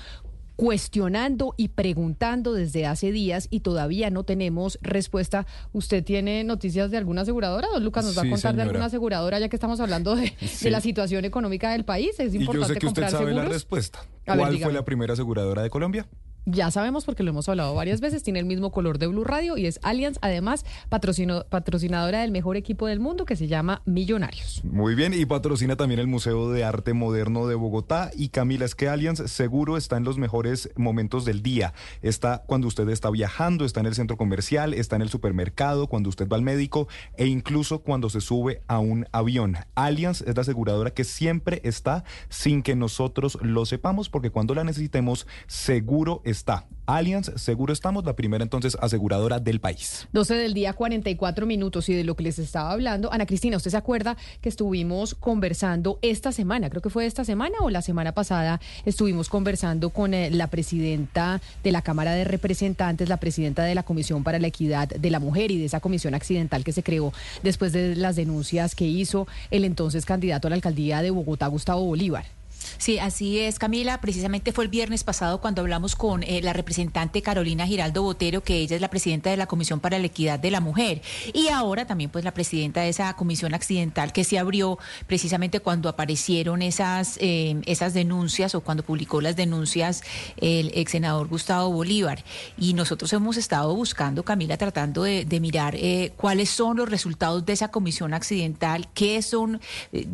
[0.59, 5.47] cuestionando y preguntando desde hace días y todavía no tenemos respuesta.
[5.73, 7.69] ¿Usted tiene noticias de alguna aseguradora?
[7.73, 10.33] Don Lucas nos va a contar de alguna aseguradora ya que estamos hablando de,
[10.69, 12.19] la situación económica del país.
[12.19, 14.01] Es importante y yo sé que usted sabe la respuesta.
[14.27, 16.09] ¿Cuál fue la primera aseguradora de Colombia?
[16.51, 19.59] Ya sabemos porque lo hemos hablado varias veces, tiene el mismo color de Blue Radio
[19.59, 24.62] y es Allianz, además patrocinadora del mejor equipo del mundo que se llama Millonarios.
[24.65, 28.12] Muy bien, y patrocina también el Museo de Arte Moderno de Bogotá.
[28.17, 31.75] Y Camila, es que Allianz seguro está en los mejores momentos del día.
[32.01, 36.09] Está cuando usted está viajando, está en el centro comercial, está en el supermercado, cuando
[36.09, 39.59] usted va al médico e incluso cuando se sube a un avión.
[39.75, 44.65] Allianz es la aseguradora que siempre está sin que nosotros lo sepamos porque cuando la
[44.65, 46.65] necesitemos seguro está está.
[46.86, 50.08] Allianz, seguro estamos, la primera entonces aseguradora del país.
[50.12, 53.12] 12 del día, 44 minutos y de lo que les estaba hablando.
[53.12, 56.70] Ana Cristina, ¿usted se acuerda que estuvimos conversando esta semana?
[56.70, 61.42] Creo que fue esta semana o la semana pasada estuvimos conversando con eh, la presidenta
[61.62, 65.20] de la Cámara de Representantes, la presidenta de la Comisión para la Equidad de la
[65.20, 69.26] Mujer y de esa comisión accidental que se creó después de las denuncias que hizo
[69.50, 72.38] el entonces candidato a la alcaldía de Bogotá, Gustavo Bolívar.
[72.78, 74.01] Sí, así es, Camila.
[74.01, 78.59] Precisamente fue el viernes pasado cuando hablamos con eh, la representante Carolina Giraldo Botero, que
[78.59, 81.03] ella es la presidenta de la Comisión para la Equidad de la Mujer.
[81.33, 85.89] Y ahora también pues la presidenta de esa comisión accidental que se abrió precisamente cuando
[85.89, 90.03] aparecieron esas, eh, esas denuncias o cuando publicó las denuncias
[90.37, 92.25] el ex senador Gustavo Bolívar.
[92.57, 97.53] Y nosotros hemos estado buscando, Camila, tratando de, mirar eh, cuáles son los resultados de
[97.53, 99.61] esa comisión accidental, qué son,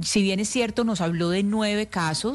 [0.03, 2.34] si bien es cierto, nos habló de nueve casos,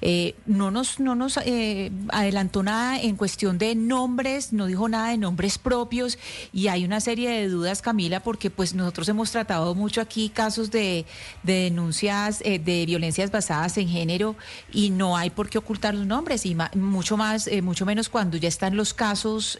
[0.00, 5.10] Eh, no nos, no nos eh, adelantó nada en cuestión de nombres, no dijo nada
[5.10, 6.18] de nombres propios
[6.52, 10.70] y hay una serie de dudas, Camila, porque pues nosotros hemos tratado mucho aquí casos
[10.70, 11.04] de,
[11.42, 14.36] denuncias eh, de violencias basadas en género
[14.72, 18.48] y no hay por qué ocultar los nombres y mucho más, mucho menos cuando ya
[18.48, 19.58] están los casos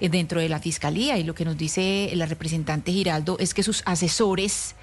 [0.00, 3.82] dentro de la fiscalía y lo que nos dice la representante Giraldo es que sus
[3.86, 4.74] asesores,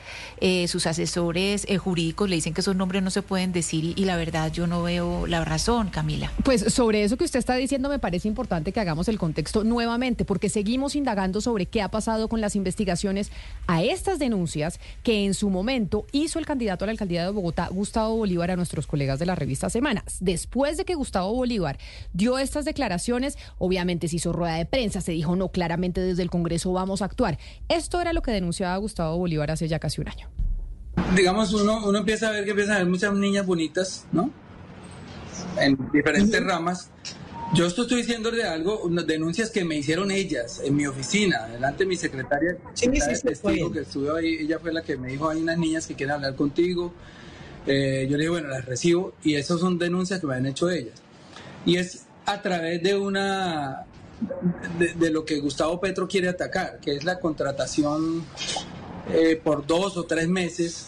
[0.67, 4.51] sus asesores jurídicos le dicen que esos nombres no se pueden decir y, la verdad
[4.51, 6.31] yo no veo la razón, Camila.
[6.43, 10.25] Pues sobre eso que usted está diciendo me parece importante que hagamos el contexto nuevamente
[10.25, 13.31] porque seguimos indagando sobre qué ha pasado con las investigaciones
[13.67, 17.67] a estas denuncias que en su momento hizo el candidato a la alcaldía de Bogotá,
[17.71, 20.17] Gustavo Bolívar, a nuestros colegas de la revista Semanas.
[20.19, 21.77] Después de que Gustavo Bolívar
[22.13, 26.29] dio estas declaraciones, obviamente se hizo rueda de prensa, se dijo no, claramente desde el
[26.29, 27.37] Congreso vamos a actuar.
[27.69, 30.27] Esto era lo que denunciaba Gustavo Bolívar hace ya casi un año
[31.15, 34.31] digamos, uno, uno empieza a ver que empiezan a haber muchas niñas bonitas, ¿no?
[35.59, 36.89] En diferentes ramas.
[37.53, 41.83] Yo estoy diciendo de algo, unas denuncias que me hicieron ellas en mi oficina, delante
[41.83, 42.89] de mi secretaria, sí,
[43.23, 46.15] testigo que estuvo ahí, ella fue la que me dijo, hay unas niñas que quieren
[46.15, 46.93] hablar contigo.
[47.65, 50.69] Eh, yo le dije, bueno, las recibo y esas son denuncias que me han hecho
[50.69, 51.01] ellas.
[51.65, 53.85] Y es a través de una,
[54.77, 58.25] de, de lo que Gustavo Petro quiere atacar, que es la contratación
[59.13, 60.87] eh, por dos o tres meses,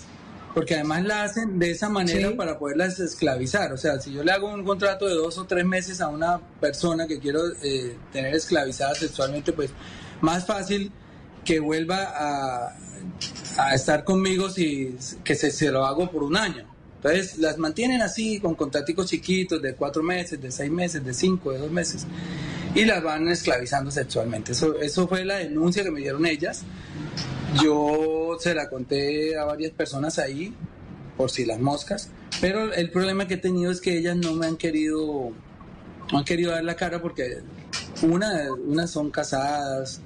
[0.54, 3.72] porque además la hacen de esa manera para poderlas esclavizar.
[3.74, 6.40] O sea, si yo le hago un contrato de dos o tres meses a una
[6.60, 9.72] persona que quiero eh, tener esclavizada sexualmente, pues
[10.22, 10.92] más fácil
[11.46, 12.76] que vuelva a,
[13.58, 16.69] a estar conmigo si que se, se, lo hago por un año.
[17.02, 21.52] Entonces las mantienen así con contraticos chiquitos de cuatro meses, de seis meses, de cinco,
[21.52, 22.06] de dos meses
[22.76, 24.52] y las van esclavizando sexualmente.
[24.52, 26.64] Eso, eso fue la denuncia que me dieron ellas.
[27.64, 30.54] Yo se la conté a varias personas ahí,
[31.18, 34.46] por si las moscas, pero el problema que he tenido es que ellas no me
[34.46, 35.32] han querido,
[36.12, 37.40] no han querido dar la cara porque
[38.04, 40.00] una, unas son casadas,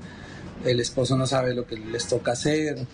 [0.64, 2.88] el esposo no sabe lo que les toca hacer,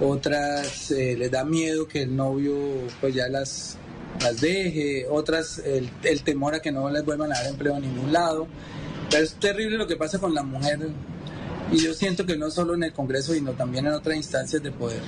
[0.00, 2.54] otras eh, les da miedo que el novio
[3.00, 3.76] pues ya las,
[4.20, 7.80] las deje, otras el, el temor a que no les vuelvan a dar empleo a
[7.80, 8.46] ningún lado.
[9.10, 10.78] Pero es terrible lo que pasa con la mujer
[11.70, 14.70] y yo siento que no solo en el Congreso, sino también en otras instancias de
[14.70, 15.02] poder.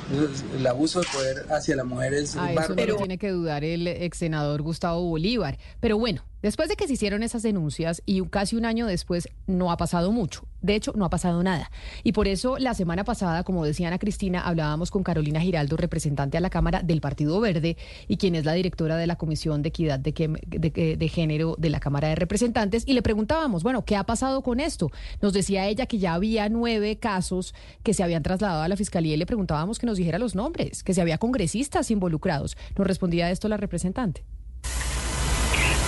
[0.56, 3.86] El abuso de poder hacia la mujer es ah, eso no tiene que dudar el
[3.86, 5.58] ex senador Gustavo Bolívar.
[5.80, 9.70] Pero bueno, Después de que se hicieron esas denuncias y casi un año después no
[9.70, 10.42] ha pasado mucho.
[10.62, 11.70] De hecho, no ha pasado nada.
[12.02, 16.36] Y por eso la semana pasada, como decía Ana Cristina, hablábamos con Carolina Giraldo, representante
[16.36, 17.76] a la Cámara del Partido Verde
[18.08, 22.08] y quien es la directora de la Comisión de Equidad de, Género de la Cámara
[22.08, 24.90] de Representantes, y le preguntábamos, bueno, ¿qué ha pasado con esto?
[25.22, 29.14] Nos decía ella que ya había nueve casos que se habían trasladado a la Fiscalía
[29.14, 32.56] y le preguntábamos que nos dijera los nombres, que si había congresistas involucrados.
[32.76, 34.24] Nos respondía esto la representante.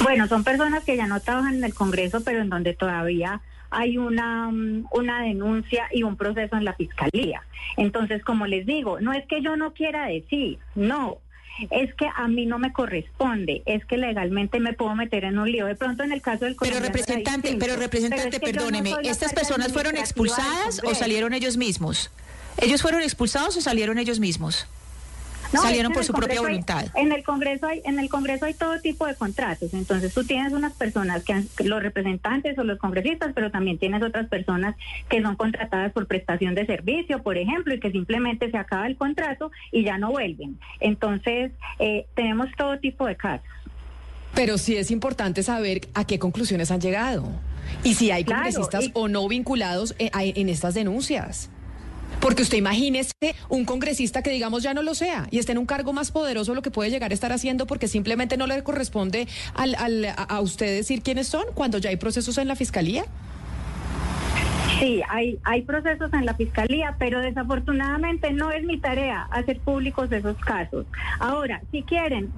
[0.02, 3.40] Bueno, son personas que ya no trabajan en el Congreso, pero en donde todavía
[3.70, 7.42] hay una, mm, una denuncia y un proceso en la Fiscalía.
[7.76, 11.18] Entonces, como les digo, no es que yo no quiera decir, no,
[11.70, 15.50] es que a mí no me corresponde, es que legalmente me puedo meter en un
[15.50, 15.66] lío.
[15.66, 20.82] De pronto en el caso del Pero representante, pero representante, perdóneme, ¿estas personas fueron expulsadas
[20.84, 22.10] o salieron ellos mismos?
[22.58, 24.66] ¿Ellos fueron expulsados o salieron ellos mismos?
[25.60, 26.86] Salieron por su propia voluntad.
[26.94, 30.52] en el Congreso hay en el Congreso hay todo tipo de contratos, entonces tú tienes
[30.52, 34.76] unas personas que los representantes o los congresistas, pero también tienes otras personas
[35.08, 38.96] que son contratadas por prestación de servicio, por ejemplo, y que simplemente se acaba el
[38.96, 40.58] contrato y ya no vuelven.
[40.80, 43.46] Entonces, eh, tenemos todo tipo de casos.
[44.34, 47.28] Pero sí es importante saber a qué conclusiones han llegado
[47.84, 51.50] y si hay congresistas o no vinculados eh, en estas denuncias.
[52.22, 53.12] Porque usted imagínese
[53.48, 56.54] un congresista que digamos ya no lo sea y esté en un cargo más poderoso
[56.54, 59.74] lo que puede llegar a estar haciendo porque simplemente no le corresponde al,
[60.06, 63.04] a usted decir quiénes son cuando ya hay procesos en la fiscalía.
[64.82, 70.10] Sí, hay, hay procesos en la fiscalía, pero desafortunadamente no es mi tarea hacer públicos
[70.10, 70.86] esos casos.
[71.20, 72.32] Ahora, si quieren,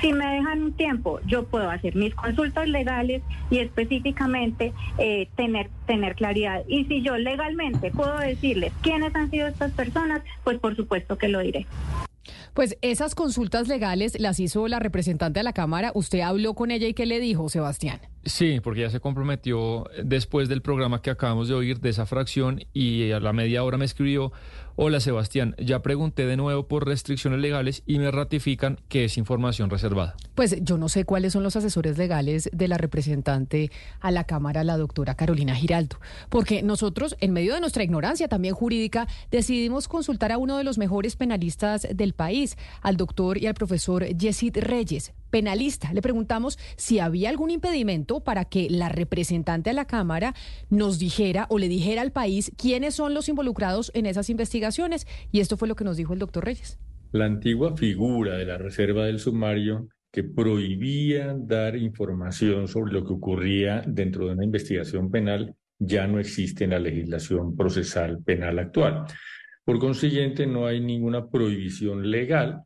[0.00, 3.20] si me dejan un tiempo, yo puedo hacer mis consultas legales
[3.50, 6.62] y específicamente eh, tener, tener claridad.
[6.68, 11.26] Y si yo legalmente puedo decirles quiénes han sido estas personas, pues por supuesto que
[11.26, 11.66] lo diré.
[12.58, 15.92] Pues esas consultas legales las hizo la representante de la Cámara.
[15.94, 18.00] ¿Usted habló con ella y qué le dijo, Sebastián?
[18.24, 22.64] Sí, porque ya se comprometió después del programa que acabamos de oír de esa fracción
[22.72, 24.32] y a la media hora me escribió,
[24.80, 29.70] hola Sebastián, ya pregunté de nuevo por restricciones legales y me ratifican que es información
[29.70, 30.14] reservada.
[30.36, 34.62] Pues yo no sé cuáles son los asesores legales de la representante a la Cámara,
[34.62, 35.96] la doctora Carolina Giraldo,
[36.28, 40.78] porque nosotros, en medio de nuestra ignorancia también jurídica, decidimos consultar a uno de los
[40.78, 45.92] mejores penalistas del país, al doctor y al profesor Yesid Reyes, penalista.
[45.92, 50.34] Le preguntamos si había algún impedimento para que la representante a la Cámara
[50.70, 55.06] nos dijera o le dijera al país quiénes son los involucrados en esas investigaciones.
[55.32, 56.78] Y esto fue lo que nos dijo el doctor Reyes.
[57.12, 63.12] La antigua figura de la reserva del sumario que prohibía dar información sobre lo que
[63.12, 69.04] ocurría dentro de una investigación penal ya no existe en la legislación procesal penal actual.
[69.64, 72.62] Por consiguiente, no hay ninguna prohibición legal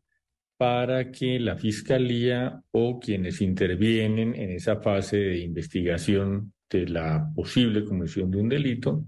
[0.63, 7.85] para que la Fiscalía o quienes intervienen en esa fase de investigación de la posible
[7.85, 9.07] comisión de un delito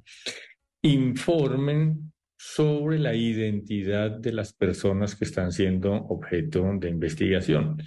[0.82, 7.80] informen sobre la identidad de las personas que están siendo objeto de investigación.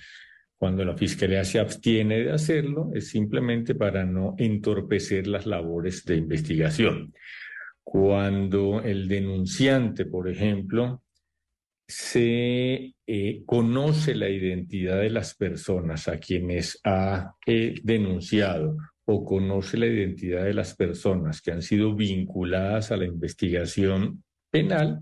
[0.58, 6.16] Cuando la Fiscalía se abstiene de hacerlo, es simplemente para no entorpecer las labores de
[6.16, 7.14] investigación.
[7.84, 11.04] Cuando el denunciante, por ejemplo,
[11.88, 18.76] se eh, conoce la identidad de las personas a quienes ha eh, denunciado
[19.06, 25.02] o conoce la identidad de las personas que han sido vinculadas a la investigación penal,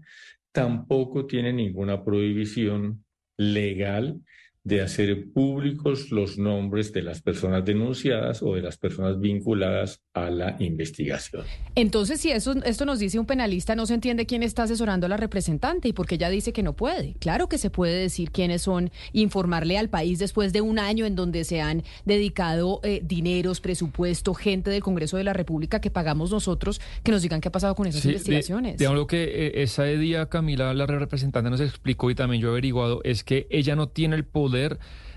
[0.51, 3.03] tampoco tiene ninguna prohibición
[3.37, 4.21] legal
[4.65, 10.31] de hacer públicos los nombres de las personas denunciadas o de las personas vinculadas a
[10.31, 11.43] la investigación.
[11.75, 15.09] Entonces, si eso, esto nos dice un penalista, no se entiende quién está asesorando a
[15.09, 17.13] la representante y por qué ella dice que no puede.
[17.19, 21.15] Claro que se puede decir quiénes son, informarle al país después de un año en
[21.15, 26.31] donde se han dedicado eh, dineros, presupuesto, gente del Congreso de la República que pagamos
[26.31, 28.77] nosotros, que nos digan qué ha pasado con esas investigaciones.
[28.77, 32.51] Digamos lo que eh, esa día Camila, la representante, nos explicó y también yo he
[32.51, 34.54] averiguado, es que ella no tiene el poder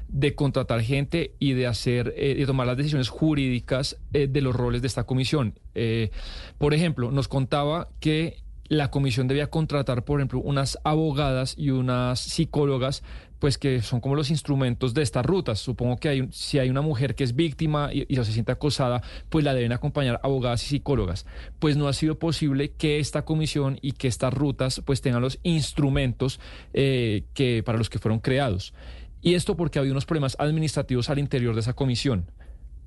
[0.08, 4.80] de contratar gente y de hacer eh, tomar las decisiones jurídicas eh, de los roles
[4.80, 5.58] de esta comisión.
[5.74, 6.10] Eh,
[6.56, 12.20] por ejemplo, nos contaba que la comisión debía contratar, por ejemplo, unas abogadas y unas
[12.20, 13.02] psicólogas,
[13.38, 15.58] pues que son como los instrumentos de estas rutas.
[15.58, 19.54] Supongo que si hay una mujer que es víctima y, se siente acosada, pues la
[19.54, 21.24] deben acompañar abogadas y psicólogas.
[21.60, 25.38] Pues no ha sido posible que esta comisión y que estas rutas pues tengan los
[25.44, 26.40] instrumentos
[26.72, 28.74] que para los que fueron creados.
[29.20, 32.30] Y esto porque había unos problemas administrativos al interior de esa comisión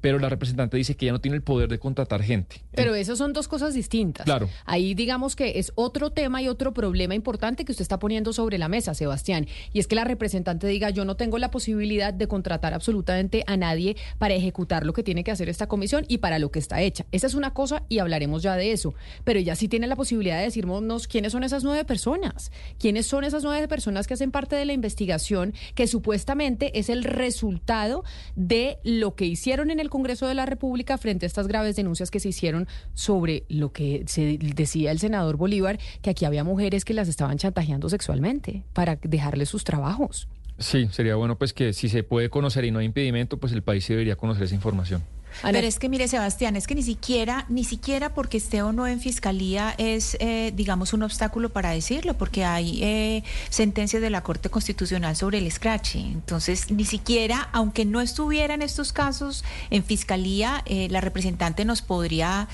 [0.01, 2.63] pero la representante dice que ya no tiene el poder de contratar gente.
[2.73, 4.25] Pero eso son dos cosas distintas.
[4.25, 4.49] Claro.
[4.65, 8.57] Ahí digamos que es otro tema y otro problema importante que usted está poniendo sobre
[8.57, 12.27] la mesa, Sebastián, y es que la representante diga, yo no tengo la posibilidad de
[12.27, 16.39] contratar absolutamente a nadie para ejecutar lo que tiene que hacer esta comisión y para
[16.39, 17.05] lo que está hecha.
[17.11, 20.37] Esa es una cosa y hablaremos ya de eso, pero ella sí tiene la posibilidad
[20.37, 24.55] de decirnos quiénes son esas nueve personas, quiénes son esas nueve personas que hacen parte
[24.55, 28.03] de la investigación que supuestamente es el resultado
[28.35, 32.09] de lo que hicieron en el Congreso de la República frente a estas graves denuncias
[32.09, 36.83] que se hicieron sobre lo que se decía el senador Bolívar, que aquí había mujeres
[36.83, 40.27] que las estaban chantajeando sexualmente para dejarles sus trabajos.
[40.57, 43.61] Sí, sería bueno pues que si se puede conocer y no hay impedimento, pues el
[43.61, 45.03] país debería conocer esa información.
[45.41, 48.87] Pero es que mire, Sebastián, es que ni siquiera, ni siquiera porque esté o no
[48.87, 54.21] en fiscalía es, eh, digamos, un obstáculo para decirlo, porque hay eh, sentencias de la
[54.21, 55.95] Corte Constitucional sobre el scratch.
[55.95, 61.81] Entonces, ni siquiera, aunque no estuviera en estos casos en fiscalía, eh, la representante nos
[61.81, 62.47] podría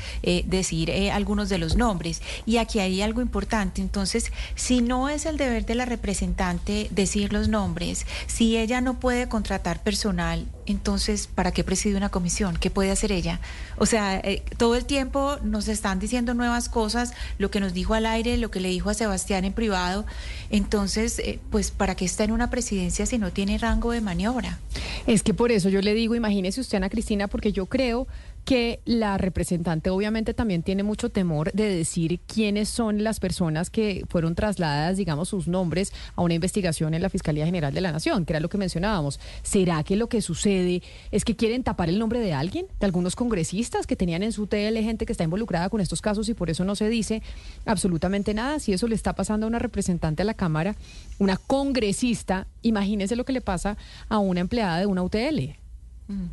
[0.46, 2.22] decir algunos de los nombres.
[2.46, 3.82] Y aquí hay algo importante.
[3.82, 9.00] Entonces, si no es el deber de la representante decir los nombres, si ella no
[9.00, 12.58] puede contratar personal, entonces, ¿para qué preside una comisión?
[12.58, 13.40] ¿Qué puede hacer ella?
[13.78, 17.94] O sea, eh, todo el tiempo nos están diciendo nuevas cosas, lo que nos dijo
[17.94, 20.06] al aire, lo que le dijo a Sebastián en privado.
[20.50, 24.60] Entonces, eh, pues, ¿para qué está en una presidencia si no tiene rango de maniobra?
[25.06, 28.08] Es que por eso yo le digo, imagínese usted, Ana Cristina, porque yo creo
[28.48, 34.06] que la representante obviamente también tiene mucho temor de decir quiénes son las personas que
[34.08, 38.24] fueron trasladadas, digamos, sus nombres a una investigación en la Fiscalía General de la Nación,
[38.24, 39.19] que era lo que mencionábamos.
[39.43, 43.17] ¿Será que lo que sucede es que quieren tapar el nombre de alguien, de algunos
[43.17, 46.50] congresistas que tenían en su TL gente que está involucrada con estos casos y por
[46.50, 47.22] eso no se dice
[47.66, 48.61] absolutamente nada?
[48.61, 50.77] Si eso le está pasando a una representante a la Cámara,
[51.19, 53.76] una congresista, imagínese lo que le pasa
[54.08, 55.67] a una empleada de una UTL.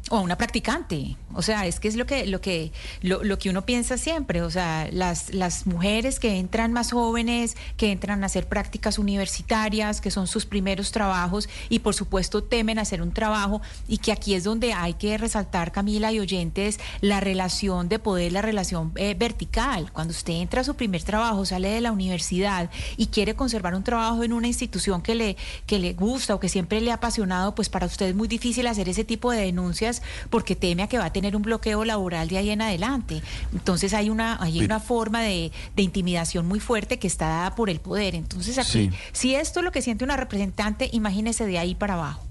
[0.09, 1.17] O a una practicante.
[1.33, 2.71] O sea, es que es lo que, lo que,
[3.03, 4.41] lo, que uno piensa siempre.
[4.43, 10.01] O sea, las, las mujeres que entran más jóvenes, que entran a hacer prácticas universitarias,
[10.01, 14.35] que son sus primeros trabajos y por supuesto temen hacer un trabajo y que aquí
[14.35, 19.15] es donde hay que resaltar, Camila y oyentes, la relación de poder, la relación eh,
[19.19, 19.91] vertical.
[19.93, 23.83] Cuando usted entra a su primer trabajo, sale de la universidad y quiere conservar un
[23.83, 25.37] trabajo en una institución que le,
[25.67, 28.69] que le gusta o que siempre le ha apasionado, pues para usted es muy difícil
[28.69, 29.64] hacer ese tipo de denuncias
[30.31, 33.23] porque teme a que va a tener un bloqueo laboral de ahí en adelante.
[33.53, 37.81] Entonces hay una, hay una forma de, intimidación muy fuerte que está dada por el
[37.81, 38.15] poder.
[38.15, 42.27] Entonces aquí, si esto es lo que siente una representante, imagínese de ahí para abajo.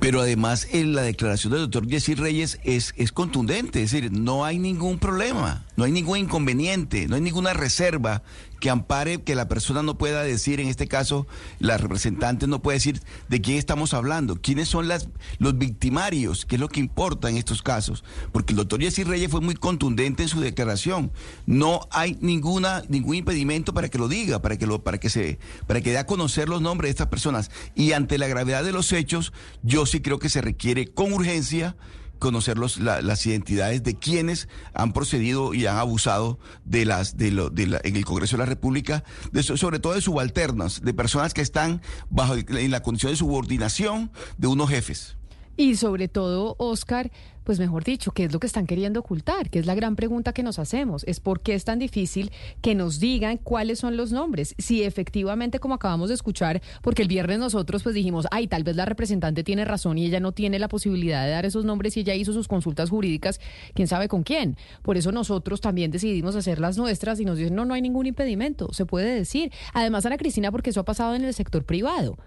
[0.00, 4.44] Pero además en la declaración del doctor Jessy Reyes es, es contundente, es decir, no
[4.44, 8.22] hay ningún problema, no hay ningún inconveniente, no hay ninguna reserva
[8.60, 11.26] que ampare que la persona no pueda decir, en este caso,
[11.58, 16.60] la representante no puede decir de quién estamos hablando, quiénes son los victimarios, qué es
[16.60, 18.04] lo que importa en estos casos.
[18.32, 21.10] Porque el doctor Jessy Reyes fue muy contundente en su declaración.
[21.46, 25.38] No hay ninguna, ningún impedimento para que lo diga, para que lo, para que se,
[25.66, 27.50] para que dé a conocer los nombres de estas personas.
[27.74, 31.76] Y ante la gravedad de los hechos, yo sí creo que se requiere con urgencia
[32.18, 37.50] conocer los, las identidades de quienes han procedido y han abusado de las de lo,
[37.50, 41.34] de la, en el Congreso de la República, de, sobre todo de subalternas, de personas
[41.34, 41.80] que están
[42.10, 45.16] bajo en la condición de subordinación de unos jefes.
[45.56, 47.10] Y sobre todo, Oscar,
[47.48, 49.48] pues mejor dicho, ¿qué es lo que están queriendo ocultar?
[49.48, 51.02] Que es la gran pregunta que nos hacemos.
[51.04, 54.54] Es por qué es tan difícil que nos digan cuáles son los nombres.
[54.58, 58.76] Si efectivamente, como acabamos de escuchar, porque el viernes nosotros pues dijimos, ay, tal vez
[58.76, 62.00] la representante tiene razón y ella no tiene la posibilidad de dar esos nombres y
[62.00, 63.40] ella hizo sus consultas jurídicas,
[63.72, 64.58] quién sabe con quién.
[64.82, 68.04] Por eso nosotros también decidimos hacer las nuestras y nos dicen, no, no hay ningún
[68.04, 69.50] impedimento, se puede decir.
[69.72, 72.18] Además, Ana Cristina, porque eso ha pasado en el sector privado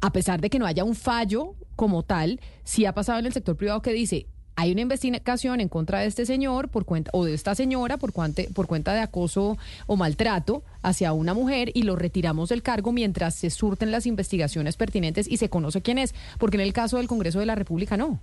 [0.00, 3.32] a pesar de que no haya un fallo como tal, sí ha pasado en el
[3.32, 7.24] sector privado que dice, hay una investigación en contra de este señor por cuenta o
[7.24, 9.56] de esta señora por, por cuenta de acoso
[9.86, 14.76] o maltrato hacia una mujer y lo retiramos del cargo mientras se surten las investigaciones
[14.76, 17.96] pertinentes y se conoce quién es, porque en el caso del Congreso de la República
[17.96, 18.18] no.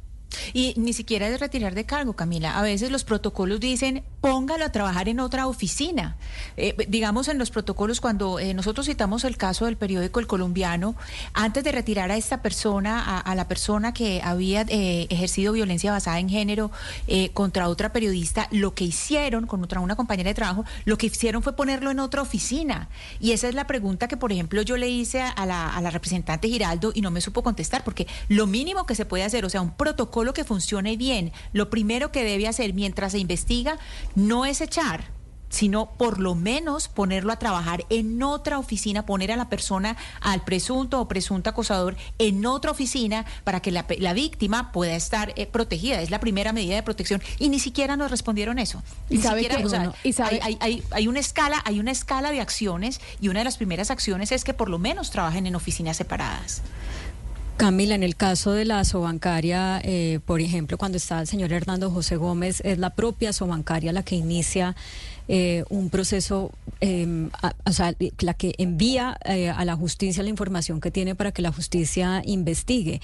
[0.53, 2.57] Y ni siquiera es retirar de cargo, Camila.
[2.57, 6.15] A veces los protocolos dicen póngalo a trabajar en otra oficina.
[6.57, 10.95] Eh, digamos en los protocolos, cuando eh, nosotros citamos el caso del periódico El Colombiano,
[11.33, 16.17] antes de retirar a esta persona, a, la persona que había eh, ejercido violencia basada
[16.17, 16.72] en género
[17.33, 21.55] contra otra periodista, lo que hicieron contra una compañera de trabajo, lo que hicieron fue
[21.55, 22.89] ponerlo en otra oficina.
[23.19, 25.91] Y esa es la pregunta que, por ejemplo, yo le hice a la, a la
[25.91, 29.49] representante Giraldo y no me supo contestar, porque lo mínimo que se puede hacer, o
[29.49, 33.77] sea, un protocolo que funcione bien, lo primero que debe hacer mientras se investiga
[34.15, 35.15] no es echar,
[35.49, 40.43] sino por lo menos ponerlo a trabajar en otra oficina, poner a la persona, al
[40.43, 46.01] presunto o presunto acosador en otra oficina para que la, víctima pueda estar eh, protegida.
[46.01, 48.83] Es la primera medida de protección y ni siquiera nos respondieron eso.
[49.09, 49.47] ¿Y sabe
[50.59, 54.31] hay, hay, una escala, hay una escala de acciones y una de las primeras acciones
[54.31, 56.61] es que por lo menos trabajen en oficinas separadas.
[57.58, 61.90] Camila, en el caso de la sobancaria, eh, por ejemplo, cuando está el señor Hernando
[61.90, 64.75] José Gómez, es la propia sobancaria la que inicia
[65.30, 66.51] eh, un proceso,
[66.82, 67.30] em,
[67.66, 71.42] o sea, la que envía eh, a la justicia la información que tiene para que
[71.42, 73.00] la justicia investigue.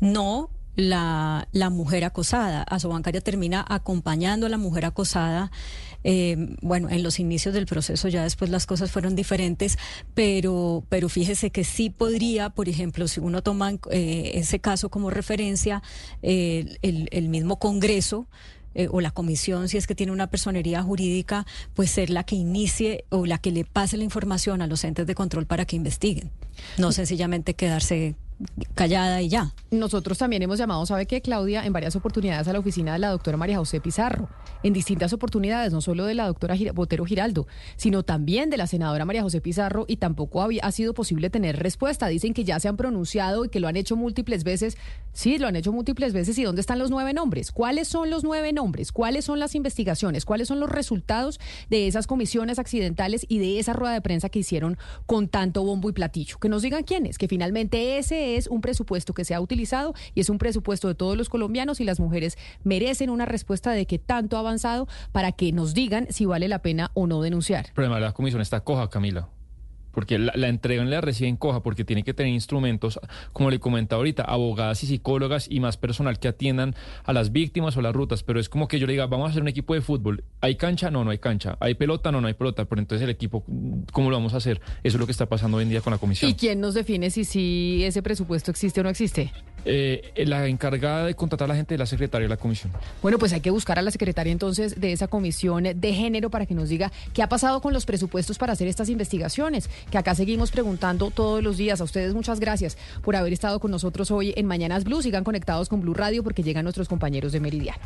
[0.00, 2.62] No la, la mujer acosada.
[2.64, 5.52] Asobancaria termina acompañando a la mujer acosada.
[6.04, 9.78] Eh, bueno, en los inicios del proceso ya después las cosas fueron diferentes,
[10.14, 15.10] pero, pero fíjese que sí podría, por ejemplo, si uno toma eh, ese caso como
[15.10, 15.82] referencia,
[16.22, 18.26] eh, el, el mismo Congreso,
[18.90, 23.04] o la comisión, si es que tiene una personería jurídica, pues ser la que inicie
[23.10, 26.30] o la que le pase la información a los entes de control para que investiguen.
[26.78, 28.14] No sencillamente quedarse
[28.74, 29.52] callada y ya.
[29.70, 31.64] Nosotros también hemos llamado, ¿sabe qué, Claudia?
[31.64, 34.28] En varias oportunidades a la oficina de la doctora María José Pizarro,
[34.62, 37.46] en distintas oportunidades, no solo de la doctora Botero Giraldo,
[37.76, 41.58] sino también de la senadora María José Pizarro, y tampoco había, ha sido posible tener
[41.58, 42.06] respuesta.
[42.08, 44.76] Dicen que ya se han pronunciado y que lo han hecho múltiples veces.
[45.12, 46.38] Sí, lo han hecho múltiples veces.
[46.38, 47.52] ¿Y dónde están los nueve nombres?
[47.52, 48.92] ¿Cuáles son los nueve nombres?
[48.92, 50.24] ¿Cuáles son las investigaciones?
[50.24, 51.40] ¿Cuáles son los resultados
[51.70, 55.88] de esas comisiones accidentales y de esa rueda de prensa que hicieron con tanto bombo
[55.88, 56.38] y platillo?
[56.38, 60.20] Que nos digan quiénes, que finalmente ese es un presupuesto que se ha utilizado y
[60.20, 63.98] es un presupuesto de todos los colombianos y las mujeres merecen una respuesta de que
[63.98, 67.66] tanto ha avanzado para que nos digan si vale la pena o no denunciar.
[67.66, 69.28] El problema la comisión está coja, Camila
[69.92, 72.98] porque la, la entregan la reciben coja, porque tiene que tener instrumentos,
[73.32, 77.76] como le comentaba ahorita, abogadas y psicólogas y más personal que atiendan a las víctimas
[77.76, 79.74] o las rutas, pero es como que yo le diga, vamos a hacer un equipo
[79.74, 80.90] de fútbol, ¿hay cancha?
[80.90, 82.12] No, no hay cancha, ¿hay pelota?
[82.12, 83.44] No, no hay pelota, pero entonces el equipo,
[83.92, 84.60] ¿cómo lo vamos a hacer?
[84.82, 86.30] Eso es lo que está pasando hoy en día con la comisión.
[86.30, 89.32] ¿Y quién nos define si, si ese presupuesto existe o no existe?
[89.64, 92.72] Eh, la encargada de contratar a la gente es la secretaria de la comisión.
[93.00, 96.46] Bueno, pues hay que buscar a la secretaria entonces de esa comisión de género para
[96.46, 100.14] que nos diga qué ha pasado con los presupuestos para hacer estas investigaciones que acá
[100.14, 101.80] seguimos preguntando todos los días.
[101.80, 105.02] A ustedes muchas gracias por haber estado con nosotros hoy en Mañanas Blue.
[105.02, 107.80] Sigan conectados con Blue Radio porque llegan nuestros compañeros de Meridiano.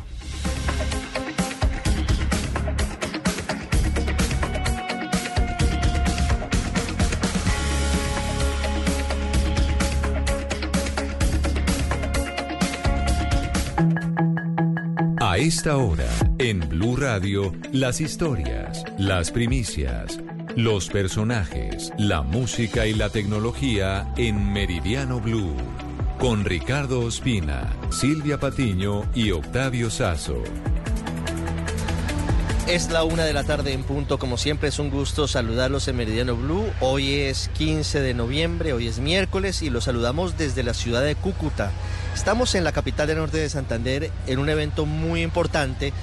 [15.37, 16.09] A esta hora,
[16.39, 20.17] en Blue Radio, las historias, las primicias
[20.55, 25.55] los personajes, la música y la tecnología en Meridiano Blue.
[26.17, 30.41] con Ricardo Ospina, Silvia Patiño y Octavio Sazo.
[32.67, 34.17] Es la una de la tarde en punto.
[34.17, 36.65] Como siempre, es un gusto saludarlos en Meridiano Blue.
[36.81, 41.13] Hoy es 15 de noviembre, hoy es miércoles y los saludamos desde la ciudad de
[41.15, 41.71] Cúcuta.
[42.17, 45.93] Estamos en la capital del norte de Santander en un evento muy importante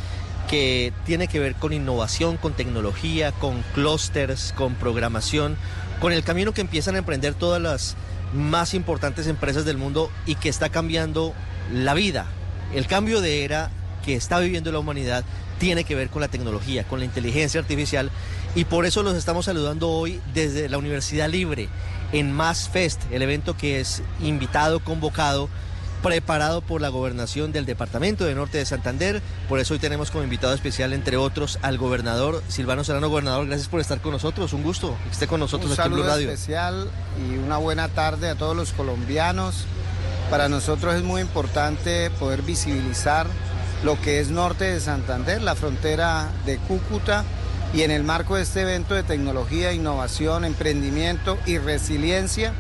[0.48, 5.56] que tiene que ver con innovación, con tecnología, con clústeres, con programación,
[6.00, 7.96] con el camino que empiezan a emprender todas las
[8.32, 11.34] más importantes empresas del mundo y que está cambiando
[11.72, 12.26] la vida.
[12.72, 13.72] El cambio de era
[14.04, 15.24] que está viviendo la humanidad
[15.58, 18.12] tiene que ver con la tecnología, con la inteligencia artificial
[18.54, 21.68] y por eso los estamos saludando hoy desde la Universidad Libre
[22.12, 25.48] en Mass Fest, el evento que es invitado, convocado,
[26.04, 29.22] preparado por la gobernación del Departamento de Norte de Santander.
[29.48, 33.08] Por eso hoy tenemos como invitado especial, entre otros, al gobernador Silvano Serrano.
[33.08, 34.52] Gobernador, gracias por estar con nosotros.
[34.52, 36.30] Un gusto que esté con nosotros Un aquí en Blue saludo Radio.
[36.30, 36.90] especial
[37.26, 39.64] y una buena tarde a todos los colombianos.
[40.28, 43.26] Para nosotros es muy importante poder visibilizar
[43.82, 47.24] lo que es norte de Santander, la frontera de Cúcuta,
[47.72, 52.52] y en el marco de este evento de tecnología, innovación, emprendimiento y resiliencia,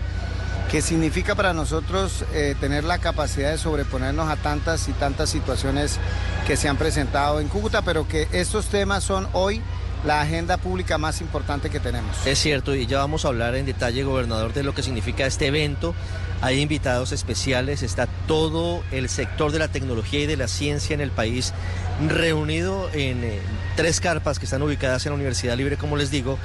[0.70, 5.98] que significa para nosotros eh, tener la capacidad de sobreponernos a tantas y tantas situaciones
[6.46, 9.62] que se han presentado en Cúcuta, pero que estos temas son hoy
[10.04, 12.26] la agenda pública más importante que tenemos.
[12.26, 15.46] Es cierto, y ya vamos a hablar en detalle, gobernador, de lo que significa este
[15.46, 15.94] evento.
[16.42, 21.00] Hay invitados especiales, está todo el sector de la tecnología y de la ciencia en
[21.00, 21.54] el país
[22.06, 23.40] reunido en eh,
[23.76, 26.38] tres carpas que están ubicadas en la Universidad Libre, como les digo,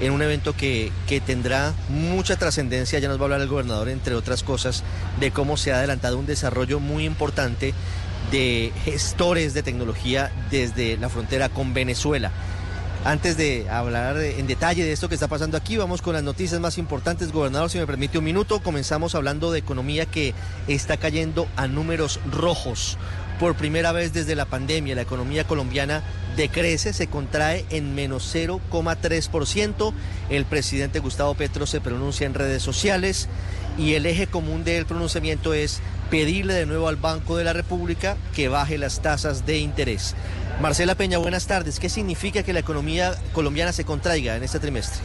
[0.00, 2.98] en un evento que, que tendrá mucha trascendencia.
[2.98, 4.84] Ya nos va a hablar el gobernador, entre otras cosas,
[5.20, 7.74] de cómo se ha adelantado un desarrollo muy importante
[8.30, 12.30] de gestores de tecnología desde la frontera con Venezuela.
[13.04, 16.60] Antes de hablar en detalle de esto que está pasando aquí, vamos con las noticias
[16.60, 17.32] más importantes.
[17.32, 20.34] Gobernador, si me permite un minuto, comenzamos hablando de economía que
[20.66, 22.98] está cayendo a números rojos.
[23.38, 26.02] Por primera vez desde la pandemia, la economía colombiana
[26.38, 29.92] decrece, se contrae en menos 0,3%.
[30.30, 33.28] El presidente Gustavo Petro se pronuncia en redes sociales
[33.76, 38.16] y el eje común del pronunciamiento es pedirle de nuevo al Banco de la República
[38.34, 40.14] que baje las tasas de interés.
[40.62, 41.78] Marcela Peña, buenas tardes.
[41.78, 45.00] ¿Qué significa que la economía colombiana se contraiga en este trimestre?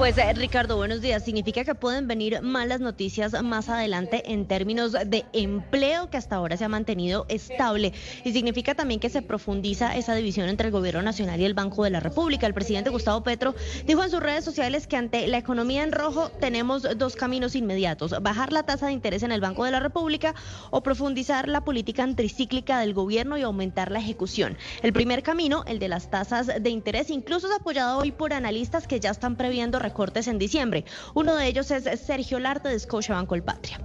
[0.00, 1.22] Pues eh, Ricardo, buenos días.
[1.22, 6.56] Significa que pueden venir malas noticias más adelante en términos de empleo que hasta ahora
[6.56, 7.92] se ha mantenido estable
[8.24, 11.84] y significa también que se profundiza esa división entre el gobierno nacional y el Banco
[11.84, 12.46] de la República.
[12.46, 13.54] El presidente Gustavo Petro
[13.86, 18.14] dijo en sus redes sociales que ante la economía en rojo tenemos dos caminos inmediatos,
[18.22, 20.34] bajar la tasa de interés en el Banco de la República
[20.70, 24.56] o profundizar la política anticíclica del gobierno y aumentar la ejecución.
[24.82, 28.86] El primer camino, el de las tasas de interés, incluso es apoyado hoy por analistas
[28.86, 30.84] que ya están previendo recortes en diciembre.
[31.14, 33.80] Uno de ellos es Sergio Larte de Scotiabank Colpatria.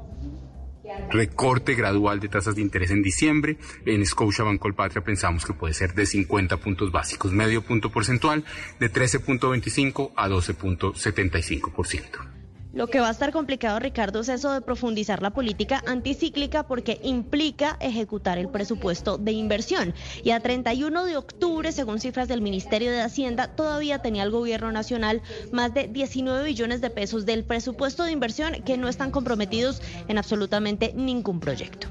[1.10, 3.58] Recorte gradual de tasas de interés en diciembre.
[3.86, 8.44] En Scotiabank Colpatria pensamos que puede ser de 50 puntos básicos, medio punto porcentual,
[8.80, 12.35] de 13.25 a 12.75%.
[12.76, 17.00] Lo que va a estar complicado, Ricardo, es eso de profundizar la política anticíclica porque
[17.04, 19.94] implica ejecutar el presupuesto de inversión.
[20.26, 24.74] Y a 31 de octubre, según cifras del Ministerio de Hacienda, todavía tenía el gobierno
[24.74, 25.22] nacional
[25.54, 30.18] más de 19 billones de pesos del presupuesto de inversión que no están comprometidos en
[30.18, 31.88] absolutamente ningún proyecto.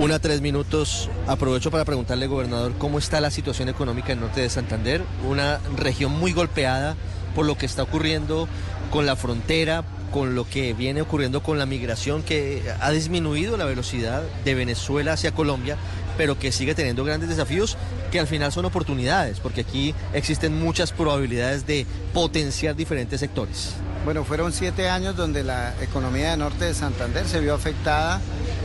[0.00, 1.10] Una tres minutos.
[1.28, 6.10] Aprovecho para preguntarle, gobernador, cómo está la situación económica en norte de Santander, una región
[6.10, 6.96] muy golpeada
[7.34, 8.48] por lo que está ocurriendo
[8.90, 13.64] con la frontera, con lo que viene ocurriendo con la migración que ha disminuido la
[13.64, 15.76] velocidad de Venezuela hacia Colombia,
[16.16, 17.78] pero que sigue teniendo grandes desafíos
[18.10, 23.72] que al final son oportunidades, porque aquí existen muchas probabilidades de potenciar diferentes sectores.
[24.04, 28.20] Bueno, fueron siete años donde la economía de norte de Santander se vio afectada,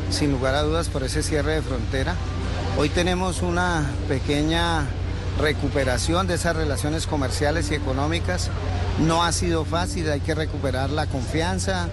[0.09, 2.15] sin lugar a dudas, por ese cierre de frontera.
[2.77, 4.85] Hoy tenemos una pequeña
[5.39, 8.49] recuperación de esas relaciones comerciales y económicas.
[9.05, 11.89] No ha sido fácil, hay que recuperar la confianza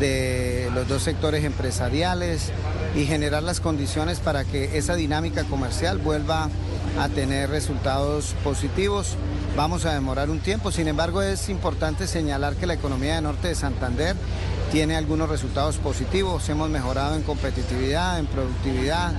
[0.00, 2.52] de los dos sectores empresariales
[2.94, 6.48] y generar las condiciones para que esa dinámica comercial vuelva
[6.98, 9.16] a tener resultados positivos.
[9.56, 13.48] Vamos a demorar un tiempo, sin embargo es importante señalar que la economía de Norte
[13.48, 14.16] de Santander
[14.72, 16.48] tiene algunos resultados positivos.
[16.48, 19.12] Hemos mejorado en competitividad, en productividad,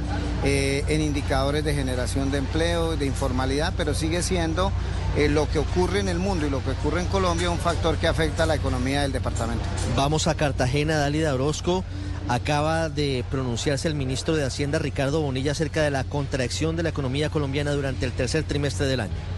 [0.43, 4.71] eh, en indicadores de generación de empleo, de informalidad, pero sigue siendo
[5.15, 7.97] eh, lo que ocurre en el mundo y lo que ocurre en Colombia un factor
[7.97, 9.63] que afecta a la economía del departamento.
[9.95, 11.83] Vamos a Cartagena, Dálida Orozco.
[12.29, 16.89] Acaba de pronunciarse el ministro de Hacienda, Ricardo Bonilla, acerca de la contracción de la
[16.89, 19.36] economía colombiana durante el tercer trimestre del año.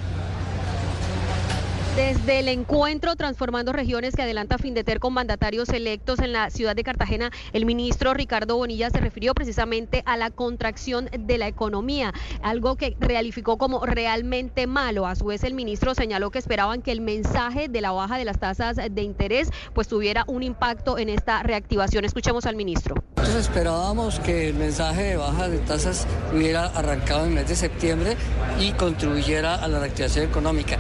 [2.00, 6.86] Desde el encuentro Transformando Regiones que adelanta Findeter con mandatarios electos en la ciudad de
[6.86, 12.78] Cartagena, el ministro Ricardo Bonilla se refirió precisamente a la contracción de la economía, algo
[12.78, 15.08] que realificó como realmente malo.
[15.08, 18.24] A su vez, el ministro señaló que esperaban que el mensaje de la baja de
[18.24, 22.06] las tasas de interés pues tuviera un impacto en esta reactivación.
[22.06, 22.96] Escuchemos al ministro.
[23.18, 27.58] Nosotros esperábamos que el mensaje de baja de tasas hubiera arrancado en el mes de
[27.58, 28.16] septiembre
[28.58, 30.78] y contribuyera a la reactivación económica.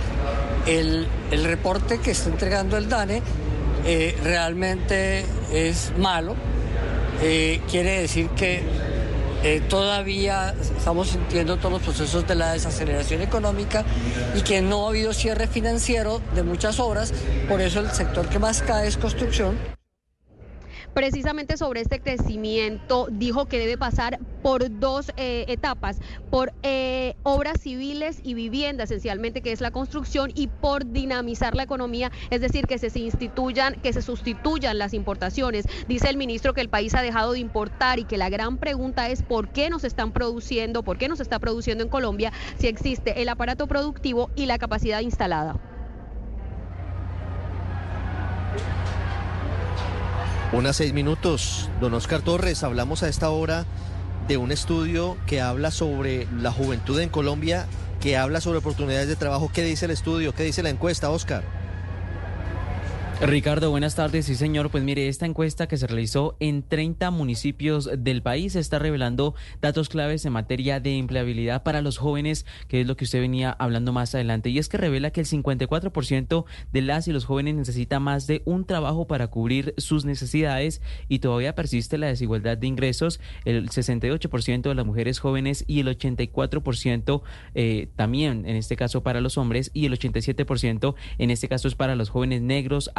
[0.65, 1.07] El,
[1.43, 3.21] reporte que está entregando el DANE
[3.85, 6.35] eh, realmente es malo.
[7.21, 8.63] Eh, quiere decir que
[9.43, 13.85] eh, todavía estamos sintiendo todos los procesos de la desaceleración económica
[14.35, 17.13] y que no ha habido cierre financiero de muchas obras,
[17.47, 19.78] por eso el sector que más cae es construcción
[20.99, 25.97] precisamente sobre este crecimiento dijo que debe pasar por dos eh, etapas,
[26.29, 31.63] por eh, obras civiles y vivienda esencialmente, que es la construcción, y por dinamizar la
[31.63, 35.67] economía, es decir, que se instituyan, que se sustituyan las importaciones.
[35.87, 39.07] Dice el ministro que el país ha dejado de importar y que la gran pregunta
[39.07, 43.21] es por qué nos están produciendo, por qué nos está produciendo en Colombia si existe
[43.21, 45.61] el aparato productivo y la capacidad instalada.
[50.51, 53.67] Unas seis minutos, don Oscar Torres, hablamos a esta hora
[54.27, 57.67] de un estudio que habla sobre la juventud en Colombia,
[58.01, 59.51] que habla sobre oportunidades de trabajo.
[59.53, 60.33] ¿Qué dice el estudio?
[60.33, 61.43] ¿Qué dice la encuesta, Oscar?
[63.21, 64.27] Ricardo, buenas tardes.
[64.27, 64.69] Sí, señor.
[64.69, 69.89] Pues mire, esta encuesta que se realizó en 30 municipios del país está revelando datos
[69.89, 73.91] claves en materia de empleabilidad para los jóvenes, que es lo que usted venía hablando
[73.91, 74.49] más adelante.
[74.51, 78.41] Y es que revela que el 54% de las y los jóvenes necesita más de
[78.45, 83.19] un trabajo para cubrir sus necesidades y todavía persiste la desigualdad de ingresos.
[83.43, 87.21] El 68% de las mujeres jóvenes y el 84%
[87.53, 91.75] eh, también, en este caso, para los hombres y el 87% en este caso es
[91.75, 92.89] para los jóvenes negros,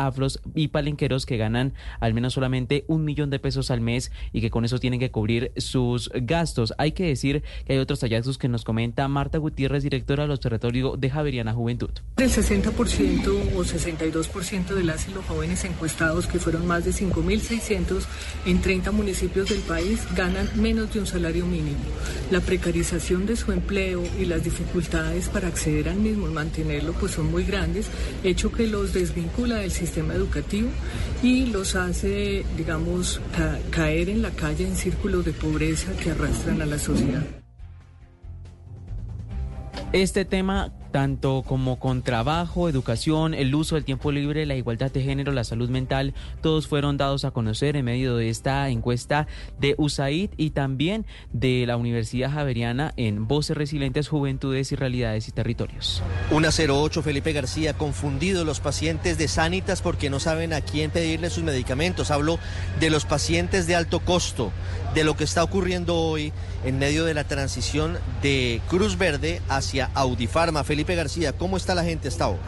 [0.55, 4.51] y palenqueros que ganan al menos solamente un millón de pesos al mes y que
[4.51, 6.73] con eso tienen que cubrir sus gastos.
[6.79, 10.97] Hay que decir que hay otros hallazgos que nos comenta Marta Gutiérrez, directora del Observatorio
[10.97, 11.91] de Javeriana Juventud.
[12.17, 18.05] El 60% o 62% de las y los jóvenes encuestados, que fueron más de 5.600
[18.47, 21.79] en 30 municipios del país, ganan menos de un salario mínimo.
[22.31, 27.13] La precarización de su empleo y las dificultades para acceder al mismo y mantenerlo pues
[27.13, 27.87] son muy grandes,
[28.25, 30.69] hecho que los desvincula del sistema educativo
[31.23, 33.21] y los hace, digamos,
[33.71, 37.23] caer en la calle en círculos de pobreza que arrastran a la sociedad.
[39.93, 45.03] Este tema tanto como con trabajo, educación, el uso del tiempo libre, la igualdad de
[45.03, 49.27] género, la salud mental, todos fueron dados a conocer en medio de esta encuesta
[49.59, 55.33] de USAID y también de la Universidad Javeriana en Voces Resilientes, Juventudes y Realidades y
[55.33, 56.03] Territorios.
[56.31, 61.45] 108 Felipe García, confundido los pacientes de Sanitas porque no saben a quién pedirle sus
[61.45, 62.11] medicamentos.
[62.11, 62.39] Hablo
[62.79, 64.53] de los pacientes de alto costo,
[64.95, 66.33] de lo que está ocurriendo hoy
[66.65, 70.65] en medio de la transición de Cruz Verde hacia Audifarma.
[70.65, 72.39] Felipe García, ¿cómo está la gente hasta?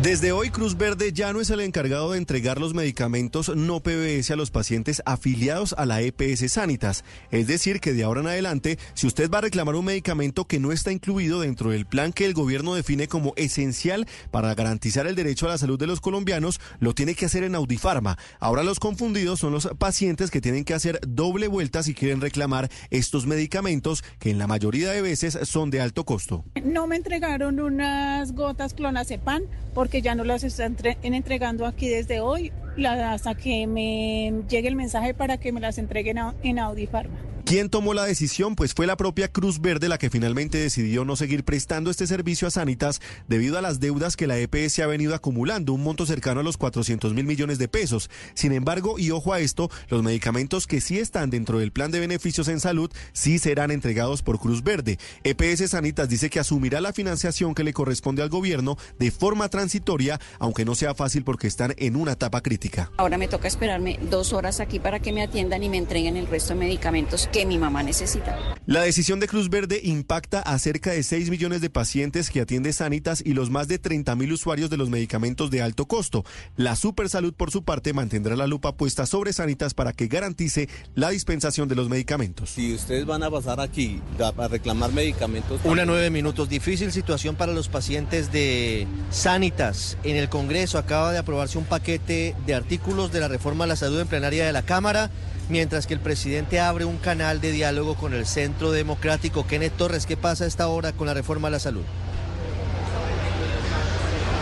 [0.00, 4.32] Desde hoy Cruz Verde ya no es el encargado de entregar los medicamentos no PBS
[4.32, 7.04] a los pacientes afiliados a la EPS Sanitas.
[7.30, 10.58] Es decir, que de ahora en adelante, si usted va a reclamar un medicamento que
[10.58, 15.14] no está incluido dentro del plan que el gobierno define como esencial para garantizar el
[15.14, 18.18] derecho a la salud de los colombianos, lo tiene que hacer en Audifarma.
[18.40, 22.70] Ahora los confundidos son los pacientes que tienen que hacer doble vuelta si quieren reclamar
[22.90, 26.44] estos medicamentos que en la mayoría de veces son de alto costo.
[26.64, 29.42] No me entregaron unas gotas clonazepam
[29.82, 32.52] porque ya no las están entregando aquí desde hoy
[32.86, 37.32] hasta que me llegue el mensaje para que me las entreguen en Audifarma.
[37.44, 38.54] ¿Quién tomó la decisión?
[38.54, 42.46] Pues fue la propia Cruz Verde la que finalmente decidió no seguir prestando este servicio
[42.46, 46.40] a Sanitas debido a las deudas que la EPS ha venido acumulando, un monto cercano
[46.40, 48.10] a los 400 mil millones de pesos.
[48.34, 52.00] Sin embargo, y ojo a esto, los medicamentos que sí están dentro del plan de
[52.00, 54.98] beneficios en salud sí serán entregados por Cruz Verde.
[55.24, 60.20] EPS Sanitas dice que asumirá la financiación que le corresponde al gobierno de forma transitoria,
[60.38, 62.61] aunque no sea fácil porque están en una etapa crítica.
[62.96, 66.26] Ahora me toca esperarme dos horas aquí para que me atiendan y me entreguen el
[66.26, 68.38] resto de medicamentos que mi mamá necesita.
[68.66, 72.72] La decisión de Cruz Verde impacta a cerca de 6 millones de pacientes que atiende
[72.72, 76.24] Sanitas y los más de 30 mil usuarios de los medicamentos de alto costo.
[76.56, 81.10] La Supersalud, por su parte, mantendrá la lupa puesta sobre Sanitas para que garantice la
[81.10, 82.50] dispensación de los medicamentos.
[82.50, 85.60] Si ustedes van a pasar aquí a reclamar medicamentos...
[85.64, 86.48] Una nueve minutos.
[86.48, 89.96] Difícil situación para los pacientes de Sanitas.
[90.04, 94.00] En el Congreso acaba de aprobarse un paquete artículos de la reforma a la salud
[94.00, 95.10] en plenaria de la Cámara
[95.48, 99.46] mientras que el presidente abre un canal de diálogo con el Centro Democrático.
[99.46, 101.82] Kenneth Torres, ¿qué pasa a esta hora con la reforma a la salud?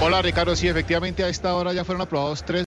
[0.03, 2.59] Hola Ricardo, sí, efectivamente a esta hora ya fueron aprobados tres